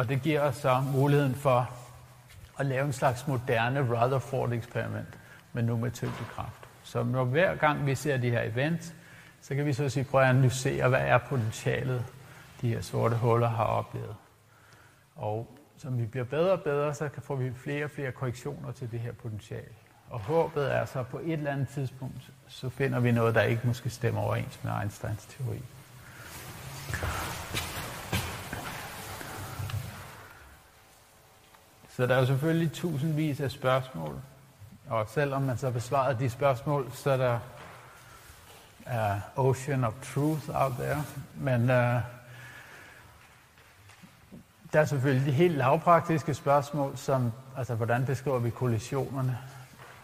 og 0.00 0.08
det 0.08 0.22
giver 0.22 0.40
os 0.40 0.56
så 0.56 0.82
muligheden 0.92 1.34
for 1.34 1.70
at 2.58 2.66
lave 2.66 2.86
en 2.86 2.92
slags 2.92 3.26
moderne 3.26 3.80
Rutherford-eksperiment, 3.80 5.18
men 5.52 5.64
nu 5.64 5.76
med 5.76 5.90
tyngdekraft. 5.90 6.68
Så 6.82 7.02
når 7.02 7.24
hver 7.24 7.54
gang 7.54 7.86
vi 7.86 7.94
ser 7.94 8.16
de 8.16 8.30
her 8.30 8.42
events, 8.42 8.94
så 9.40 9.54
kan 9.54 9.66
vi 9.66 9.72
så 9.72 9.88
sige, 9.88 10.04
prøve 10.04 10.24
at 10.24 10.30
analysere, 10.30 10.88
hvad 10.88 11.00
er 11.00 11.18
potentialet, 11.18 12.04
de 12.60 12.68
her 12.68 12.80
sorte 12.80 13.16
huller 13.16 13.48
har 13.48 13.64
oplevet. 13.64 14.14
Og 15.16 15.58
som 15.76 15.98
vi 15.98 16.06
bliver 16.06 16.24
bedre 16.24 16.52
og 16.52 16.60
bedre, 16.60 16.94
så 16.94 17.08
får 17.22 17.36
vi 17.36 17.52
flere 17.56 17.84
og 17.84 17.90
flere 17.90 18.12
korrektioner 18.12 18.72
til 18.72 18.90
det 18.90 19.00
her 19.00 19.12
potentiale. 19.12 19.74
Og 20.10 20.20
håbet 20.20 20.74
er 20.74 20.84
så 20.84 21.02
på 21.02 21.18
et 21.18 21.32
eller 21.32 21.52
andet 21.52 21.68
tidspunkt, 21.68 22.30
så 22.48 22.68
finder 22.68 23.00
vi 23.00 23.12
noget, 23.12 23.34
der 23.34 23.42
ikke 23.42 23.66
måske 23.66 23.90
stemmer 23.90 24.20
overens 24.20 24.60
med 24.64 24.72
Einsteins 24.80 25.26
teori. 25.26 25.62
Så 32.00 32.06
der 32.06 32.14
er 32.14 32.18
jo 32.20 32.26
selvfølgelig 32.26 32.72
tusindvis 32.72 33.40
af 33.40 33.50
spørgsmål, 33.50 34.20
og 34.88 35.08
selvom 35.08 35.42
man 35.42 35.58
så 35.58 35.70
besvarer 35.70 36.12
de 36.12 36.30
spørgsmål, 36.30 36.90
så 36.94 37.10
er 37.10 37.16
der 37.16 37.38
uh, 39.36 39.46
ocean 39.46 39.84
of 39.84 39.92
truth 40.14 40.48
out 40.54 40.72
there. 40.78 41.04
Men 41.34 41.62
uh, 41.62 41.68
der 44.72 44.80
er 44.80 44.84
selvfølgelig 44.84 45.26
de 45.26 45.32
helt 45.32 45.56
lavpraktiske 45.56 46.34
spørgsmål, 46.34 46.96
som 46.96 47.32
altså 47.56 47.74
hvordan 47.74 48.06
beskriver 48.06 48.38
vi 48.38 48.50
kollisionerne? 48.50 49.38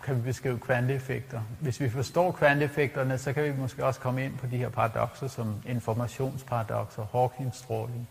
kan 0.04 0.16
vi 0.16 0.20
beskrive 0.20 0.58
kvanteeffekter. 0.58 1.40
Hvis 1.60 1.80
vi 1.80 1.90
forstår 1.90 2.32
kvanteeffekterne, 2.32 3.18
så 3.18 3.32
kan 3.32 3.44
vi 3.44 3.52
måske 3.58 3.84
også 3.84 4.00
komme 4.00 4.24
ind 4.24 4.38
på 4.38 4.46
de 4.46 4.56
her 4.56 4.68
paradoxer 4.68 5.28
som 5.28 5.54
informationsparadoxer, 5.66 7.06
Hawking-stråling. 7.12 8.08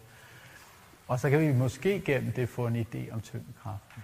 Og 1.07 1.19
så 1.19 1.29
kan 1.29 1.39
vi 1.39 1.53
måske 1.53 1.99
gennem 2.05 2.31
det 2.31 2.49
få 2.49 2.67
en 2.67 2.75
idé 2.75 3.13
om 3.13 3.21
tyngdekraften. 3.21 4.03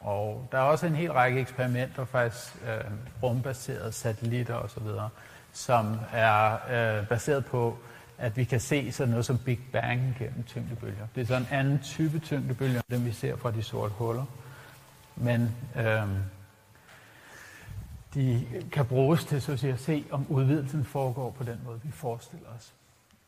Og 0.00 0.48
der 0.52 0.58
er 0.58 0.62
også 0.62 0.86
en 0.86 0.94
hel 0.94 1.12
række 1.12 1.40
eksperimenter, 1.40 2.04
faktisk 2.04 2.56
øh, 2.62 2.90
rumbaserede 3.22 3.92
satellitter 3.92 4.54
osv., 4.54 4.86
som 5.52 5.96
er 6.12 6.52
øh, 6.70 7.08
baseret 7.08 7.46
på, 7.46 7.78
at 8.18 8.36
vi 8.36 8.44
kan 8.44 8.60
se 8.60 8.92
sådan 8.92 9.10
noget 9.10 9.24
som 9.24 9.38
Big 9.38 9.60
Bang 9.72 10.16
gennem 10.18 10.44
tyngdebølger. 10.44 11.06
Det 11.14 11.20
er 11.20 11.26
sådan 11.26 11.42
en 11.42 11.48
anden 11.50 11.78
type 11.78 12.18
tyngdebølger, 12.18 12.82
end 12.90 13.02
vi 13.02 13.12
ser 13.12 13.36
fra 13.36 13.50
de 13.50 13.62
sorte 13.62 13.94
huller. 13.94 14.24
Men 15.16 15.56
øh, 15.76 16.08
de 18.14 18.46
kan 18.72 18.86
bruges 18.86 19.24
til 19.24 19.42
så 19.42 19.52
at, 19.52 19.58
sige, 19.58 19.72
at 19.72 19.80
se, 19.80 20.04
om 20.10 20.26
udvidelsen 20.28 20.84
foregår 20.84 21.30
på 21.30 21.44
den 21.44 21.60
måde, 21.64 21.80
vi 21.82 21.90
forestiller 21.92 22.48
os. 22.56 22.72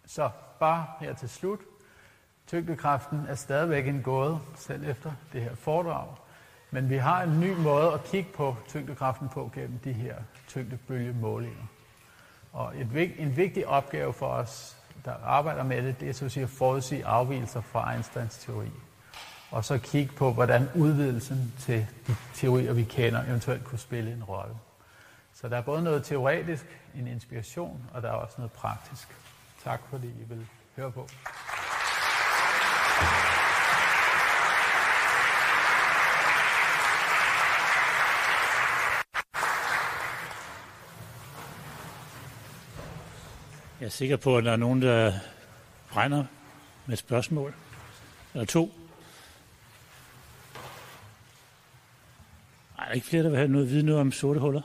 Så 0.07 0.31
bare 0.61 0.87
her 1.01 1.15
til 1.15 1.29
slut. 1.29 1.59
Tyngdekraften 2.47 3.27
er 3.29 3.35
stadigvæk 3.35 3.89
en 3.89 4.03
gåde, 4.03 4.39
selv 4.57 4.89
efter 4.89 5.13
det 5.33 5.43
her 5.43 5.55
foredrag. 5.55 6.07
Men 6.71 6.91
vi 6.91 6.97
har 6.97 7.23
en 7.23 7.41
ny 7.41 7.57
måde 7.57 7.93
at 7.93 8.05
kigge 8.05 8.31
på 8.33 8.57
tyngdekraften 8.69 9.29
på 9.29 9.51
gennem 9.55 9.79
de 9.79 9.93
her 9.93 10.15
tyngdebølgemålinger. 10.49 11.67
Og 12.53 12.73
et, 12.77 13.13
en 13.19 13.37
vigtig 13.37 13.67
opgave 13.67 14.13
for 14.13 14.27
os, 14.27 14.77
der 15.05 15.15
arbejder 15.25 15.63
med 15.63 15.83
det, 15.83 16.01
det 16.01 16.09
er 16.09 16.13
så 16.13 16.25
at 16.25 16.33
sige 16.33 16.43
at 16.43 16.51
forudsige 16.51 17.07
afvielser 17.07 17.61
fra 17.61 17.93
Einsteins 17.93 18.39
teori. 18.39 18.71
Og 19.51 19.65
så 19.65 19.79
kigge 19.79 20.13
på, 20.13 20.33
hvordan 20.33 20.69
udvidelsen 20.75 21.55
til 21.59 21.87
de 22.07 22.17
teorier, 22.35 22.73
vi 22.73 22.83
kender, 22.83 23.25
eventuelt 23.25 23.65
kunne 23.65 23.79
spille 23.79 24.13
en 24.13 24.25
rolle. 24.25 24.55
Så 25.35 25.49
der 25.49 25.57
er 25.57 25.63
både 25.63 25.83
noget 25.83 26.05
teoretisk, 26.05 26.67
en 26.95 27.07
inspiration, 27.07 27.91
og 27.95 28.03
der 28.03 28.09
er 28.09 28.13
også 28.13 28.35
noget 28.39 28.53
praktisk. 28.53 29.09
Tak 29.65 29.81
fordi 29.91 30.07
I 30.07 30.25
vil 30.29 30.47
høre 30.77 30.93
på. 30.93 31.09
Jeg 43.83 43.87
er 43.87 43.91
sikker 43.91 44.17
på, 44.17 44.37
at 44.37 44.45
der 44.45 44.53
er 44.53 44.57
nogen, 44.57 44.83
der 44.83 45.13
brænder 45.91 46.25
med 46.87 46.97
spørgsmål. 46.97 47.55
Eller 48.35 48.47
to. 48.47 48.73
Ej, 52.79 52.85
er 52.85 52.89
der 52.89 52.93
ikke 52.95 53.07
flere, 53.07 53.23
der 53.23 53.29
vil 53.29 53.39
have 53.39 53.49
noget 53.49 53.71
vide 53.71 53.83
noget 53.83 54.01
om 54.01 54.13
sorte 54.13 54.41
huller? 54.41 54.63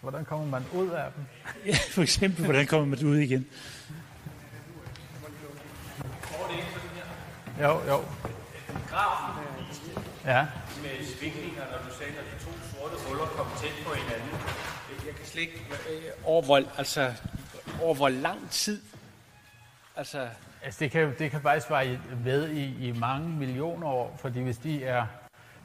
Hvordan 0.00 0.24
kommer 0.24 0.46
man 0.46 0.64
ud 0.74 0.88
af 0.88 1.12
dem? 1.16 1.24
Ja, 1.66 1.76
for 1.90 2.02
eksempel, 2.02 2.44
hvordan 2.44 2.66
kommer 2.66 2.86
man 2.86 3.04
ud 3.04 3.16
igen? 3.16 3.46
Jo, 7.60 7.82
jo. 7.88 8.04
Grafen 8.90 9.44
Ja. 10.24 10.46
med 10.82 11.06
svingninger, 11.06 11.62
når 11.70 11.78
du 11.88 11.94
sagde, 11.98 12.12
at 12.12 12.24
de 12.40 12.44
to 12.44 12.50
sorte 12.72 13.08
huller 13.08 13.26
kom 13.26 13.46
tæt 13.60 13.86
på 13.86 13.94
hinanden. 13.94 14.28
Jeg 15.06 15.14
kan 15.14 15.26
slet 15.26 15.40
ikke... 15.42 15.60
Over 16.24 16.42
hvor, 16.42 16.62
altså, 16.78 17.12
over 17.82 17.94
hvor 17.94 18.08
lang 18.08 18.50
tid... 18.50 18.80
Altså, 19.96 20.28
Altså 20.64 20.80
det 20.80 20.90
kan, 20.90 21.14
det 21.18 21.30
kan 21.30 21.40
faktisk 21.40 21.70
være 21.70 21.98
ved 22.24 22.50
i, 22.50 22.88
i 22.88 22.92
mange 22.92 23.28
millioner 23.28 23.86
år, 23.86 24.16
fordi 24.20 24.40
hvis 24.40 24.58
de 24.58 24.84
er 24.84 25.06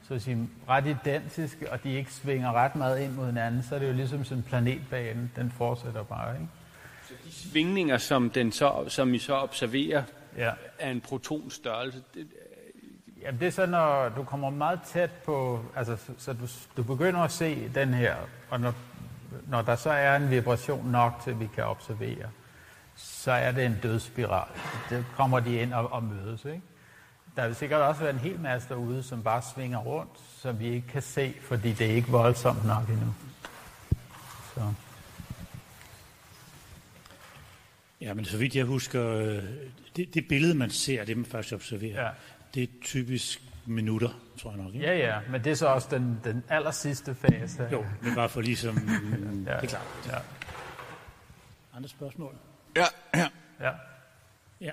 så 0.08 0.14
at 0.14 0.22
sige, 0.22 0.50
ret 0.70 0.86
identiske, 0.88 1.72
og 1.72 1.84
de 1.84 1.94
ikke 1.94 2.14
svinger 2.14 2.54
ret 2.54 2.76
meget 2.76 3.00
ind 3.00 3.12
mod 3.12 3.26
hinanden, 3.26 3.64
så 3.64 3.76
er 3.76 3.80
det 3.80 3.88
jo 3.88 3.94
ligesom 3.94 4.24
sådan 4.24 4.38
en 4.38 4.44
planetbane, 4.44 5.30
den 5.36 5.52
fortsætter 5.52 6.04
bare, 6.04 6.34
ikke? 6.34 6.48
de 7.26 7.34
svingninger, 7.34 7.98
som, 7.98 8.30
den 8.30 8.52
så, 8.52 8.86
som 8.88 9.14
I 9.14 9.20
så 9.20 9.36
observerer, 9.36 10.04
Ja. 10.38 10.52
er 10.80 10.92
en 10.92 11.02
protonsstørrelse. 11.02 12.04
Det, 12.14 12.28
Jamen 13.22 13.40
det 13.40 13.48
er 13.48 13.52
så, 13.52 13.66
når 13.66 14.10
du 14.10 14.24
kommer 14.24 14.50
meget 14.50 14.80
tæt 14.86 15.12
på, 15.12 15.66
altså 15.76 15.96
så, 15.96 16.12
så 16.18 16.34
du, 16.34 16.48
du 16.78 16.84
begynder 16.84 17.20
at 17.20 17.32
se 17.32 17.72
den 17.76 17.94
her, 17.94 18.16
og 18.50 18.60
når, 18.60 18.74
når 19.48 19.62
der 19.62 19.76
så 19.76 19.90
er 19.90 20.16
en 20.16 20.30
vibration 20.32 20.86
nok 20.92 21.22
til, 21.24 21.32
at 21.32 21.40
vi 21.40 21.48
kan 21.56 21.64
observere, 21.64 22.30
så 22.96 23.32
er 23.32 23.52
det 23.52 23.66
en 23.66 23.78
dødsspiral. 23.84 24.48
Det 24.90 25.06
kommer 25.16 25.40
de 25.40 25.56
ind 25.56 25.74
og, 25.74 25.92
og 25.92 26.04
mødes, 26.04 26.46
ikke? 26.46 26.62
Der 27.36 27.48
vil 27.48 27.56
sikkert 27.56 27.82
også 27.82 28.02
være 28.02 28.14
en 28.14 28.20
hel 28.20 28.40
masse 28.40 28.70
derude, 28.70 29.04
som 29.04 29.24
bare 29.24 29.42
svinger 29.56 29.78
rundt, 29.80 30.12
som 30.42 30.60
vi 30.60 30.68
ikke 30.68 30.88
kan 30.88 31.02
se, 31.02 31.34
fordi 31.42 31.72
det 31.74 31.88
er 31.92 31.96
ikke 31.96 32.10
voldsomt 32.10 32.66
nok 32.66 32.90
endnu. 32.90 33.14
Så. 34.56 34.74
Ja, 38.02 38.14
men 38.14 38.26
så 38.26 38.38
vidt 38.38 38.56
jeg 38.56 38.66
husker, 38.66 39.08
øh, 39.10 39.44
det, 39.96 40.14
det 40.14 40.28
billede, 40.28 40.54
man 40.56 40.70
ser, 40.70 41.06
det 41.06 41.18
man 41.18 41.26
først 41.26 41.54
observerer, 41.54 42.06
Ja. 42.06 42.10
det 42.54 42.64
er 42.64 42.68
typisk 42.84 43.42
minutter, 43.68 44.10
tror 44.42 44.52
jeg 44.52 44.64
nok. 44.64 44.74
Ikke? 44.74 44.86
Ja, 44.86 44.98
ja, 44.98 45.20
men 45.30 45.44
det 45.44 45.52
er 45.52 45.56
så 45.56 45.68
også 45.68 45.88
den, 45.92 46.20
den 46.24 46.44
aller 46.50 46.72
sidste 46.72 47.16
fase. 47.16 47.70
Jo, 47.72 47.86
men 48.02 48.16
bare 48.16 48.30
for 48.30 48.42
ligesom... 48.42 48.76
ja, 49.48 49.54
det 49.54 49.64
er 49.64 49.68
klart. 49.68 49.86
Ja, 50.08 50.18
Andre 51.78 51.90
spørgsmål? 51.90 52.36
Ja, 52.76 52.86
ja. 53.16 53.28
ja. 53.60 53.72
Ja. 54.62 54.72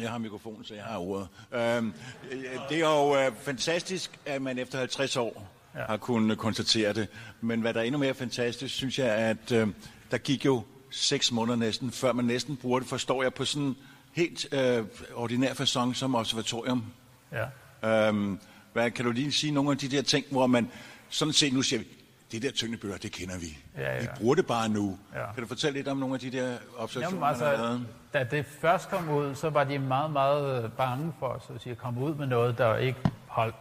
Jeg 0.00 0.10
har 0.10 0.18
mikrofonen, 0.18 0.64
så 0.64 0.74
jeg 0.74 0.84
har 0.84 0.98
ordet. 0.98 1.28
Øhm, 1.52 1.94
øh, 2.30 2.44
det 2.68 2.76
er 2.76 2.90
jo 2.90 3.16
øh, 3.16 3.32
fantastisk, 3.42 4.18
at 4.26 4.42
man 4.42 4.58
efter 4.58 4.78
50 4.78 5.16
år 5.16 5.48
ja. 5.74 5.84
har 5.84 5.96
kunnet 5.96 6.38
konstatere 6.38 6.92
det. 6.92 7.08
Men 7.40 7.60
hvad 7.60 7.74
der 7.74 7.80
er 7.80 7.84
endnu 7.84 7.98
mere 7.98 8.14
fantastisk, 8.14 8.74
synes 8.74 8.98
jeg, 8.98 9.08
at 9.08 9.52
øh, 9.52 9.68
der 10.10 10.18
gik 10.18 10.44
jo 10.44 10.62
seks 10.90 11.32
måneder 11.32 11.56
næsten, 11.56 11.90
før 11.90 12.12
man 12.12 12.24
næsten 12.24 12.56
bruger 12.56 12.78
det, 12.78 12.88
forstår 12.88 13.22
jeg, 13.22 13.34
på 13.34 13.44
sådan 13.44 13.66
en 13.66 13.76
helt 14.12 14.54
øh, 14.54 14.84
ordinær 15.14 15.54
fasong 15.54 15.96
som 15.96 16.14
observatorium. 16.14 16.84
ja. 17.32 17.44
Øhm, 17.84 18.40
hvad, 18.72 18.90
kan 18.90 19.04
du 19.04 19.10
lige 19.10 19.32
sige 19.32 19.52
nogle 19.52 19.70
af 19.70 19.78
de 19.78 19.88
der 19.88 20.02
ting, 20.02 20.24
hvor 20.30 20.46
man 20.46 20.70
sådan 21.08 21.32
set 21.32 21.52
nu 21.52 21.62
siger, 21.62 21.80
vi, 21.80 21.86
det 22.32 22.42
der 22.42 22.50
tyngdebøger, 22.50 22.96
det 22.96 23.12
kender 23.12 23.38
vi. 23.38 23.58
Ja, 23.76 23.94
ja. 23.94 24.00
Vi 24.00 24.06
bruger 24.16 24.34
det 24.34 24.46
bare 24.46 24.68
nu. 24.68 24.98
Ja. 25.14 25.32
Kan 25.32 25.42
du 25.42 25.48
fortælle 25.48 25.78
lidt 25.78 25.88
om 25.88 25.96
nogle 25.96 26.14
af 26.14 26.20
de 26.20 26.30
der 26.30 26.56
observationer, 26.78 27.26
Jamen, 27.26 27.42
altså, 27.42 27.62
lavet? 27.62 27.86
da 28.12 28.24
det 28.24 28.46
først 28.46 28.88
kom 28.88 29.10
ud, 29.10 29.34
så 29.34 29.50
var 29.50 29.64
de 29.64 29.78
meget, 29.78 30.10
meget 30.10 30.64
øh, 30.64 30.70
bange 30.70 31.12
for 31.18 31.42
så 31.46 31.52
at, 31.52 31.62
sige, 31.62 31.70
at 31.70 31.78
komme 31.78 32.00
ud 32.00 32.14
med 32.14 32.26
noget, 32.26 32.58
der 32.58 32.76
ikke 32.76 32.98
holdt. 33.26 33.54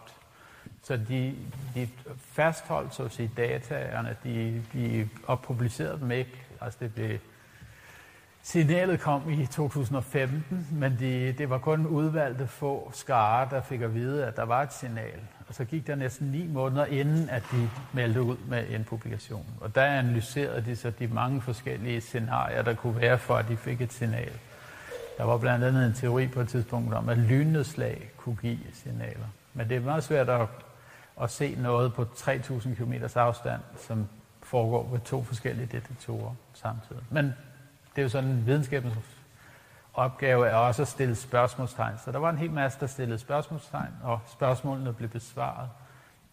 Så 0.84 0.98
de, 0.98 1.36
de 1.76 1.90
fastholdt 2.32 2.96
så 2.96 3.04
at 3.04 3.12
sige, 3.14 3.32
dataerne, 3.38 4.16
de, 4.24 4.64
de 4.74 5.10
oppublicerede 5.28 6.00
dem 6.00 6.12
ikke. 6.12 6.42
Altså 6.62 6.80
det 6.82 6.94
blev, 6.94 7.20
signalet 8.42 9.00
kom 9.00 9.30
i 9.30 9.46
2015, 9.46 10.68
men 10.72 10.96
de, 11.00 11.34
det 11.38 11.50
var 11.50 11.58
kun 11.58 11.86
udvalgte 11.86 12.48
få 12.48 12.92
skare, 12.94 13.48
der 13.52 13.62
fik 13.62 13.82
at 13.82 13.94
vide, 13.94 14.26
at 14.26 14.36
der 14.36 14.44
var 14.44 14.64
et 14.64 14.74
signal. 14.74 15.20
Og 15.48 15.56
så 15.56 15.66
gik 15.66 15.88
der 15.88 15.96
næsten 15.96 16.28
ni 16.28 16.48
måneder 16.48 16.86
inden, 16.86 17.30
at 17.30 17.44
de 17.52 17.70
meldte 17.94 18.22
ud 18.22 18.38
med 18.48 18.70
en 18.70 18.84
publikation. 18.84 19.46
Og 19.62 19.76
der 19.76 19.84
analyserede 19.84 20.66
de 20.66 20.76
så 20.76 20.90
de 20.90 21.08
mange 21.08 21.42
forskellige 21.42 22.02
scenarier, 22.02 22.62
der 22.62 22.74
kunne 22.74 23.02
være 23.02 23.18
for, 23.18 23.36
at 23.36 23.48
de 23.48 23.58
fik 23.58 23.82
et 23.82 23.94
signal. 23.94 24.32
Der 25.18 25.24
var 25.24 25.38
blandt 25.38 25.66
andet 25.66 25.86
en 25.86 25.94
teori 25.94 26.28
på 26.28 26.42
et 26.42 26.50
tidspunkt 26.50 26.94
om, 26.94 27.10
at 27.10 27.18
lynnedslag 27.18 28.12
kunne 28.18 28.36
give 28.36 28.60
signaler. 28.74 29.26
Men 29.54 29.70
det 29.70 29.78
er 29.78 29.82
meget 29.82 30.04
svært 30.04 30.30
at, 30.30 30.48
at 31.22 31.32
se 31.32 31.56
noget 31.56 31.94
på 31.94 32.08
3.000 32.16 32.76
km 32.76 32.94
afstand, 33.16 33.62
som 33.88 34.08
foregår 34.44 34.90
ved 34.92 35.00
to 35.00 35.24
forskellige 35.24 35.70
detektorer 35.72 36.36
samtidig. 36.54 37.02
Men 37.10 37.34
det 38.00 38.04
er 38.04 38.06
jo 38.06 38.10
sådan, 38.10 38.46
videnskabens 38.46 38.94
opgave 39.94 40.48
er 40.48 40.56
også 40.56 40.82
at 40.82 40.88
stille 40.88 41.16
spørgsmålstegn. 41.16 41.94
Så 42.06 42.12
der 42.12 42.18
var 42.18 42.30
en 42.30 42.38
hel 42.38 42.52
masse, 42.52 42.80
der 42.80 42.88
stillede 42.88 43.20
spørgsmålstegn, 43.20 43.94
og 44.04 44.20
spørgsmålene 44.28 44.94
blev 44.94 45.10
besvaret, 45.10 45.70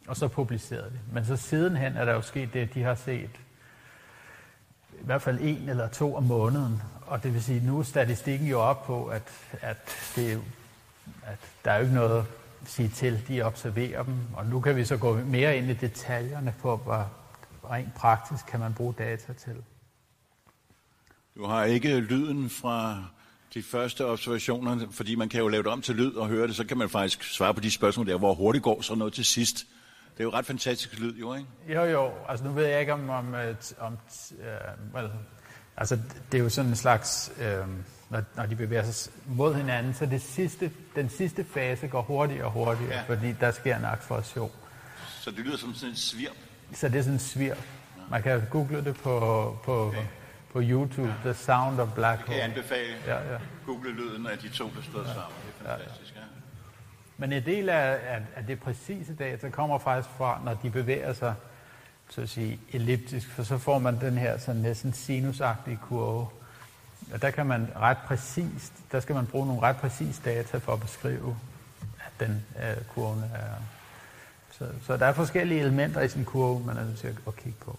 og 0.09 0.17
så 0.17 0.29
publicerede 0.29 0.91
de. 0.91 0.99
Men 1.13 1.25
så 1.25 1.37
sidenhen 1.37 1.97
er 1.97 2.05
der 2.05 2.13
jo 2.13 2.21
sket 2.21 2.55
det, 2.55 2.61
at 2.61 2.75
de 2.75 2.83
har 2.83 2.95
set 2.95 3.31
i 4.93 5.05
hvert 5.05 5.23
fald 5.23 5.39
en 5.41 5.69
eller 5.69 5.89
to 5.89 6.17
om 6.17 6.23
måneden. 6.23 6.83
Og 7.07 7.23
det 7.23 7.35
vil 7.35 7.43
sige, 7.43 7.67
nu 7.67 7.79
er 7.79 7.83
statistikken 7.83 8.49
jo 8.49 8.61
op 8.61 8.85
på, 8.85 9.07
at, 9.07 9.33
at, 9.63 10.13
det 10.17 10.33
er 10.33 10.39
at 11.27 11.39
der 11.65 11.71
er 11.71 11.77
jo 11.77 11.83
ikke 11.83 11.95
noget 11.95 12.19
at 12.19 12.25
sige 12.65 12.89
til, 12.89 13.29
de 13.29 13.43
observerer 13.43 14.03
dem. 14.03 14.15
Og 14.37 14.47
nu 14.47 14.61
kan 14.61 14.77
vi 14.77 14.85
så 14.85 14.97
gå 14.97 15.15
mere 15.17 15.57
ind 15.57 15.71
i 15.71 15.75
detaljerne 15.75 16.55
på, 16.61 16.77
hvad 16.77 17.05
rent 17.71 17.95
praktisk 17.95 18.47
kan 18.47 18.61
man 18.61 18.75
bruge 18.75 18.95
data 18.99 19.33
til. 19.33 19.63
Du 21.37 21.47
har 21.47 21.65
ikke 21.65 22.01
lyden 22.01 22.51
fra 22.51 23.05
de 23.55 23.63
første 23.63 24.07
observationer, 24.07 24.87
fordi 24.91 25.15
man 25.15 25.29
kan 25.29 25.41
jo 25.41 25.49
lave 25.49 25.63
det 25.63 25.73
om 25.73 25.83
til 25.83 25.95
lyd 25.95 26.13
og 26.15 26.29
høre 26.29 26.47
det, 26.47 26.57
så 26.57 26.65
kan 26.65 26.79
man 26.79 26.89
faktisk 26.89 27.23
svare 27.25 27.55
på 27.55 27.61
de 27.61 27.71
spørgsmål 27.71 28.07
der, 28.07 28.19
hvor 28.19 28.35
hurtigt 28.35 28.65
går 28.65 28.83
sådan 28.83 28.99
noget 28.99 29.13
til 29.15 29.25
sidst. 29.25 29.57
Det 30.15 30.21
er 30.21 30.25
jo 30.25 30.31
ret 30.31 30.47
fantastisk 30.47 30.99
lyd, 30.99 31.15
jo, 31.15 31.35
ikke? 31.35 31.49
Jo, 31.69 31.83
jo. 31.85 32.11
Altså 32.29 32.45
nu 32.45 32.53
ved 32.53 32.67
jeg 32.67 32.81
ikke 32.81 32.93
om... 32.93 33.11
om, 33.11 33.35
øh, 33.35 33.55
om 33.79 33.99
øh, 34.39 34.95
well, 34.95 35.11
altså 35.77 35.99
det 36.33 36.39
er 36.39 36.43
jo 36.43 36.49
sådan 36.49 36.71
en 36.71 36.77
slags... 36.77 37.33
Øh, 37.41 37.67
når, 38.11 38.23
når 38.37 38.47
de 38.47 38.57
bevæger 38.57 38.91
sig 38.93 39.13
mod 39.27 39.55
hinanden, 39.55 39.95
så 39.95 40.07
det 40.07 40.23
sidste, 40.23 40.71
den 40.97 41.09
sidste 41.09 41.45
fase 41.55 41.89
går 41.89 42.03
hurtigere 42.03 42.45
og 42.45 42.53
hurtigere, 42.53 42.95
Ja. 42.95 43.03
fordi 43.07 43.33
der 43.41 43.51
sker 43.51 43.77
en 43.77 43.85
acceleration. 43.85 44.51
Så 45.21 45.31
det 45.31 45.39
lyder 45.39 45.57
som 45.57 45.75
sådan 45.75 45.91
en 45.91 45.97
svirp. 45.97 46.33
Så 46.75 46.89
det 46.89 46.97
er 46.99 47.03
sådan 47.03 47.15
en 47.15 47.19
svir. 47.21 47.55
Man 48.11 48.23
kan 48.23 48.43
google 48.51 48.85
det 48.85 48.97
på, 48.97 49.59
på, 49.65 49.87
okay. 49.87 50.03
På 50.53 50.61
YouTube, 50.63 51.15
The 51.23 51.35
Sound 51.35 51.81
of 51.81 51.89
Black 51.95 52.25
Kan 52.25 52.35
jeg 52.35 52.43
Hole. 52.43 52.55
anbefale 52.55 52.93
Ja, 53.07 53.33
ja. 53.33 53.39
google 53.67 53.93
lyden 53.93 54.27
af 54.27 54.39
de 54.39 54.49
to, 54.49 54.65
der 54.65 54.83
stod 54.83 55.05
sammen. 55.05 55.15
Det 55.15 55.67
er 55.67 55.77
fantastisk, 55.77 56.15
ja. 56.17 56.21
Men 57.17 57.33
en 57.33 57.45
del 57.45 57.69
af, 57.69 57.99
af, 58.07 58.23
af 58.37 58.47
det 58.47 58.61
præcise 58.61 59.15
data 59.15 59.49
kommer 59.49 59.79
faktisk 59.79 60.15
fra, 60.17 60.41
når 60.45 60.55
de 60.55 60.71
bevæger 60.71 61.13
sig 61.13 61.35
så 62.09 62.21
at 62.21 62.29
sige, 62.29 62.61
elliptisk, 62.73 63.29
for 63.31 63.43
så 63.43 63.59
får 63.59 63.79
man 63.79 64.01
den 64.01 64.19
her 64.19 64.39
sådan 64.39 64.61
næsten 64.61 64.93
sinusagtige 64.93 65.79
kurve. 65.89 66.27
Og 67.13 67.23
der 67.23 67.31
kan 67.31 67.47
man 67.47 67.69
ret 67.77 67.97
præcist, 68.07 68.73
der 68.93 69.01
skal 69.01 69.15
man 69.15 69.27
bruge 69.27 69.47
nogle 69.47 69.63
ret 69.63 69.77
præcise 69.77 70.23
data 70.25 70.59
for 70.59 70.73
at 70.73 70.81
beskrive, 70.81 71.37
at 71.99 72.27
den 72.27 72.45
øh, 72.63 72.85
kurven 72.95 73.23
er... 73.35 73.63
Så, 74.51 74.69
så 74.87 74.97
der 74.97 75.07
er 75.07 75.13
forskellige 75.13 75.61
elementer 75.61 76.01
i 76.01 76.19
en 76.19 76.25
kurve, 76.25 76.65
man 76.67 76.77
er 76.77 76.85
nødt 76.85 76.99
til 76.99 77.07
at, 77.07 77.15
at 77.27 77.37
kigge 77.37 77.59
på. 77.65 77.79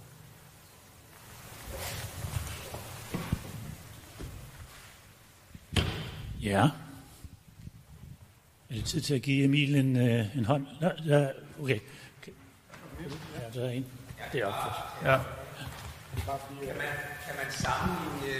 Ja. 6.41 6.69
Er 8.69 8.73
det 8.75 8.85
tid 8.85 9.01
til 9.01 9.15
at 9.15 9.21
give 9.21 9.43
Emil 9.43 9.75
en, 9.75 9.95
øh, 9.95 10.37
en 10.37 10.45
hånd? 10.45 10.67
Nå, 10.81 10.89
ja, 11.05 11.27
okay. 11.61 11.79
Ja, 13.35 13.59
der 13.59 13.65
er 13.65 13.69
en. 13.69 13.85
Det 14.31 14.41
er 14.41 14.45
opført. 14.45 14.73
Ja. 15.03 15.17
Kan 16.17 16.75
man, 16.77 16.85
kan 17.25 17.35
man 17.43 17.51
sammenligne 17.51 18.37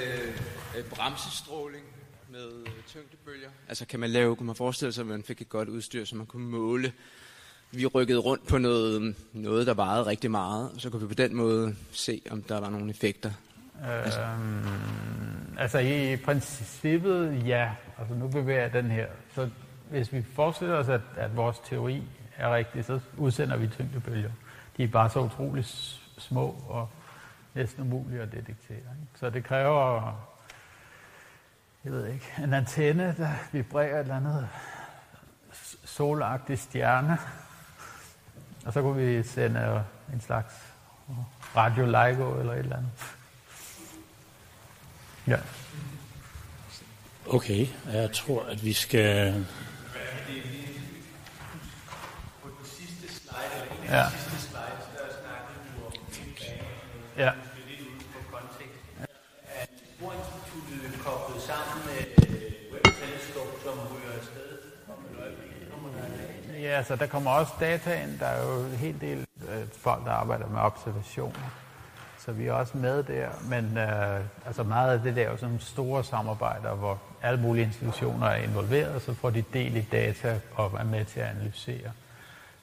øh, 0.78 0.86
bremsestråling 0.90 1.86
med 2.32 2.52
øh, 2.66 2.72
tyngdebølger? 2.88 3.50
Altså 3.68 3.86
kan 3.86 4.00
man 4.00 4.10
lave, 4.10 4.36
kunne 4.36 4.48
man 4.48 4.56
forestille 4.56 4.94
sig, 4.94 5.02
at 5.02 5.08
man 5.08 5.24
fik 5.24 5.42
et 5.42 5.50
godt 5.50 5.70
udstyr, 5.70 6.06
så 6.06 6.16
man 6.16 6.26
kunne 6.26 6.48
måle? 6.48 6.94
Vi 7.72 7.86
rykkede 7.86 8.20
rundt 8.20 8.48
på 8.48 8.58
noget, 8.58 9.16
noget 9.34 9.68
der 9.68 9.74
varede 9.74 10.06
rigtig 10.06 10.32
meget, 10.32 10.72
og 10.72 10.82
så 10.82 10.90
kunne 10.90 11.02
vi 11.02 11.08
på 11.08 11.14
den 11.14 11.36
måde 11.36 11.76
se, 11.92 12.22
om 12.32 12.44
der 12.44 12.60
var 12.60 12.70
nogle 12.70 12.90
effekter. 12.90 13.32
Øhm, 13.80 13.90
altså 13.90 14.28
Altså, 15.60 15.80
i 15.80 16.16
princippet, 16.26 17.48
ja. 17.48 17.72
Altså 18.00 18.14
nu 18.16 18.28
bevæger 18.28 18.62
jeg 18.62 18.74
den 18.74 18.92
her. 18.92 19.08
Så 19.36 19.50
hvis 19.90 20.14
vi 20.14 20.24
forestiller 20.36 20.76
os, 20.76 20.90
at, 20.90 21.02
at 21.18 21.36
vores 21.36 21.60
teori 21.60 22.04
er 22.38 22.54
rigtig, 22.56 22.86
så 22.86 23.00
udsender 23.18 23.58
vi 23.58 23.68
tyngdebølger. 23.68 24.32
De 24.78 24.84
er 24.84 24.88
bare 24.88 25.10
så 25.10 25.20
utroligt 25.20 25.68
små 26.18 26.56
og 26.70 26.90
næsten 27.54 27.82
umulige 27.94 28.22
at 28.22 28.32
detektere. 28.32 28.78
Ikke? 28.78 29.20
Så 29.20 29.30
det 29.30 29.44
kræver, 29.44 30.14
jeg 31.84 31.92
ved 31.94 32.08
ikke, 32.08 32.26
en 32.44 32.54
antenne, 32.54 33.16
der 33.18 33.30
vibrerer 33.52 33.96
et 33.96 34.00
eller 34.00 34.16
andet 34.16 34.48
s- 35.54 35.78
solagtig 35.86 36.60
stjerne. 36.60 37.18
Og 38.66 38.74
så 38.74 38.82
kunne 38.82 39.06
vi 39.06 39.24
sende 39.24 39.84
en 40.14 40.22
slags 40.22 40.74
Radio 41.56 41.86
LIGO 41.86 42.40
eller 42.40 42.54
et 42.54 42.60
eller 42.60 42.76
andet. 42.78 43.17
Ja. 45.28 45.38
Okay, 47.26 47.68
jeg 47.94 48.12
tror, 48.14 48.44
at 48.44 48.66
vi 48.66 48.74
skal... 48.74 49.46
På 52.44 52.50
den 52.50 52.66
sidste 52.66 53.08
slide, 53.08 53.38
eller 53.62 53.84
en 53.84 53.90
af 53.90 54.12
Ja. 57.18 57.24
Ja. 57.24 57.32
Ja, 66.62 66.84
så 66.84 66.96
der 66.96 67.08
kommer 67.08 67.32
også 67.32 67.54
data 67.60 68.04
ind. 68.04 68.20
Der 68.20 68.26
er 68.26 68.48
jo 68.48 68.66
en 68.66 68.76
hel 68.76 69.02
del 69.02 69.28
øh, 69.50 69.68
folk, 69.72 70.06
der 70.06 70.12
arbejder 70.12 70.48
med 70.48 70.60
observationer. 70.60 71.67
Så 72.20 72.32
vi 72.32 72.48
er 72.48 72.54
også 72.54 72.78
med 72.78 73.04
der. 73.04 73.30
Men 73.50 73.78
øh, 73.78 74.20
altså 74.46 74.64
meget 74.64 74.94
af 74.94 75.00
det 75.00 75.16
der 75.16 75.24
er 75.24 75.32
jo 75.32 75.38
sådan 75.38 75.60
store 75.60 76.04
samarbejder, 76.04 76.76
hvor 76.76 77.00
alle 77.22 77.40
mulige 77.40 77.66
institutioner 77.66 78.28
er 78.28 78.36
involveret, 78.36 78.96
og 78.96 79.02
så 79.02 79.14
får 79.14 79.30
de 79.30 79.44
del 79.54 79.76
i 79.76 79.88
data 79.92 80.40
og 80.56 80.72
er 80.80 80.84
med 80.84 81.06
til 81.06 81.20
at 81.20 81.28
analysere. 81.28 81.92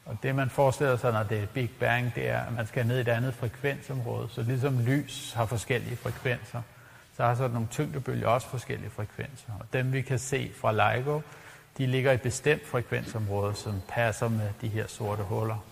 Og 0.07 0.17
det, 0.23 0.35
man 0.35 0.51
forestiller 0.51 0.97
sig, 0.97 1.13
når 1.13 1.23
det 1.23 1.43
er 1.43 1.47
Big 1.47 1.71
Bang, 1.81 2.15
det 2.15 2.29
er, 2.29 2.41
at 2.41 2.53
man 2.53 2.67
skal 2.67 2.87
ned 2.87 2.99
i 2.99 3.01
et 3.01 3.09
andet 3.09 3.35
frekvensområde. 3.35 4.29
Så 4.31 4.43
ligesom 4.43 4.81
lys 4.81 5.33
har 5.33 5.47
forskellige 5.47 5.97
frekvenser, 5.97 6.63
så 7.17 7.25
har 7.25 7.35
sådan 7.35 7.51
nogle 7.51 7.69
tyngdebølger 7.71 8.29
også 8.29 8.49
forskellige 8.49 8.91
frekvenser. 8.91 9.53
Og 9.61 9.67
dem, 9.73 9.93
vi 9.93 10.03
kan 10.03 10.19
se 10.19 10.53
fra 10.61 10.73
LIGO, 10.73 11.21
de 11.79 11.87
ligger 11.87 12.11
i 12.11 12.15
et 12.15 12.23
bestemt 12.23 12.67
frekvensområde, 12.67 13.55
som 13.55 13.83
passer 13.89 14.29
med 14.29 14.49
de 14.61 14.69
her 14.69 14.87
sorte 14.87 15.23
huller. 15.23 15.65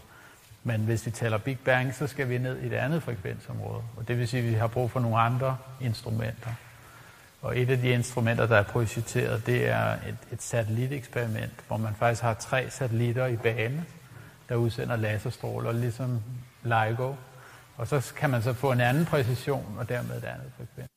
Men 0.65 0.81
hvis 0.81 1.07
vi 1.07 1.11
taler 1.11 1.39
Big 1.39 1.59
Bang, 1.59 1.95
så 1.95 2.07
skal 2.07 2.29
vi 2.29 2.39
ned 2.39 2.61
i 2.61 2.67
et 2.67 2.73
andet 2.73 3.03
frekvensområde. 3.03 3.83
Og 3.97 4.09
det 4.09 4.19
vil 4.19 4.29
sige, 4.29 4.43
at 4.43 4.49
vi 4.49 4.55
har 4.55 4.67
brug 4.67 4.91
for 4.91 5.01
nogle 5.01 5.19
andre 5.19 5.57
instrumenter. 5.81 6.51
Og 7.43 7.59
et 7.59 7.71
af 7.71 7.79
de 7.79 7.89
instrumenter, 7.89 8.47
der 8.47 8.57
er 8.57 8.63
projiceret, 8.63 9.47
det 9.47 9.69
er 9.69 9.93
et, 9.93 10.17
et 10.33 10.43
satelliteksperiment, 10.43 11.53
hvor 11.67 11.77
man 11.77 11.95
faktisk 11.95 12.23
har 12.23 12.35
tre 12.35 12.71
satellitter 12.71 13.27
i 13.27 13.37
bane, 13.37 13.85
der 14.49 14.55
udsender 14.55 14.97
laserstråler, 14.97 15.73
ligesom 15.73 16.21
LIGO. 16.63 17.15
Og 17.77 17.89
så 17.89 18.13
kan 18.17 18.31
man 18.31 18.43
så 18.43 18.53
få 18.53 18.73
en 18.73 18.81
anden 18.81 19.07
præcision, 19.07 19.77
og 19.79 19.89
dermed 19.89 20.17
et 20.17 20.25
andet 20.25 20.53
frekvens. 20.57 20.89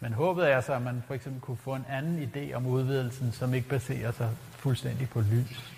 Men 0.00 0.12
håbet 0.12 0.52
er 0.52 0.60
så, 0.60 0.72
at 0.72 0.82
man 0.82 1.02
for 1.06 1.14
eksempel 1.14 1.40
kunne 1.40 1.56
få 1.56 1.74
en 1.74 1.84
anden 1.88 2.30
idé 2.34 2.54
om 2.54 2.66
udvidelsen, 2.66 3.32
som 3.32 3.54
ikke 3.54 3.68
baserer 3.68 4.12
sig 4.12 4.30
fuldstændig 4.50 5.08
på 5.08 5.20
lys. 5.20 5.72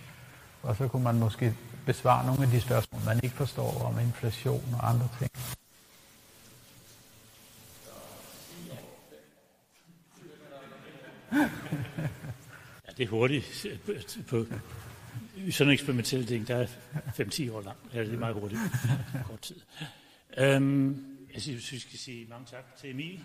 Og 0.62 0.76
så 0.76 0.88
kunne 0.88 1.04
man 1.04 1.18
måske 1.18 1.54
besvare 1.86 2.26
nogle 2.26 2.42
af 2.42 2.50
de 2.50 2.60
spørgsmål, 2.60 3.00
man 3.04 3.20
ikke 3.22 3.36
forstår 3.36 3.82
om 3.84 3.98
inflation 3.98 4.74
og 4.78 4.88
andre 4.88 5.08
ting. 5.18 5.30
Ja, 12.86 12.92
det 12.96 13.04
er 13.04 13.08
hurtigt. 13.08 13.66
På, 14.28 14.46
sådan 15.50 15.68
en 15.68 15.72
eksperimentel 15.72 16.26
ting, 16.26 16.48
der 16.48 16.56
er 16.56 16.66
5-10 17.20 17.52
år 17.52 17.60
lang. 17.62 17.76
Ja, 17.94 18.00
det 18.00 18.14
er 18.14 18.18
meget 18.18 18.34
hurtigt. 18.34 18.60
Kort 19.26 19.40
tid. 19.40 19.56
Øhm, 20.38 21.06
jeg 21.34 21.42
synes, 21.42 21.72
vi 21.72 21.78
skal 21.78 21.98
sige 21.98 22.26
mange 22.30 22.46
tak 22.50 22.76
til 22.80 22.90
Emil 22.90 23.24